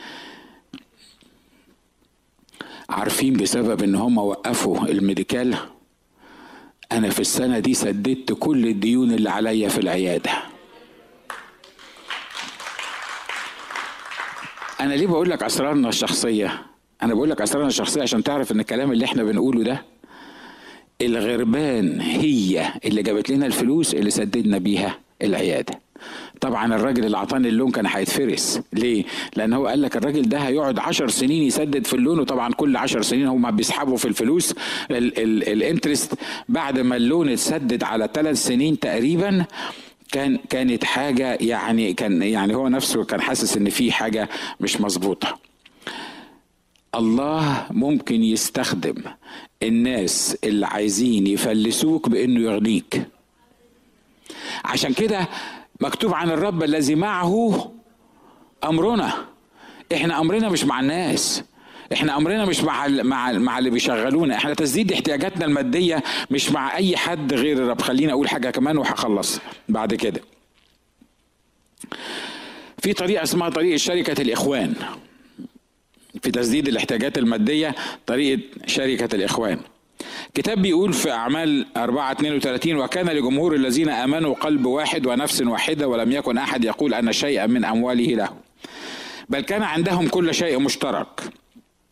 عارفين 2.89 3.33
بسبب 3.33 3.83
إن 3.83 3.95
هم 3.95 4.17
وقفوا 4.17 4.77
ال 4.85 4.92
Medi-Cal؟ 4.92 5.55
أنا 6.91 7.09
في 7.09 7.19
السنة 7.19 7.59
دي 7.59 7.73
سددت 7.73 8.33
كل 8.33 8.67
الديون 8.67 9.11
اللي 9.11 9.29
عليا 9.29 9.69
في 9.69 9.77
العيادة. 9.77 10.31
أنا 14.81 14.93
ليه 14.93 15.07
بقول 15.07 15.29
لك 15.29 15.43
أسرارنا 15.43 15.89
الشخصية؟ 15.89 16.65
أنا 17.03 17.13
بقول 17.13 17.29
لك 17.29 17.41
أسرارنا 17.41 17.67
الشخصية 17.67 18.01
عشان 18.01 18.23
تعرف 18.23 18.51
إن 18.51 18.59
الكلام 18.59 18.91
اللي 18.91 19.05
إحنا 19.05 19.23
بنقوله 19.23 19.63
ده 19.63 19.85
الغربان 21.01 22.01
هي 22.01 22.73
اللي 22.85 23.03
جابت 23.03 23.29
لنا 23.29 23.45
الفلوس 23.45 23.93
اللي 23.93 24.09
سددنا 24.09 24.57
بيها 24.57 24.97
العيادة. 25.21 25.79
طبعا 26.41 26.75
الراجل 26.75 27.05
اللي 27.05 27.17
اعطاني 27.17 27.49
ال 27.49 27.53
loan 27.53 27.71
كان 27.71 27.85
هيتفرس. 27.85 28.61
ليه؟ 28.73 29.03
لأن 29.35 29.53
هو 29.53 29.67
قال 29.67 29.81
لك 29.81 29.97
الراجل 29.97 30.29
ده 30.29 30.37
هيقعد 30.37 30.79
عشر 30.79 31.07
سنين 31.07 31.43
يسدد 31.43 31.87
في 31.87 31.93
ال 31.93 31.98
loan 31.98 32.19
وطبعا 32.19 32.53
كل 32.53 32.77
عشر 32.77 33.01
سنين 33.01 33.27
هم 33.27 33.51
بيسحبوا 33.51 33.97
في 33.97 34.05
الفلوس 34.05 34.55
ال 34.91 35.03
interest. 35.03 36.13
بعد 36.49 36.79
ما 36.79 36.95
ال 36.95 37.02
loan 37.02 37.29
اتسدد 37.29 37.83
على 37.83 38.09
ثلاث 38.13 38.37
سنين 38.43 38.79
تقريبا 38.79 39.45
كان 40.11 40.39
كانت 40.49 40.83
حاجة 40.83 41.37
يعني 41.41 41.93
كان 41.93 42.21
يعني 42.21 42.55
هو 42.55 42.67
نفسه 42.67 43.03
كان 43.03 43.21
حاسس 43.21 43.57
إن 43.57 43.69
في 43.69 43.91
حاجة 43.91 44.29
مش 44.59 44.81
مظبوطة. 44.81 45.37
الله 46.95 47.67
ممكن 47.71 48.23
يستخدم 48.23 48.95
الناس 49.63 50.37
اللي 50.43 50.65
عايزين 50.67 51.27
يفلسوك 51.27 52.09
بإنه 52.09 52.39
يغنيك. 52.39 53.07
عشان 54.65 54.93
كده 54.93 55.27
مكتوب 55.81 56.13
عن 56.13 56.31
الرب 56.31 56.63
الذي 56.63 56.95
معه 56.95 57.71
أمرنا. 58.63 59.13
إحنا 59.93 60.19
أمرنا 60.19 60.49
مش 60.49 60.63
مع 60.63 60.79
الناس. 60.79 61.43
إحنا 61.93 62.17
أمرنا 62.17 62.45
مش 62.45 62.63
مع 62.63 62.87
مع 62.87 63.31
مع 63.31 63.59
اللي 63.59 63.69
بيشغلونا. 63.69 64.35
إحنا 64.35 64.53
تسديد 64.53 64.91
احتياجاتنا 64.91 65.45
المادية 65.45 66.03
مش 66.31 66.51
مع 66.51 66.75
أي 66.75 66.97
حد 66.97 67.33
غير 67.33 67.57
الرب. 67.57 67.81
خليني 67.81 68.11
أقول 68.11 68.29
حاجة 68.29 68.49
كمان 68.49 68.77
وهخلص 68.77 69.39
بعد 69.69 69.93
كده. 69.93 70.21
في 72.77 72.93
طريقة 72.93 73.23
اسمها 73.23 73.49
طريقه 73.49 73.77
شركة 73.77 74.21
الإخوان. 74.21 74.75
في 76.25 76.31
تسديد 76.31 76.67
الاحتياجات 76.67 77.17
المادية 77.17 77.75
طريقة 78.05 78.41
شركة 78.67 79.15
الإخوان. 79.15 79.59
كتاب 80.33 80.61
بيقول 80.61 80.93
في 80.93 81.11
أعمال 81.11 81.65
4 81.77 82.11
32 82.11 82.75
وكان 82.75 83.09
لجمهور 83.09 83.55
الذين 83.55 83.89
آمنوا 83.89 84.35
قلب 84.35 84.65
واحد 84.65 85.05
ونفس 85.05 85.41
واحدة 85.41 85.87
ولم 85.87 86.11
يكن 86.11 86.37
أحد 86.37 86.63
يقول 86.63 86.93
أن 86.93 87.11
شيئا 87.11 87.45
من 87.47 87.65
أمواله 87.65 88.15
له. 88.15 88.29
بل 89.29 89.41
كان 89.41 89.63
عندهم 89.63 90.07
كل 90.07 90.33
شيء 90.33 90.59
مشترك. 90.59 91.21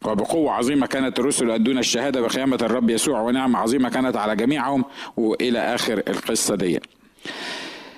وبقوة 0.06 0.52
عظيمة 0.52 0.88
كانت 0.88 1.20
الرسل 1.20 1.50
يؤدون 1.50 1.78
الشهادة 1.78 2.22
بقيامة 2.22 2.60
الرب 2.62 2.90
يسوع 2.90 3.22
ونعمة 3.22 3.60
عظيمة 3.60 3.90
كانت 3.90 4.16
على 4.16 4.36
جميعهم. 4.36 4.86
وإلى 5.18 5.60
آخر 5.60 6.04
القصة 6.08 6.56
دي. 6.56 6.80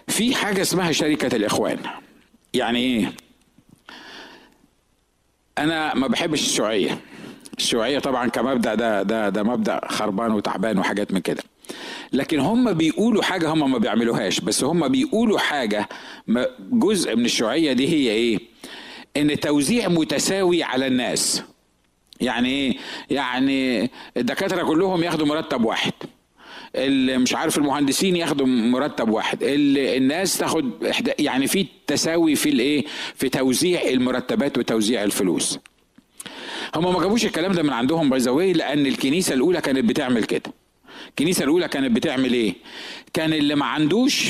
في 0.08 0.36
حاجة 0.36 0.62
اسمها 0.62 0.92
شركة 0.92 1.36
الإخوان. 1.36 1.78
يعني 2.54 2.80
إيه؟ 2.80 3.12
أنا 5.58 5.96
ما 5.96 6.08
بحبش 6.08 6.42
الشيوعية. 6.42 7.00
الشيوعية 7.58 8.00
طبعا 8.00 8.30
كمبدأ 8.30 8.76
ده 8.76 9.04
ده 9.04 9.30
ده 9.30 9.44
مبدأ 9.44 9.82
خربان 9.88 10.32
وتعبان 10.32 10.80
وحاجات 10.80 11.12
من 11.14 11.20
كده. 11.20 11.44
لكن 12.14 12.40
هم 12.40 12.74
بيقولوا 12.74 13.24
حاجة 13.24 13.50
هم 13.54 13.72
ما 13.72 13.78
بيعملوهاش. 13.78 14.40
بس 14.40 14.64
هم 14.64 14.88
بيقولوا 14.88 15.40
حاجة 15.40 15.90
جزء 16.60 17.16
من 17.16 17.26
الشيوعية 17.26 17.74
دي 17.74 17.88
هي 17.88 18.12
إيه؟ 18.12 18.40
إن 19.18 19.40
توزيع 19.40 19.88
متساوي 19.88 20.64
على 20.64 20.88
الناس. 20.88 21.44
يعني 22.22 22.50
إيه؟ 22.50 22.78
يعني 23.10 23.90
الدكاترة 24.18 24.64
كلهم 24.64 25.04
ياخدوا 25.04 25.28
مرتب 25.28 25.66
واحد. 25.66 25.94
اللي 26.76 27.18
مش 27.18 27.36
عارف 27.36 27.58
المهندسين 27.58 28.16
ياخدوا 28.16 28.48
مرتب 28.48 29.10
واحد 29.10 29.44
اللي 29.44 29.98
الناس 29.98 30.38
تاخد 30.38 30.94
يعني 31.20 31.48
في 31.48 31.66
تساوي 31.88 32.36
في 32.36 32.50
الإيه؟ 32.50 32.86
في 33.16 33.30
توزيع 33.30 33.82
المرتبات 33.82 34.58
وتوزيع 34.58 35.04
الفلوس. 35.04 35.60
هم 36.76 36.94
ما 36.94 37.00
جابوش 37.00 37.26
الكلام 37.26 37.52
ده 37.52 37.64
من 37.64 37.70
عندهم 37.74 38.10
باي 38.10 38.54
لأن 38.54 38.86
الكنيسة 38.86 39.34
الأولى 39.34 39.62
كانت 39.62 39.86
بتعمل 39.86 40.24
كده. 40.24 40.54
الكنيسة 41.10 41.44
الأولى 41.44 41.68
كانت 41.68 41.96
بتعمل 41.96 42.34
إيه؟ 42.34 42.54
كان 43.14 43.34
اللي 43.34 43.56
ما 43.56 43.66
عندوش 43.66 44.30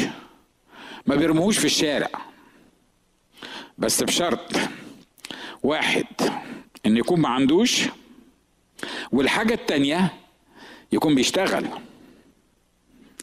ما 1.06 1.16
بيرموهوش 1.16 1.58
في 1.58 1.66
الشارع. 1.66 2.10
بس 3.78 4.04
بشرط 4.04 4.52
واحد 5.64 6.06
إن 6.86 6.98
يكون 6.98 7.20
ما 7.20 7.30
عندوش 7.30 7.82
والحاجة 9.12 9.54
التانية 9.54 10.14
يكون 10.92 11.16
بيشتغل. 11.16 11.66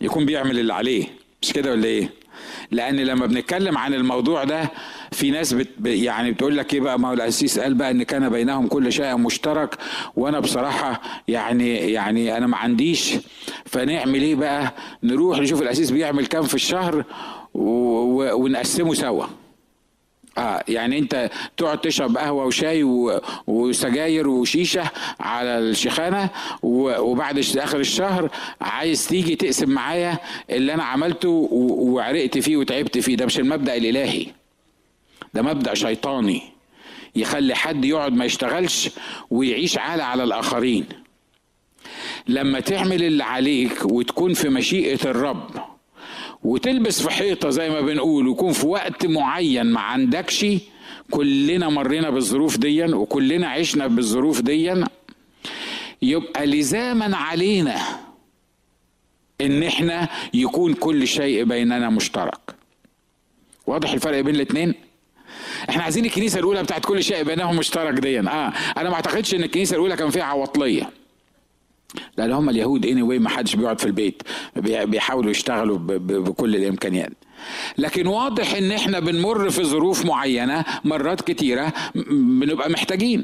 يكون 0.03 0.27
بيعمل 0.27 0.59
اللي 0.59 0.75
عليه. 0.75 1.05
مش 1.43 1.53
كده 1.53 1.71
ولا 1.71 1.85
إيه؟ 1.85 2.11
لأن 2.71 2.97
لما 2.97 3.27
بنتكلم 3.27 3.79
عن 3.79 3.95
الموضوع 3.95 4.45
ده 4.45 4.71
في 5.13 5.31
ناس 5.31 5.53
بت 5.53 5.69
يعني 5.85 6.33
بتقول 6.33 6.57
لك 6.57 6.75
إيه 6.75 6.81
بقى؟ 6.81 6.99
ما 6.99 7.09
هو 7.09 7.13
الاسيس 7.13 7.59
قال 7.59 7.75
بقى 7.75 7.91
إن 7.91 8.03
كان 8.03 8.29
بينهم 8.29 8.67
كل 8.67 8.93
شيء 8.93 9.17
مشترك 9.17 9.75
وأنا 10.17 10.41
بصراحة 10.41 11.01
يعني 11.29 11.93
يعني 11.93 12.37
أنا 12.37 12.47
ما 12.47 12.57
عنديش. 12.57 13.15
فنعمل 13.65 14.23
إيه 14.23 14.35
بقى؟ 14.35 14.75
نروح 15.03 15.39
نشوف 15.39 15.63
الاسيس 15.63 15.91
بيعمل 15.91 16.27
كام 16.27 16.43
في 16.43 16.55
الشهر 16.55 17.05
ونقسمه 17.55 18.95
سوا. 18.95 19.25
آه 20.39 20.65
يعني 20.69 20.99
انت 20.99 21.31
تقعد 21.57 21.81
تشرب 21.81 22.17
قهوة 22.17 22.45
وشاي 22.45 22.83
وسجاير 23.47 24.29
وشيشة 24.29 24.91
على 25.21 25.59
الشيخانة 25.59 26.31
وبعد 26.63 27.39
آخر 27.57 27.81
الشهر 27.81 28.31
عايز 28.61 29.07
تيجي 29.09 29.37
تقسم 29.37 29.71
معايا 29.71 30.19
اللي 30.51 30.75
أنا 30.75 30.85
عملته 30.85 31.49
وعرقت 31.51 32.39
فيه 32.39 32.57
وتعبت 32.57 32.99
فيه. 32.99 33.17
ده 33.17 33.27
مش 33.27 33.39
المبدأ 33.39 33.77
الإلهي. 33.77 34.27
ده 35.35 35.43
مبدأ 35.43 35.75
شيطاني. 35.75 36.43
يخلي 37.17 37.55
حد 37.55 37.85
يقعد 37.85 38.13
ما 38.13 38.25
يشتغلش 38.25 38.91
ويعيش 39.31 39.79
عالة 39.79 40.05
على 40.05 40.25
الآخرين. 40.25 40.87
لما 42.29 42.61
تعمل 42.61 43.03
اللي 43.05 43.25
عليك 43.25 43.85
وتكون 43.85 44.35
في 44.35 44.49
مشيئة 44.49 45.05
الرب 45.11 45.72
وتلبس 46.45 47.03
في 47.03 47.11
حيطة 47.11 47.51
زي 47.51 47.71
ما 47.71 47.81
بنقول 47.81 48.29
ويكون 48.29 48.53
في 48.53 48.67
وقت 48.67 49.07
معين 49.07 49.67
ما 49.67 49.81
عندكش 49.81 50.47
كلنا 51.11 51.69
مرينا 51.69 52.11
بالظروف 52.11 52.57
دي 52.59 52.85
وكلنا 52.85 53.49
عشنا 53.49 53.87
بالظروف 53.87 54.41
دي 54.41 54.85
يبقى 56.03 56.47
لزاما 56.47 57.17
علينا 57.17 57.77
إن 59.41 59.63
إحنا 59.63 60.09
يكون 60.35 60.75
كل 60.75 61.07
شيء 61.09 61.45
بيننا 61.45 61.91
مشترك. 61.91 62.55
واضح 63.67 63.93
الفرق 63.93 64.21
بين 64.21 64.35
الاثنين 64.35 64.75
إحنا 65.71 65.83
عايزين 65.83 66.05
الكنيسة 66.05 66.39
الأولى 66.39 66.63
بتاعت 66.63 66.85
كل 66.85 67.05
شيء 67.05 67.23
بينهم 67.25 67.57
مشترك 67.57 67.95
دي 67.95 68.21
آه 68.21 68.53
أنا 68.79 68.89
ما 68.89 68.95
أعتقدش 68.95 69.35
إن 69.35 69.43
الكنيسة 69.43 69.75
الأولى 69.75 69.97
كان 69.97 70.11
فيها 70.11 70.25
عواطلية. 70.25 70.91
لأن 72.17 72.33
هم 72.33 72.49
اليهود 72.49 72.87
اني 72.87 73.01
anyway 73.03 73.21
ما 73.23 73.29
حدش 73.29 73.57
بيقعد 73.57 73.81
في 73.81 73.87
البيت 73.87 74.23
بيحاولوا 74.57 75.31
يشتغلوا 75.31 75.79
بكل 75.79 76.57
الإمكانيات. 76.57 77.13
لكن 77.79 78.07
واضح 78.07 78.55
إن 78.55 78.73
إحنا 78.73 79.01
بنمر 79.01 79.51
في 79.51 79.65
ظروف 79.65 80.05
معينة 80.05 80.65
مرات 80.85 81.21
كتيرة 81.21 81.73
بنبقى 81.95 82.71
محتاجين. 82.71 83.23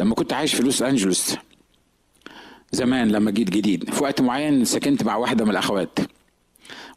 لما 0.00 0.14
كنت 0.14 0.32
عايش 0.32 0.54
في 0.54 0.62
لوس 0.62 0.82
أنجلوس 0.82 1.36
زمان 2.72 3.08
لما 3.08 3.30
جيت 3.30 3.50
جديد 3.50 3.90
في 3.90 4.02
وقت 4.02 4.20
معين 4.20 4.64
سكنت 4.64 5.02
مع 5.04 5.16
واحدة 5.16 5.44
من 5.44 5.50
الأخوات. 5.50 5.98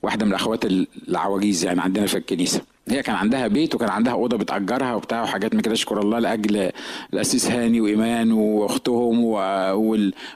واحدة 0.03 0.25
من 0.25 0.31
الأخوات 0.31 0.65
العواجيز 1.07 1.65
يعني 1.65 1.81
عندنا 1.81 2.05
في 2.05 2.17
الكنيسة. 2.17 2.61
هي 2.89 3.03
كان 3.03 3.15
عندها 3.15 3.47
بيت 3.47 3.75
وكان 3.75 3.89
عندها 3.89 4.13
أوضة 4.13 4.37
بتأجرها 4.37 4.95
وبتاع 4.95 5.23
وحاجات 5.23 5.55
من 5.55 5.61
كده. 5.61 5.73
اشكر 5.73 6.01
الله 6.01 6.19
لأجل 6.19 6.71
الاسيس 7.13 7.51
هاني 7.51 7.81
وإيمان 7.81 8.31
وأختهم 8.31 9.19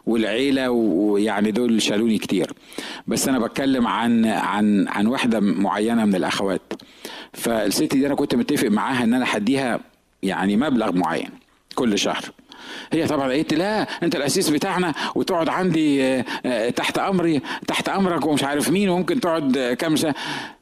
والعيلة 0.05 0.69
ويعني 0.69 1.51
دول 1.51 1.81
شالوني 1.81 2.17
كتير. 2.17 2.53
بس 3.07 3.27
أنا 3.27 3.39
بتكلم 3.39 3.87
عن 3.87 4.25
عن 4.25 4.87
عن 4.87 5.07
واحدة 5.07 5.39
معينة 5.39 6.05
من 6.05 6.15
الأخوات. 6.15 6.73
فالست 7.33 7.83
دي 7.95 8.07
أنا 8.07 8.15
كنت 8.15 8.35
متفق 8.35 8.67
معاها 8.67 9.03
إن 9.03 9.13
أنا 9.13 9.25
هديها 9.29 9.79
يعني 10.23 10.57
مبلغ 10.57 10.91
معين 10.91 11.29
كل 11.75 11.99
شهر. 11.99 12.25
هي 12.93 13.07
طبعا 13.07 13.31
قالت 13.31 13.53
لا 13.53 13.87
أنت 14.03 14.15
الأسيس 14.15 14.49
بتاعنا 14.49 14.93
وتقعد 15.15 15.49
عندي 15.49 16.03
آه، 16.03 16.25
آه، 16.45 16.69
تحت 16.69 16.97
أمري 16.99 17.41
تحت 17.67 17.89
أمرك 17.89 18.25
ومش 18.25 18.43
عارف 18.43 18.69
مين 18.69 18.89
وممكن 18.89 19.19
تقعد 19.19 19.75
كام 19.79 19.95
سنه 19.95 20.13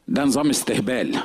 ده 0.07 0.23
نظام 0.23 0.49
استهبال. 0.49 1.19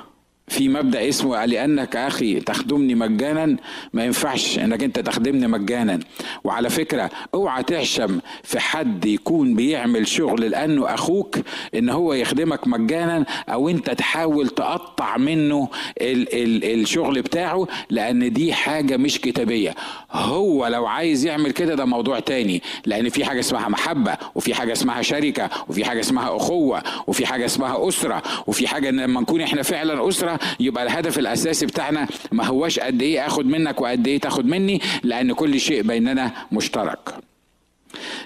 في 0.51 0.69
مبدأ 0.69 1.09
اسمه 1.09 1.45
لانك 1.45 1.97
أخي 1.97 2.41
تخدمني 2.41 2.95
مجانا 2.95 3.57
ما 3.93 4.05
ينفعش 4.05 4.59
إنك 4.59 4.83
أنت 4.85 4.99
تخدمني 4.99 5.47
مجانا. 5.47 6.01
وعلى 6.45 6.71
فكرة 6.71 7.11
أوعى 7.35 7.63
تحشم 7.63 8.21
في 8.43 8.61
حد 8.61 9.05
يكون 9.05 9.55
بيعمل 9.55 10.09
شغل 10.09 10.41
لأنه 10.51 10.95
أخوك 10.95 11.37
إن 11.75 11.89
هو 11.91 12.15
يخدمك 12.15 12.67
مجانا 12.69 13.25
أو 13.49 13.69
أنت 13.69 13.91
تحاول 13.91 14.49
تقطع 14.49 15.17
منه 15.17 15.69
ال 16.01 16.35
ال 16.35 16.81
الشغل 16.81 17.23
بتاعه 17.23 17.67
لأن 17.91 18.33
دي 18.33 18.53
حاجة 18.53 18.97
مش 18.97 19.21
كتابية. 19.21 19.75
هو 20.13 20.67
لو 20.67 20.87
عايز 20.87 21.25
يعمل 21.27 21.51
كده 21.51 21.75
ده 21.75 21.85
موضوع 21.85 22.21
تاني. 22.21 22.63
لأن 22.87 23.09
في 23.09 23.25
حاجة 23.25 23.41
اسمها 23.41 23.69
محبة 23.69 24.17
وفي 24.35 24.55
حاجة 24.55 24.73
اسمها 24.73 25.03
شركة 25.03 25.51
وفي 25.69 25.85
حاجة 25.85 26.01
اسمها 26.01 26.37
أخوة 26.37 26.83
وفي 27.07 27.27
حاجة 27.27 27.45
اسمها 27.45 27.89
أسرة 27.89 28.23
وفي 28.47 28.69
حاجة 28.69 28.89
إن 28.89 29.01
لما 29.01 29.21
نكون 29.21 29.41
إحنا 29.41 29.63
فعلا 29.63 30.09
أسرة 30.09 30.40
يبقى 30.61 30.85
الهدف 30.85 31.19
الأساسي 31.19 31.67
بتاعنا 31.67 32.09
ما 32.33 32.47
هواش 32.47 32.79
قد 32.79 33.03
إيه 33.03 33.27
آخد 33.27 33.47
منك 33.47 33.81
وقد 33.81 34.07
إيه 34.09 34.21
تاخد 34.21 34.47
مني 34.47 34.81
لأن 35.03 35.33
كل 35.33 35.61
شيء 35.61 35.83
بيننا 35.83 36.33
مشترك. 36.53 37.15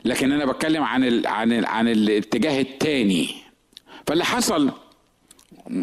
لكن 0.05 0.33
أنا 0.33 0.45
بتكلم 0.45 0.83
عن 0.83 1.05
ال 1.05 1.27
عن 1.27 1.53
ال 1.53 1.67
عن 1.67 1.89
الاتجاه 1.89 2.61
الثاني 2.61 3.29
فاللي 4.07 4.25
حصل 4.25 4.71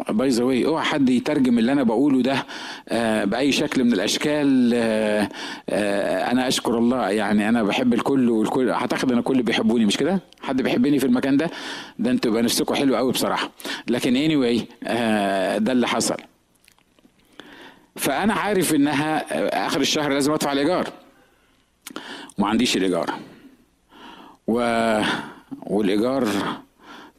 باي 0.09 0.30
ذا 0.30 0.43
اوعى 0.43 0.86
حد 0.86 1.09
يترجم 1.09 1.59
اللي 1.59 1.72
أنا 1.72 1.84
بقوله 1.84 2.22
ده 2.22 2.45
آه 2.89 3.24
بأي 3.26 3.51
شكل 3.51 3.84
من 3.84 3.93
الأشكال 3.93 4.72
آه 4.76 5.30
آه 5.69 6.32
أنا 6.32 6.47
أشكر 6.47 6.78
الله 6.78 7.09
يعني 7.09 7.49
أنا 7.49 7.63
بحب 7.63 7.93
الكل 7.93 8.30
والكل 8.30 8.69
أعتقد 8.69 9.11
إن 9.11 9.17
الكل 9.17 9.43
بيحبوني 9.43 9.86
مش 9.86 9.97
كده؟ 9.97 10.19
حد 10.41 10.61
بيحبني 10.61 10.99
في 10.99 11.05
المكان 11.05 11.38
ده؟ 11.38 11.51
ده 11.99 12.11
أنتوا 12.11 12.32
يبقى 12.32 12.43
نفسكم 12.43 12.76
حلو 12.76 12.95
قوي 12.95 13.11
بصراحة. 13.11 13.51
لكن 13.88 14.15
اني 14.15 14.30
anyway 14.30 14.63
ده 15.59 15.72
اللي 15.72 15.88
حصل. 15.88 16.17
فأنا 17.95 18.34
عارف 18.34 18.76
إنها 18.76 19.26
آخر 19.67 19.82
الشهر 19.82 20.11
لازم 20.13 20.32
أدفع 20.34 20.51
الإيجار. 20.51 20.88
وما 22.38 22.47
عنديش 22.47 22.78
الإيجار. 22.78 23.13
و... 24.47 24.55
والإيجار 25.63 26.28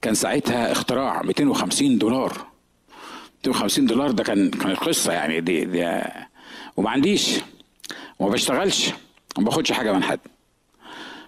كان 0.02 0.14
ساعتها 0.14 0.72
اختراع 0.72 1.22
250 1.22 1.98
دولار. 1.98 2.46
250 3.44 3.86
دولار 3.86 4.10
ده 4.10 4.24
كان 4.24 4.50
كانت 4.50 4.78
قصة 4.78 5.12
يعني 5.12 5.40
دي, 5.40 5.64
دي 5.64 6.02
وما 6.76 6.90
عنديش 6.90 7.36
وما 8.18 8.30
بشتغلش 8.30 8.90
وما 9.36 9.44
باخدش 9.46 9.72
حاجة 9.72 9.92
من 9.92 10.02
حد. 10.02 10.18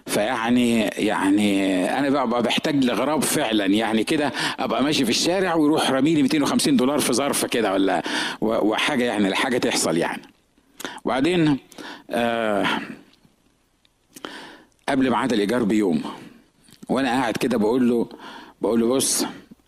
فيعني 0.05 0.79
يعني 0.81 1.99
أنا 1.99 2.09
بقى 2.09 2.43
بحتاج 2.43 2.85
لغراب 2.85 3.21
فعلا 3.23 3.65
يعني 3.65 4.03
كده 4.03 4.31
أبقى 4.59 4.83
ماشي 4.83 5.05
في 5.05 5.11
الشارع 5.11 5.55
ويروح 5.55 5.89
راميلي 5.91 6.21
250 6.23 6.75
دولار 6.77 6.99
في 6.99 7.13
ظرف 7.13 7.45
كده 7.45 7.73
ولا 7.73 8.03
وحاجة 8.41 9.03
يعني 9.03 9.27
الحاجة 9.27 9.57
تحصل 9.57 9.97
يعني. 9.97 10.21
وبعدين 11.05 11.57
آه 12.09 12.67
قبل 14.89 15.09
ميعاد 15.09 15.33
الإيجار 15.33 15.63
بيوم 15.63 16.03
وأنا 16.89 17.09
قاعد 17.09 17.37
كده 17.37 17.57
بقول 17.57 17.89
له 17.89 18.09
بقول 18.61 18.79
له 18.79 18.87
بص 18.87 19.25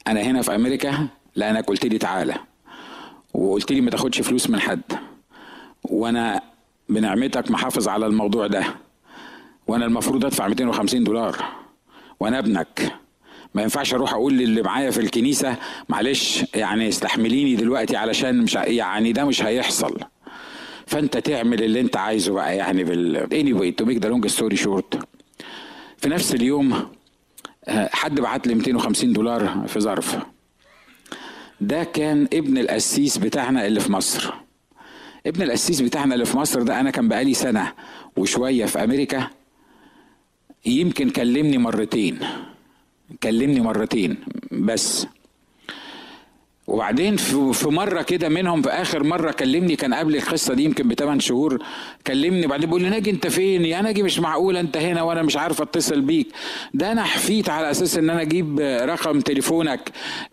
أنا 0.07 0.21
هنا 0.21 0.41
في 0.41 0.55
أمريكا 0.55 1.07
لأنك 1.35 1.65
قلت 1.65 1.85
لي 1.85 1.97
تعالى 1.97 2.35
وقلت 3.33 3.71
لي 3.71 3.81
ما 3.81 3.89
تاخدش 3.91 4.21
فلوس 4.21 4.49
من 4.49 4.59
حد 4.59 4.81
وأنا 5.83 6.41
بنعمتك 6.89 7.51
محافظ 7.51 7.87
على 7.87 8.05
الموضوع 8.05 8.47
ده 8.47 8.63
وأنا 9.67 9.85
المفروض 9.85 10.25
أدفع 10.25 10.47
250 10.47 11.03
دولار 11.03 11.45
وأنا 12.19 12.39
ابنك. 12.39 12.93
ما 13.55 13.61
ينفعش 13.61 13.93
أروح 13.93 14.13
أقول 14.13 14.33
للي 14.33 14.61
معايا 14.61 14.91
في 14.91 14.99
الكنيسة 15.01 15.55
معلش 15.89 16.43
يعني 16.55 16.89
استحمليني 16.89 17.55
دلوقتي 17.55 17.95
علشان 17.95 18.41
مش 18.41 18.55
يعني 18.55 19.11
ده 19.11 19.25
مش 19.25 19.43
هيحصل. 19.43 19.97
فأنت 20.87 21.17
تعمل 21.17 21.63
اللي 21.63 21.79
أنت 21.79 21.97
عايزه 21.97 22.33
بقى 22.33 22.57
يعني 22.57 22.83
بال 22.83 23.27
anyway 23.31 23.81
to 23.83 23.87
make 23.87 23.99
the 23.99 24.09
long 24.11 24.37
story 24.37 24.63
short. 24.65 24.99
في 25.97 26.09
نفس 26.09 26.35
اليوم 26.35 26.87
حد 27.69 28.19
بعت 28.21 28.47
لي 28.47 28.55
250 28.55 29.13
دولار 29.13 29.63
في 29.67 29.79
ظرف. 29.79 30.17
ده 31.61 31.83
كان 31.83 32.27
ابن 32.33 32.57
القسيس 32.57 33.17
بتاعنا 33.17 33.65
اللي 33.67 33.79
في 33.79 33.91
مصر. 33.91 34.33
ابن 35.27 35.41
القسيس 35.41 35.81
بتاعنا 35.81 36.13
اللي 36.13 36.25
في 36.25 36.37
مصر 36.37 36.61
ده 36.61 36.79
أنا 36.79 36.91
كان 36.91 37.07
بقالي 37.07 37.33
سنة 37.33 37.73
وشوية 38.17 38.65
في 38.65 38.83
أمريكا. 38.83 39.27
يمكن 40.65 41.09
كلمني 41.09 41.57
مرتين. 41.57 42.19
كلمني 43.23 43.59
مرتين 43.59 44.17
بس. 44.51 45.07
وبعدين 46.67 47.15
في 47.51 47.67
مرة 47.67 48.01
كده 48.01 48.29
منهم 48.29 48.61
في 48.61 48.69
آخر 48.69 49.03
مرة 49.03 49.31
كلمني 49.31 49.75
كان 49.75 49.93
قبل 49.93 50.15
القصة 50.15 50.53
دي 50.53 50.63
يمكن 50.63 50.87
بثمان 50.87 51.19
شهور 51.19 51.63
كلمني 52.07 52.47
بعدين 52.47 52.65
بيقول 52.65 52.81
لي 52.81 52.89
ناجي 52.89 53.11
انت 53.11 53.27
فين؟ 53.27 53.65
يا 53.65 53.81
ناجي 53.81 54.03
مش 54.03 54.19
معقول 54.19 54.57
انت 54.57 54.77
هنا 54.77 55.01
وأنا 55.01 55.21
مش 55.23 55.37
عارف 55.37 55.61
اتصل 55.61 56.01
بيك. 56.01 56.27
ده 56.73 56.91
أنا 56.91 57.03
حفيت 57.03 57.49
على 57.49 57.71
أساس 57.71 57.97
إن 57.97 58.09
أنا 58.09 58.21
أجيب 58.21 58.59
رقم 58.59 59.19
تليفونك. 59.19 59.89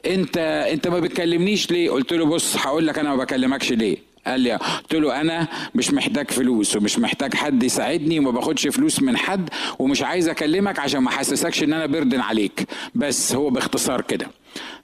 أنت 0.06 0.36
أنت 0.72 0.88
ما 0.88 1.00
بتكلمنيش 1.00 1.70
ليه؟ 1.70 1.90
قلت 1.90 2.12
له 2.12 2.24
بص 2.26 2.56
هقول 2.56 2.86
لك 2.86 2.98
أنا 2.98 3.10
ما 3.10 3.16
بكلمكش 3.16 3.72
ليه. 3.72 4.13
قال 4.26 4.40
لي 4.40 4.52
قلت 4.52 4.94
له 4.94 5.20
أنا 5.20 5.48
مش 5.74 5.90
محتاج 5.90 6.30
فلوس 6.30 6.76
ومش 6.76 6.98
محتاج 6.98 7.34
حد 7.34 7.62
يساعدني 7.62 8.18
وما 8.18 8.30
باخدش 8.30 8.66
فلوس 8.66 9.02
من 9.02 9.16
حد 9.16 9.48
ومش 9.78 10.02
عايز 10.02 10.28
أكلمك 10.28 10.78
عشان 10.78 11.00
ما 11.00 11.08
أحسسكش 11.08 11.62
إن 11.62 11.72
أنا 11.72 11.86
بردن 11.86 12.20
عليك. 12.20 12.66
بس 12.94 13.34
هو 13.34 13.50
باختصار 13.50 14.00
كده. 14.00 14.26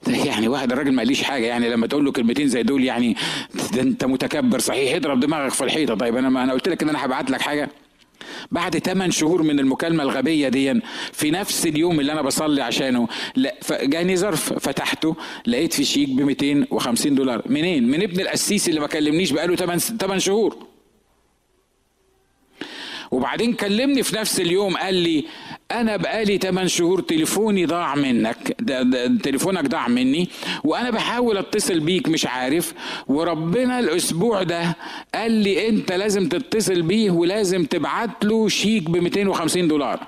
يعني 0.06 0.48
واحد 0.48 0.72
الراجل 0.72 0.92
ما 0.92 1.02
قاليش 1.02 1.22
حاجة 1.22 1.46
يعني 1.46 1.70
لما 1.70 1.86
تقول 1.86 2.04
له 2.04 2.12
كلمتين 2.12 2.48
زي 2.48 2.62
دول 2.62 2.84
يعني 2.84 3.16
ده 3.74 3.82
أنت 3.82 4.04
متكبر 4.04 4.58
صحيح؟ 4.58 4.94
اضرب 4.94 5.20
دماغك 5.20 5.50
في 5.52 5.64
الحيطة. 5.64 5.94
طيب 5.94 6.16
أنا 6.16 6.28
ما 6.28 6.44
أنا 6.44 6.52
قلت 6.52 6.68
لك 6.68 6.82
إن 6.82 6.88
أنا 6.88 7.04
هبعت 7.04 7.30
لك 7.30 7.40
حاجة. 7.40 7.68
بعد 8.50 8.78
8 8.78 9.12
شهور 9.12 9.42
من 9.42 9.60
المكالمة 9.60 10.02
الغبية 10.02 10.48
دي 10.48 10.80
في 11.12 11.30
نفس 11.30 11.66
اليوم 11.66 12.00
اللي 12.00 12.12
أنا 12.12 12.22
بصلي 12.22 12.62
عشانه 12.62 13.08
لا 13.36 13.54
جاني 13.82 14.16
ظرف 14.16 14.52
فتحته 14.52 15.16
لقيت 15.46 15.72
في 15.72 15.84
شيك 15.84 16.08
ب 16.08 16.20
250 16.20 17.14
دولار 17.14 17.42
منين؟ 17.46 17.88
من 17.88 18.02
ابن 18.02 18.20
القسيس 18.20 18.68
اللي 18.68 18.80
ما 18.80 18.86
كلمنيش 18.86 19.30
بقاله 19.32 19.56
8 19.56 19.78
8 19.80 20.18
شهور 20.20 20.56
وبعدين 23.10 23.52
كلمني 23.52 24.02
في 24.02 24.16
نفس 24.16 24.40
اليوم 24.40 24.76
قال 24.76 24.94
لي 24.94 25.24
أنا 25.72 25.96
بقالي 25.96 26.38
8 26.38 26.68
شهور 26.68 27.00
تليفوني 27.00 27.66
ضاع 27.66 27.94
منك. 27.94 28.56
ده 28.60 28.82
ده 28.82 29.06
تليفونك 29.22 29.64
ضاع 29.66 29.88
مني 29.88 30.28
وأنا 30.64 30.90
بحاول 30.90 31.36
أتصل 31.38 31.80
بيك 31.80 32.08
مش 32.08 32.26
عارف. 32.26 32.74
وربنا 33.08 33.78
الأسبوع 33.78 34.42
ده 34.42 34.76
قال 35.14 35.32
لي 35.32 35.68
أنت 35.68 35.92
لازم 35.92 36.28
تتصل 36.28 36.82
بيه 36.82 37.10
ولازم 37.10 37.64
تبعت 37.64 38.24
له 38.24 38.48
شيك 38.48 38.90
ب 38.90 38.96
250 38.96 39.68
دولار. 39.68 40.06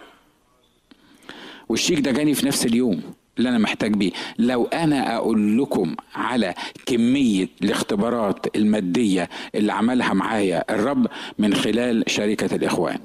والشيك 1.68 2.00
ده 2.00 2.10
جاني 2.10 2.34
في 2.34 2.46
نفس 2.46 2.66
اليوم 2.66 3.02
اللي 3.38 3.48
أنا 3.48 3.58
محتاج 3.58 3.92
بيه. 3.94 4.12
لو 4.38 4.64
أنا 4.64 5.16
أقول 5.16 5.58
لكم 5.58 5.96
على 6.14 6.54
كمية 6.86 7.48
الاختبارات 7.62 8.56
المادية 8.56 9.28
اللي 9.54 9.72
عملها 9.72 10.12
معايا 10.14 10.64
الرب 10.74 11.06
من 11.38 11.54
خلال 11.54 12.04
شركة 12.06 12.56
الإخوان. 12.56 12.98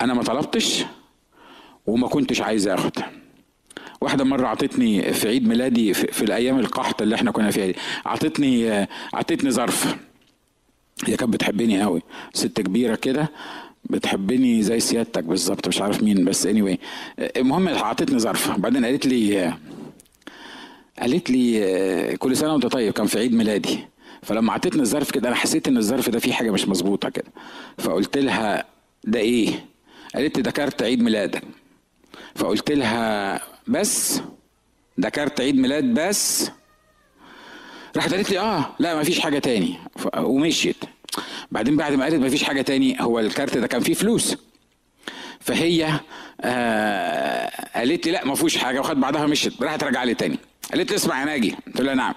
أنا 0.00 0.14
ما 0.14 0.22
طلبتش 0.22 0.84
وما 1.86 2.08
كنتش 2.08 2.40
عايز 2.40 2.68
أخد. 2.68 2.92
واحدة 4.00 4.24
مرة 4.24 4.46
عطتني 4.46 5.12
في 5.12 5.28
عيد 5.28 5.48
ميلادي 5.48 5.94
في, 5.94 6.22
الأيام 6.22 6.58
القحط 6.58 7.02
اللي 7.02 7.14
إحنا 7.14 7.30
كنا 7.30 7.50
فيها 7.50 7.66
دي. 7.66 7.76
عطتني 8.06 8.86
عطتني 9.14 9.50
ظرف. 9.50 9.96
هي 11.06 11.16
كانت 11.16 11.32
بتحبني 11.32 11.82
قوي. 11.82 12.02
ست 12.34 12.60
كبيرة 12.60 12.94
كده 12.94 13.30
بتحبني 13.90 14.62
زي 14.62 14.80
سيادتك 14.80 15.24
بالظبط 15.24 15.68
مش 15.68 15.80
عارف 15.80 16.02
مين 16.02 16.24
بس 16.24 16.46
اني 16.46 16.76
anyway. 16.76 16.78
المهم 17.36 17.68
عطتني 17.68 18.18
ظرف. 18.18 18.50
بعدين 18.58 18.84
قالت 18.84 19.06
لي 19.06 19.54
قالت 20.98 21.30
لي 21.30 22.16
كل 22.16 22.36
سنة 22.36 22.52
وأنت 22.52 22.66
طيب 22.66 22.92
كان 22.92 23.06
في 23.06 23.18
عيد 23.18 23.34
ميلادي. 23.34 23.78
فلما 24.22 24.52
عطتني 24.52 24.82
الظرف 24.82 25.10
كده 25.10 25.28
أنا 25.28 25.36
حسيت 25.36 25.68
إن 25.68 25.76
الظرف 25.76 26.08
ده 26.10 26.18
فيه 26.18 26.32
حاجة 26.32 26.50
مش 26.50 26.68
مظبوطة 26.68 27.08
كده. 27.08 27.32
فقلت 27.78 28.18
لها 28.18 28.64
ده 29.04 29.18
إيه؟ 29.20 29.64
قالت 30.14 30.36
لي 30.36 30.42
ده 30.42 30.50
كارت 30.50 30.82
عيد 30.82 31.02
ميلادك. 31.02 31.42
فقلت 32.34 32.70
لها 32.70 33.40
بس؟ 33.68 34.20
ده 34.98 35.08
كارت 35.08 35.40
عيد 35.40 35.56
ميلاد 35.56 35.84
بس؟ 35.84 36.50
راحت 37.96 38.14
قالت 38.14 38.30
لي 38.30 38.38
آه 38.38 38.74
لا 38.78 38.94
ما 38.94 39.02
فيش 39.02 39.20
حاجة 39.20 39.38
تاني. 39.38 39.78
ومشيت. 40.16 40.76
بعدين 41.50 41.76
بعد 41.76 41.92
ما 41.92 42.04
قالت 42.04 42.14
ما 42.14 42.28
فيش 42.28 42.42
حاجة 42.44 42.62
تاني 42.62 42.96
هو 43.00 43.18
الكارت 43.20 43.56
ده 43.58 43.66
كان 43.66 43.80
فيه 43.80 43.94
فلوس. 43.94 44.36
فهي 45.40 46.00
آه 46.40 47.50
قالت 47.78 48.06
لي 48.06 48.12
لا 48.12 48.24
ما 48.24 48.34
فيهوش 48.34 48.56
حاجة. 48.56 48.80
وخد 48.80 49.00
بعدها 49.00 49.26
مشيت 49.26 49.62
راحت 49.62 49.84
رجع 49.84 50.04
لي 50.04 50.14
تاني. 50.14 50.38
قالت 50.70 50.90
لي 50.90 50.96
اسمع 50.96 51.20
يا 51.20 51.24
ناجي. 51.24 51.56
قلت 51.66 51.80
لها 51.80 51.94
نعم. 51.94 52.14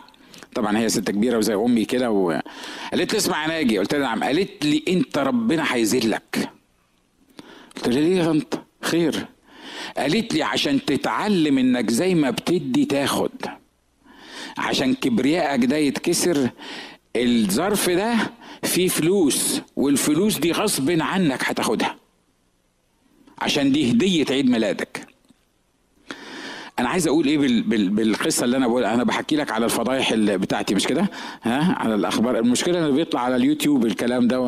طبعا 0.55 0.77
هي 0.77 0.89
ست 0.89 1.11
كبيرة 1.11 1.37
وزي 1.37 1.53
أمي 1.55 1.85
كده 1.85 2.11
وقالت 2.11 3.13
لي 3.13 3.17
اسمع 3.17 3.43
يا 3.43 3.47
ناجي. 3.47 3.77
قلت 3.79 3.95
لها 3.95 4.01
نعم. 4.01 4.23
قالت 4.23 4.65
لي 4.65 4.83
أنت 4.87 5.17
ربنا 5.17 5.73
هيذلك 5.75 6.49
قلت 7.75 7.87
لها 7.87 8.01
ليه 8.01 8.17
يا 8.17 8.25
طنط؟ 8.25 8.59
خير. 8.81 9.25
قالت 9.97 10.33
لي 10.33 10.43
عشان 10.43 10.85
تتعلم 10.85 11.57
إنك 11.57 11.89
زي 11.91 12.15
ما 12.15 12.29
بتدي 12.29 12.85
تاخد. 12.85 13.31
عشان 14.57 14.93
كبريائك 14.93 15.65
ده 15.65 15.77
يتكسر 15.77 16.49
الظرف 17.15 17.89
ده 17.89 18.15
فيه 18.63 18.87
فلوس 18.87 19.61
والفلوس 19.75 20.37
دي 20.37 20.51
غصب 20.51 21.01
عنك 21.01 21.43
هتاخدها. 21.43 21.95
عشان 23.39 23.71
دي 23.71 23.91
هدية 23.91 24.25
عيد 24.29 24.49
ميلادك. 24.49 25.07
أنا 26.79 26.89
عايز 26.89 27.07
أقول 27.07 27.27
إيه 27.27 27.37
بال 27.37 27.61
بال 27.61 27.89
بالقصة 27.89 28.43
اللي 28.45 28.57
أنا 28.57 28.67
بقول 28.67 28.85
أنا 28.85 29.03
بحكي 29.03 29.35
لك 29.35 29.51
على 29.51 29.65
الفضايح 29.65 30.11
اللي 30.11 30.37
بتاعتي 30.37 30.75
مش 30.75 30.87
كده؟ 30.87 31.09
ها؟ 31.43 31.73
على 31.79 31.95
الأخبار. 31.95 32.39
المشكلة 32.39 32.79
إنه 32.79 32.89
بيطلع 32.89 33.21
على 33.21 33.35
اليوتيوب 33.35 33.85
الكلام 33.85 34.27
ده 34.27 34.41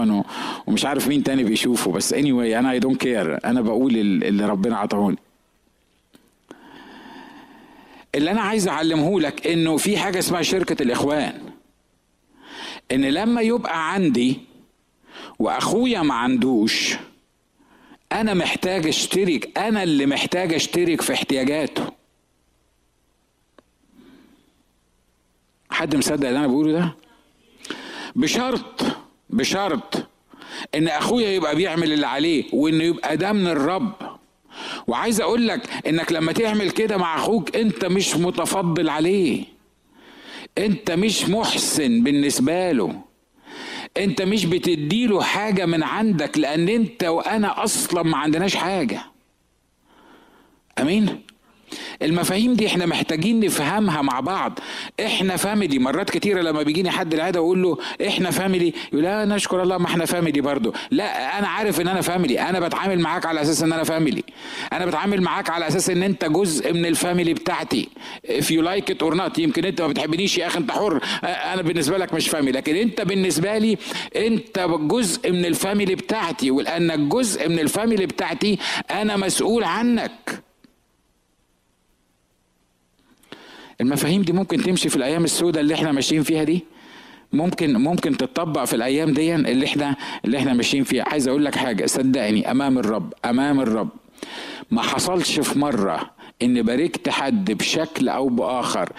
ومش 0.67 0.85
عارف 0.85 1.07
مين 1.07 1.23
تاني 1.23 1.43
بيشوفه. 1.43 1.91
بس 1.91 2.13
anyway 2.13 2.55
أنا 2.57 2.71
I 2.71 2.79
don't 2.79 3.01
care 3.01 3.45
أنا 3.45 3.61
بقول 3.61 3.97
اللي 3.97 4.45
ربنا 4.45 4.77
عطاهوني. 4.77 5.17
اللي 8.17 8.31
أنا 8.31 8.41
عايز 8.41 8.67
أعلمه 8.67 9.19
لك 9.19 9.47
إنه 9.47 9.77
في 9.77 9.97
حاجة 9.97 10.19
اسمها 10.19 10.41
شركة 10.41 10.83
الإخوان. 10.83 11.41
إن 12.91 13.05
لما 13.05 13.41
يبقى 13.41 13.93
عندي 13.93 14.39
وأخويا 15.39 16.01
ما 16.01 16.13
عندوش 16.13 16.95
أنا 18.11 18.33
محتاج 18.33 18.87
أشترك 18.87 19.57
أنا 19.57 19.83
اللي 19.83 20.05
محتاج 20.05 20.53
أشترك 20.53 21.01
في 21.01 21.13
احتياجاته. 21.13 21.85
حد 25.69 25.95
مصدق 25.95 26.27
اللي 26.27 26.39
أنا 26.39 26.47
بقوله 26.47 26.71
ده؟ 26.71 26.95
بشرط 28.15 28.83
بشرط 29.29 30.07
إن 30.75 30.87
أخويا 30.87 31.29
يبقى 31.29 31.55
بيعمل 31.55 31.93
اللي 31.93 32.07
عليه 32.07 32.43
وإنه 32.53 32.83
يبقى 32.83 33.17
ده 33.17 33.33
من 33.33 33.47
الرب. 33.47 34.16
وعايز 34.87 35.21
أقول 35.21 35.47
لك 35.47 35.87
انك 35.87 36.11
لما 36.11 36.31
تعمل 36.31 36.71
كده 36.71 36.97
مع 36.97 37.15
أخوك 37.15 37.55
انت 37.55 37.85
مش 37.85 38.15
متفضل 38.15 38.89
عليه. 38.89 39.45
انت 40.57 40.91
مش 40.91 41.29
محسن 41.29 42.03
بالنسبة 42.03 42.71
له. 42.71 43.01
انت 43.97 44.21
مش 44.21 44.45
بتديله 44.45 45.21
حاجة 45.21 45.65
من 45.65 45.83
عندك 45.83 46.37
لأن 46.37 46.69
انت 46.69 47.03
وأنا 47.03 47.63
أصلا 47.63 48.03
ما 48.03 48.17
عندناش 48.17 48.55
حاجة. 48.55 49.01
امين؟ 50.79 51.21
المفاهيم 52.01 52.53
دي 52.53 52.67
إحنا 52.67 52.85
محتاجين 52.85 53.39
نفهمها 53.39 54.01
مع 54.01 54.19
بعض. 54.19 54.59
إحنا 55.05 55.35
family 55.35 55.79
مرات 55.79 56.09
كتيرة 56.09 56.41
لما 56.41 56.63
بيجيني 56.63 56.91
حد 56.91 57.13
العيادة 57.13 57.41
وأقول 57.41 57.63
له 57.63 57.77
إحنا 58.07 58.31
family 58.31 58.73
يقول 58.93 59.03
لا 59.03 59.25
نشكر 59.25 59.63
الله 59.63 59.77
ما 59.77 59.85
إحنا 59.85 60.05
family 60.05 60.41
برضه. 60.41 60.73
لا 60.91 61.39
أنا 61.39 61.47
عارف 61.47 61.81
إن 61.81 61.87
أنا 61.87 62.01
family. 62.01 62.41
أنا 62.41 62.59
بتعامل 62.59 62.99
معاك 62.99 63.25
على 63.25 63.41
أساس 63.41 63.63
إن 63.63 63.73
أنا 63.73 63.83
family. 63.83 64.23
أنا 64.73 64.85
بتعامل 64.85 65.21
معاك 65.21 65.49
على 65.49 65.67
أساس 65.67 65.89
إن 65.89 66.03
أنت 66.03 66.25
جزء 66.25 66.73
من 66.73 66.85
ال 66.85 66.92
family 66.92 67.33
بتاعتي. 67.33 67.89
If 68.27 68.45
you 68.45 68.61
like 68.61 68.93
it 68.93 69.07
or 69.07 69.15
not 69.15 69.39
يمكن 69.39 69.65
أنت 69.65 69.81
ما 69.81 69.87
بتحبنيش 69.87 70.37
يا 70.37 70.47
أخي 70.47 70.59
أنت 70.59 70.71
حر. 70.71 70.99
أنا 71.23 71.61
بالنسبة 71.61 71.97
لك 71.97 72.13
مش 72.13 72.29
family. 72.29 72.57
لكن 72.57 72.75
أنت 72.75 73.01
بالنسبة 73.01 73.57
لي 73.57 73.77
أنت 74.15 74.59
جزء 74.69 75.31
من 75.31 75.45
ال 75.45 75.53
family 75.53 75.95
بتاعتي. 75.95 76.51
ولانك 76.51 76.99
جزء 76.99 77.49
من 77.49 77.59
ال 77.59 77.66
family 77.66 78.05
بتاعتي 78.05 78.59
أنا 78.91 79.17
مسؤول 79.17 79.63
عنك. 79.63 80.46
المفاهيم 83.81 84.21
دي 84.21 84.33
ممكن 84.33 84.57
تمشي 84.63 84.89
في 84.89 84.95
الأيام 84.95 85.23
السوداء 85.23 85.63
اللي 85.63 85.73
إحنا 85.73 85.91
ماشيين 85.91 86.23
فيها 86.23 86.43
دي؟ 86.43 86.63
ممكن 87.33 87.73
ممكن 87.73 88.17
تطبق 88.17 88.63
في 88.63 88.75
الأيام 88.75 89.13
دي 89.13 89.35
اللي 89.35 89.65
إحنا 89.65 89.95
اللي 90.25 90.37
إحنا 90.37 90.53
ماشيين 90.53 90.83
فيها. 90.83 91.03
عايز 91.09 91.27
أقول 91.27 91.45
لك 91.45 91.55
حاجة 91.55 91.85
صدقني 91.85 92.51
أمام 92.51 92.77
الرب 92.77 93.13
أمام 93.25 93.59
الرب. 93.59 93.89
ما 94.71 94.81
حصلش 94.81 95.39
في 95.39 95.59
مرة 95.59 96.09
إن 96.41 96.61
باركت 96.61 97.09
حد 97.09 97.51
بشكل 97.51 98.09
أو 98.09 98.29
بآخر 98.29 98.89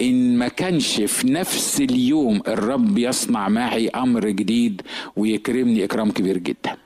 إن 0.00 0.36
ما 0.38 0.48
كانش 0.48 1.00
في 1.00 1.30
نفس 1.30 1.80
اليوم 1.80 2.42
الرب 2.48 2.98
يصنع 2.98 3.48
معي 3.48 3.88
أمر 3.88 4.28
جديد 4.28 4.82
ويكرمني 5.16 5.84
إكرام 5.84 6.10
كبير 6.10 6.38
جدا. 6.38 6.76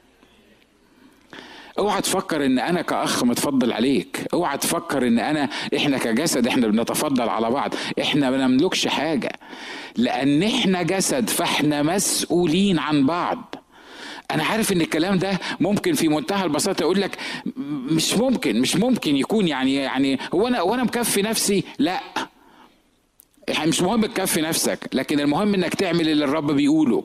اوعى 1.78 2.00
تفكر 2.02 2.46
ان 2.46 2.58
أنا 2.58 2.82
كأخ 2.82 3.24
متفضل 3.24 3.72
عليك. 3.72 4.26
اوعى 4.34 4.58
تفكر 4.58 5.06
ان 5.06 5.18
انا 5.18 5.48
إحنا 5.76 5.98
كجسد 5.98 6.46
إحنا 6.46 6.66
بنتفضل 6.66 7.28
على 7.28 7.50
بعض. 7.50 7.74
إحنا 8.00 8.30
ما 8.30 8.46
نملكش 8.46 8.86
حاجة. 8.86 9.32
لأن 9.96 10.42
إحنا 10.42 10.82
جسد 10.82 11.30
فاحنا 11.30 11.82
مسؤولين 11.82 12.78
عن 12.78 13.06
بعض. 13.06 13.54
أنا 14.30 14.44
عارف 14.44 14.72
ان 14.72 14.80
الكلام 14.80 15.18
ده 15.18 15.38
ممكن 15.60 15.92
في 15.92 16.08
منتهى 16.08 16.44
البساطة 16.44 16.82
يقول 16.82 17.00
لك 17.00 17.18
مش 17.90 18.14
ممكن 18.14 18.60
مش 18.60 18.76
ممكن 18.76 19.16
يكون 19.16 19.48
يعني 19.48 19.74
يعني 19.74 20.18
هو 20.34 20.48
أنا 20.48 20.62
وأنا 20.62 20.84
مكفي 20.84 21.22
نفسي؟ 21.22 21.64
لا. 21.78 22.00
مش 23.66 23.80
مهم 23.82 24.06
تكفي 24.06 24.40
نفسك 24.40 24.78
لكن 24.92 25.20
المهم 25.20 25.54
انك 25.54 25.74
تعمل 25.74 26.08
اللي 26.08 26.24
الرب 26.24 26.50
بيقوله. 26.52 27.04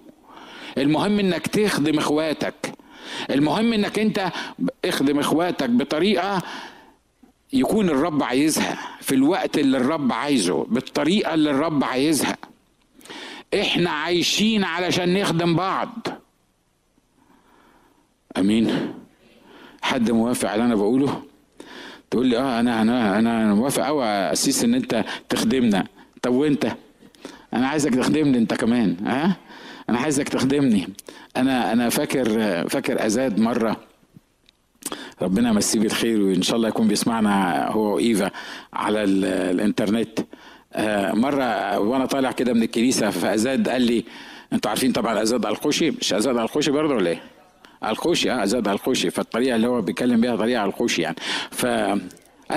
المهم 0.77 1.19
انك 1.19 1.47
تخدم 1.47 1.97
اخواتك. 1.97 2.55
المهم 3.29 3.73
إنك 3.73 3.99
أنت 3.99 4.31
اخدم 4.85 5.19
إخواتك 5.19 5.69
بطريقة 5.69 6.41
يكون 7.53 7.89
الرب 7.89 8.23
عايزها 8.23 8.77
في 9.01 9.15
الوقت 9.15 9.57
اللي 9.57 9.77
الرب 9.77 10.11
عايزه 10.11 10.63
بالطريقة 10.63 11.33
اللي 11.33 11.51
الرب 11.51 11.83
عايزها. 11.83 12.37
إحنا 13.61 13.89
عايشين 13.89 14.63
علشان 14.63 15.13
نخدم 15.21 15.55
بعض. 15.55 15.89
آمين. 18.37 18.93
حد 19.81 20.11
موافق 20.11 20.49
على 20.49 20.65
أنا 20.65 20.75
بقوله؟ 20.75 21.21
تقول 22.11 22.27
لي 22.27 22.37
آه 22.37 22.59
أنا 22.59 22.81
أنا 22.81 23.19
أنا 23.19 23.53
موافق 23.53 23.83
قوي 23.85 24.05
اسيس 24.05 24.63
إن 24.63 24.73
أنت 24.73 25.05
تخدمنا. 25.29 25.87
طب 26.21 26.33
وأنت؟ 26.33 26.75
أنا 27.53 27.67
عايزك 27.67 27.93
تخدمني 27.95 28.37
أنت 28.37 28.53
كمان 28.53 28.97
ها 29.05 29.25
أه؟ 29.25 29.35
أنا 29.89 29.99
عايزك 29.99 30.29
تخدمني. 30.29 30.89
أنا 31.37 31.73
أنا 31.73 31.89
فاكر 31.89 32.25
فاكر 32.69 33.05
آزاد 33.05 33.39
مرة. 33.39 33.77
ربنا 35.21 35.49
يمسيه 35.49 35.79
بالخير 35.79 36.21
وإن 36.21 36.41
شاء 36.41 36.55
الله 36.55 36.67
يكون 36.67 36.87
بيسمعنا 36.87 37.67
هو 37.69 37.95
وإيفا 37.95 38.31
على 38.73 39.03
الإنترنت. 39.03 40.19
مرة 41.13 41.79
وأنا 41.79 42.05
طالع 42.05 42.31
كده 42.31 42.53
من 42.53 42.63
الكنيسة 42.63 43.09
فآزاد 43.09 43.69
قال 43.69 43.81
لي 43.81 44.03
أنتوا 44.53 44.69
عارفين 44.69 44.91
طبعا 44.91 45.21
آزاد 45.21 45.45
القوشي 45.45 45.91
مش 45.91 46.13
آزاد 46.13 46.37
القوشي 46.37 46.71
برضه 46.71 46.95
ولا 46.95 47.09
إيه؟ 47.09 47.21
القوشي 47.85 48.31
آه 48.31 48.43
آزاد 48.43 48.67
القوشي 48.67 49.09
فالطريقة 49.09 49.55
اللي 49.55 49.67
هو 49.67 49.81
بيتكلم 49.81 50.21
بيها 50.21 50.35
طريقة 50.35 50.65
القوشي 50.65 51.01
يعني. 51.01 51.15
فقال 51.51 52.01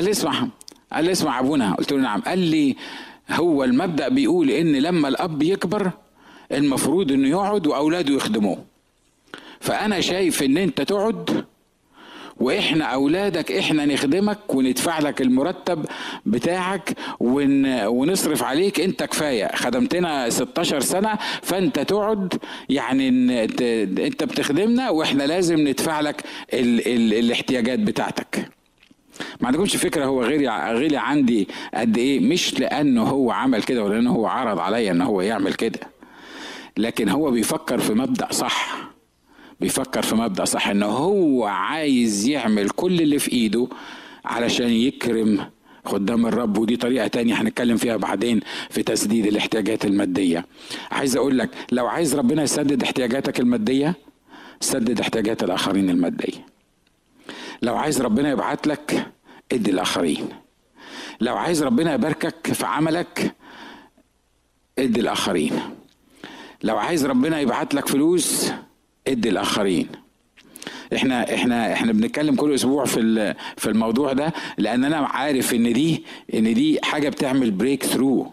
لي 0.05 0.11
اسمع 0.11 0.49
قال 0.93 1.05
لي 1.05 1.13
اسمع 1.13 1.41
أبونا. 1.41 1.75
قلت 1.75 1.93
له 1.93 1.99
نعم. 1.99 2.21
قال 2.21 2.39
لي 2.39 2.77
هو 3.31 3.65
المبدأ 3.65 4.09
بيقول 4.09 4.51
إن 4.51 4.73
لما 4.77 5.09
الأب 5.09 5.43
يكبر 5.43 5.91
المفروض 6.53 7.13
إنه 7.13 7.29
يقعد 7.29 7.67
وأولاده 7.67 8.15
يخدموه. 8.15 8.65
فأنا 9.61 10.01
شايف 10.01 10.43
إن 10.43 10.57
أنت 10.57 10.81
تقعد 10.81 11.45
وإحنا 12.41 12.85
أولادك 12.85 13.53
إحنا 13.53 13.85
نخدمك 13.85 14.55
وندفع 14.55 14.99
لك 14.99 15.21
المرتب 15.23 15.87
بتاعك 16.27 16.97
ون... 17.21 17.85
ونصرف 17.87 18.43
عليك 18.43 18.81
أنت 18.81 19.03
كفاية. 19.03 19.51
خدمتنا 19.57 20.31
16 20.31 20.81
سنة 20.81 21.19
فأنت 21.43 21.79
تقعد 21.79 22.35
يعني 22.69 23.09
أنت 24.07 24.25
بتخدمنا 24.25 24.91
وإحنا 24.91 25.23
لازم 25.23 25.69
ندفع 25.69 26.01
لك 26.01 26.23
ال... 26.55 26.89
ال... 26.89 27.15
الاحتياجات 27.15 27.79
بتاعتك. 27.79 28.49
ما 29.41 29.47
عندكمش 29.47 29.77
فكرة 29.77 30.05
هو 30.05 30.23
غيري 30.23 30.49
غيري 30.49 30.97
عندي 30.97 31.49
قد 31.75 31.99
إيه؟ 31.99 32.21
مش 32.21 32.61
لأنه 32.61 33.03
هو 33.03 33.31
عمل 33.31 33.63
كده 33.63 33.85
ولا 33.85 33.95
لأنه 33.95 34.13
هو 34.13 34.27
عرض 34.27 34.59
عليا 34.59 34.93
إن 34.93 35.03
هو 35.03 35.21
يعمل 35.21 35.55
كده. 35.55 35.81
لكن 36.77 37.09
هو 37.09 37.31
بيفكر 37.31 37.79
في 37.79 37.93
مبدأ 37.95 38.33
صح. 38.33 38.77
بيفكر 39.61 40.03
في 40.03 40.15
مبدأ 40.15 40.45
صح 40.45 40.69
إن 40.69 40.83
هو 40.83 41.45
عايز 41.45 42.27
يعمل 42.27 42.71
كل 42.71 43.01
اللي 43.01 43.19
في 43.19 43.33
إيده 43.33 43.69
علشان 44.25 44.69
يكرم 44.69 45.51
خدام 45.85 46.27
الرب. 46.27 46.59
ودي 46.59 46.77
طريقة 46.77 47.07
تانية 47.07 47.35
هنتكلم 47.35 47.77
فيها 47.77 47.97
بعدين 47.97 48.41
في 48.71 48.83
تسديد 48.83 49.27
الاحتياجات 49.27 49.85
المادية. 49.85 50.47
عايز 50.91 51.17
أقول 51.17 51.39
لك 51.39 51.51
لو 51.73 51.87
عايز 51.87 52.15
ربنا 52.15 52.43
يسدد 52.43 52.83
احتياجاتك 52.83 53.41
المادية 53.41 53.95
سدد 54.61 55.01
احتياجات 55.01 55.43
الآخرين 55.43 55.91
المادية. 55.91 56.47
لو 57.63 57.77
عايز 57.77 58.03
ربنا 58.03 58.31
يبعت 58.31 58.67
لك 58.67 59.13
ادي 59.53 59.71
الآخرين. 59.71 60.29
لو 61.21 61.37
عايز 61.37 61.63
ربنا 61.63 61.95
يباركك 61.95 62.53
في 62.53 62.67
عملك 62.67 63.35
ادي 64.79 65.01
الآخرين. 65.01 65.61
لو 66.63 66.77
عايز 66.79 67.07
ربنا 67.07 67.41
يبعت 67.41 67.75
لك 67.75 67.89
فلوس 67.89 68.51
ادي 69.09 69.29
الآخرين. 69.29 69.89
إحنا 70.95 71.35
إحنا 71.35 71.73
إحنا 71.73 71.93
بنتكلم 71.93 72.35
كل 72.35 72.55
أسبوع 72.55 72.85
في 72.85 73.35
في 73.57 73.71
الموضوع 73.71 74.13
ده 74.13 74.33
لأن 74.59 74.85
أنا 74.85 74.97
عارف 74.97 75.55
إن 75.55 75.73
دي 75.73 76.05
إن 76.35 76.55
دي 76.55 76.79
حاجة 76.83 77.09
بتعمل 77.09 77.51
بريك 77.51 77.85
ثرو 77.85 78.33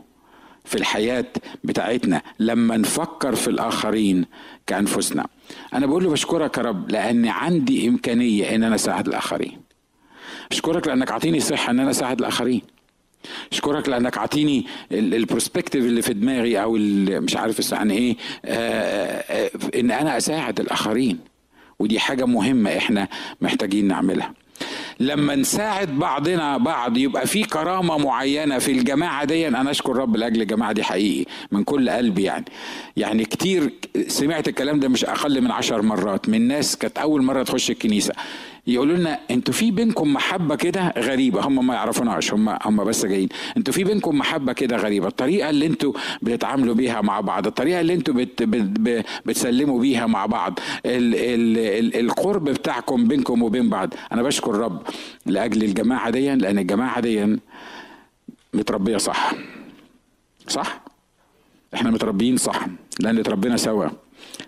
في 0.66 0.76
الحياة 0.76 1.26
بتاعتنا. 1.64 2.22
لما 2.40 2.78
نفكر 2.78 3.36
في 3.36 3.48
الآخرين 3.48 4.26
كأنفسنا. 4.68 5.28
أنا 5.74 5.86
بقول 5.86 6.04
له 6.04 6.10
بشكرك 6.10 6.58
يا 6.58 6.64
رب 6.64 6.92
لأن 6.92 7.26
عندي 7.26 7.88
إمكانية 7.88 8.56
إن 8.56 8.64
أنا 8.64 8.76
أساعد 8.76 9.08
الآخرين. 9.08 9.62
أشكرك 10.52 10.88
لأنك 10.88 11.12
أعطيني 11.12 11.40
صحة 11.40 11.72
إن 11.72 11.80
أنا 11.80 11.90
أساعد 11.92 12.20
الآخرين. 12.20 12.62
اشكرك 13.52 13.90
لأنك 13.90 14.18
عطيني 14.18 14.66
البروسبكتيف 14.92 15.86
اللي 15.86 16.02
في 16.02 16.14
دماغي 16.14 16.62
أو 16.62 16.78
مش 17.10 17.36
عارف 17.36 17.72
يعني 17.72 17.94
إيه 17.98 18.16
آه، 18.46 19.24
آه، 19.46 19.50
إن 19.80 19.92
أنا 19.92 20.18
أساعد 20.18 20.60
الآخرين. 20.60 21.20
ودي 21.80 22.00
حاجة 22.00 22.26
مهمة 22.26 22.78
إحنا 22.78 23.08
محتاجين 23.42 23.88
نعملها. 23.88 24.34
لما 25.00 25.36
نساعد 25.36 26.00
بعضنا 26.00 26.58
بعض 26.58 26.98
يبقى 26.98 27.28
في 27.28 27.44
كرامة 27.44 27.98
معينة 27.98 28.60
في 28.60 28.72
الجماعة 28.72 29.26
دي 29.26 29.48
أنا 29.48 29.72
أشكر 29.72 29.96
رب 29.96 30.16
لأجل 30.16 30.42
الجماعة 30.42 30.72
دي 30.72 30.84
حقيقي 30.84 31.26
من 31.52 31.64
كل 31.64 31.90
قلبي 31.90 32.24
يعني. 32.24 32.46
يعني 32.98 33.26
كتير 33.26 33.74
سمعت 34.08 34.48
الكلام 34.48 34.80
ده 34.80 34.88
مش 34.90 35.06
أقل 35.06 35.42
من 35.42 35.52
عشر 35.52 35.82
مرات 35.82 36.30
من 36.30 36.48
ناس 36.48 36.78
كانت 36.78 36.98
أول 36.98 37.22
مرة 37.24 37.44
تخش 37.44 37.72
الكنيسة. 37.72 38.14
يقولوا 38.68 38.97
لنا 38.97 39.20
أنتوا 39.32 39.53
في 39.53 39.72
بينكم 39.72 40.14
محبة 40.14 40.55
كده 40.55 40.93
غريبة. 40.97 41.47
هم 41.47 41.68
ما 41.68 41.74
يعرفوناش 41.74 42.34
هم 42.34 42.57
هم 42.66 42.84
بس 42.84 43.05
جايين. 43.05 43.30
أنتوا 43.57 43.74
في 43.74 43.84
بينكم 43.84 44.18
محبة 44.18 44.53
كده 44.53 44.78
غريبة. 44.78 45.07
الطريقة 45.07 45.49
اللي 45.49 45.66
أنتوا 45.66 45.93
بتتعاملوا 46.22 46.76
بيها 46.76 47.01
مع 47.01 47.22
بعض 47.22 47.47
الطريقة 47.47 47.82
اللي 47.82 47.93
أنتوا 47.93 48.14
بت 48.14 48.43
بت 48.43 49.05
بتسلموا 49.26 49.80
بيها 49.80 50.05
مع 50.05 50.26
بعض 50.26 50.59
ال 50.86 51.16
ال 51.16 51.57
ال 51.57 51.99
القرب 51.99 52.43
بتاعكم 52.43 53.07
بينكم 53.07 53.43
وبين 53.43 53.70
بعض. 53.70 53.93
أنا 54.11 54.24
بشكر 54.24 54.51
رب 54.55 54.82
لأجل 55.26 55.64
الجماعة 55.64 56.09
دي 56.09 56.36
لأن 56.36 56.57
الجماعة 56.57 56.99
دي 56.99 57.38
متربية 58.53 58.97
صح. 58.97 59.34
صح؟ 60.47 60.82
إحنا 61.74 61.91
متربيين 61.91 62.38
صح 62.38 62.66
لأن 62.99 63.20
اتربينا 63.20 63.57
سوا. 63.57 63.88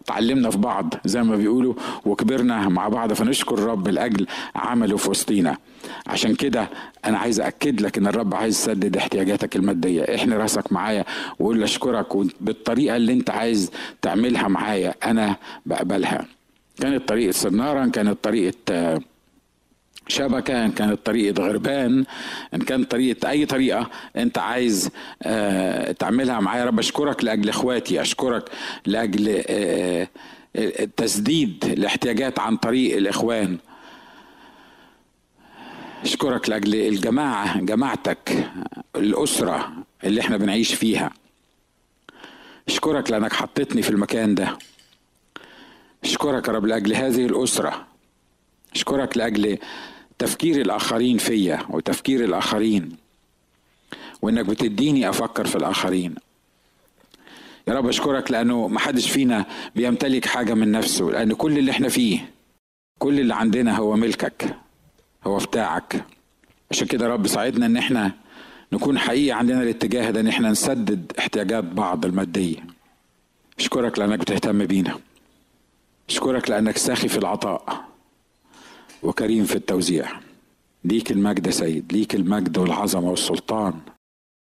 تعلمنا 0.05 0.49
في 0.49 0.57
بعض 0.57 0.93
زي 1.05 1.23
ما 1.23 1.35
بيقولوا 1.35 1.73
وكبرنا 2.05 2.69
مع 2.69 2.87
بعض 2.87 3.13
فنشكر 3.13 3.55
الرب 3.55 3.87
لأجل 3.87 4.27
عمله 4.55 4.97
في 4.97 5.09
وسطينا. 5.09 5.57
عشان 6.07 6.35
كده 6.35 6.69
أنا 7.05 7.17
عايز 7.17 7.39
أكد 7.39 7.81
لك 7.81 7.97
إن 7.97 8.07
الرب 8.07 8.35
عايز 8.35 8.55
يسدد 8.55 8.97
احتياجاتك 8.97 9.55
المادية. 9.55 10.15
إحنا 10.15 10.37
راسك 10.37 10.73
معايا 10.73 11.05
وقول 11.39 11.63
أشكرك 11.63 12.07
بالطريقة 12.41 12.95
اللي 12.95 13.13
أنت 13.13 13.29
عايز 13.29 13.71
تعملها 14.01 14.47
معايا. 14.47 14.93
أنا 15.05 15.35
بقبلها. 15.65 16.25
كانت 16.81 17.09
طريقة 17.09 17.31
سنارة 17.31 17.87
كانت 17.87 18.17
طريقة 18.23 19.01
شبكة 20.07 20.65
إن 20.65 20.71
كانت 20.71 21.05
طريقة 21.05 21.43
غربان 21.47 22.05
إن 22.53 22.59
كانت 22.59 22.91
طريقة 22.91 23.29
أي 23.29 23.45
طريقة 23.45 23.89
أنت 24.15 24.37
عايز 24.37 24.89
آه، 25.23 25.91
تعملها 25.91 26.39
معايا. 26.39 26.65
رب 26.65 26.79
أشكرك 26.79 27.23
لأجل 27.23 27.49
إخواتي 27.49 28.01
أشكرك 28.01 28.49
لأجل 28.85 29.43
آه، 29.47 30.07
آه، 30.55 30.87
تسديد 30.97 31.65
الاحتياجات 31.65 32.39
عن 32.39 32.57
طريق 32.57 32.97
الإخوان. 32.97 33.57
أشكرك 36.03 36.49
لأجل 36.49 36.75
الجماعة 36.75 37.59
جماعتك 37.61 38.49
الأسرة 38.95 39.73
اللي 40.03 40.21
إحنا 40.21 40.37
بنعيش 40.37 40.73
فيها. 40.73 41.11
أشكرك 42.67 43.11
لأنك 43.11 43.33
حطيتني 43.33 43.81
في 43.81 43.89
المكان 43.89 44.35
ده. 44.35 44.57
أشكرك 46.03 46.47
يا 46.47 46.53
رب 46.53 46.65
لأجل 46.65 46.93
هذه 46.95 47.25
الأسرة. 47.25 47.85
أشكرك 48.75 49.17
لأجل 49.17 49.57
تفكير 50.19 50.61
الآخرين 50.61 51.17
فيا 51.17 51.59
وتفكير 51.69 52.23
الآخرين. 52.23 52.97
وإنك 54.21 54.45
بتديني 54.45 55.09
أفكر 55.09 55.47
في 55.47 55.55
الآخرين. 55.55 56.15
يا 57.67 57.73
رب 57.73 57.87
أشكرك 57.87 58.31
لأنه 58.31 58.67
محدش 58.67 59.09
فينا 59.11 59.45
بيمتلك 59.75 60.25
حاجة 60.25 60.53
من 60.53 60.71
نفسه 60.71 61.05
لأن 61.05 61.33
كل 61.33 61.57
اللي 61.57 61.71
إحنا 61.71 61.89
فيه 61.89 62.29
كل 62.99 63.19
اللي 63.19 63.35
عندنا 63.35 63.77
هو 63.77 63.95
ملكك 63.95 64.55
هو 65.27 65.37
بتاعك. 65.37 66.03
عشان 66.71 66.87
كده 66.87 67.07
رب 67.07 67.27
ساعدنا 67.27 67.65
إن 67.65 67.77
إحنا 67.77 68.11
نكون 68.73 68.99
حقيقي 68.99 69.31
عندنا 69.31 69.63
الاتجاه 69.63 70.11
ده 70.11 70.19
إن 70.19 70.27
إحنا 70.27 70.51
نسدد 70.51 71.11
احتياجات 71.19 71.63
بعض 71.63 72.05
المادية. 72.05 72.57
أشكرك 73.59 73.99
لأنك 73.99 74.19
بتهتم 74.19 74.65
بينا. 74.65 74.99
أشكرك 76.09 76.49
لأنك 76.49 76.77
ساخي 76.77 77.07
في 77.07 77.17
العطاء. 77.17 77.85
وكريم 79.05 79.45
في 79.45 79.55
التوزيع. 79.55 80.05
ليك 80.83 81.11
المجد 81.11 81.49
سيد 81.49 81.93
ليك 81.93 82.15
المجد 82.15 82.57
والعظمة 82.57 83.09
والسلطان. 83.09 83.73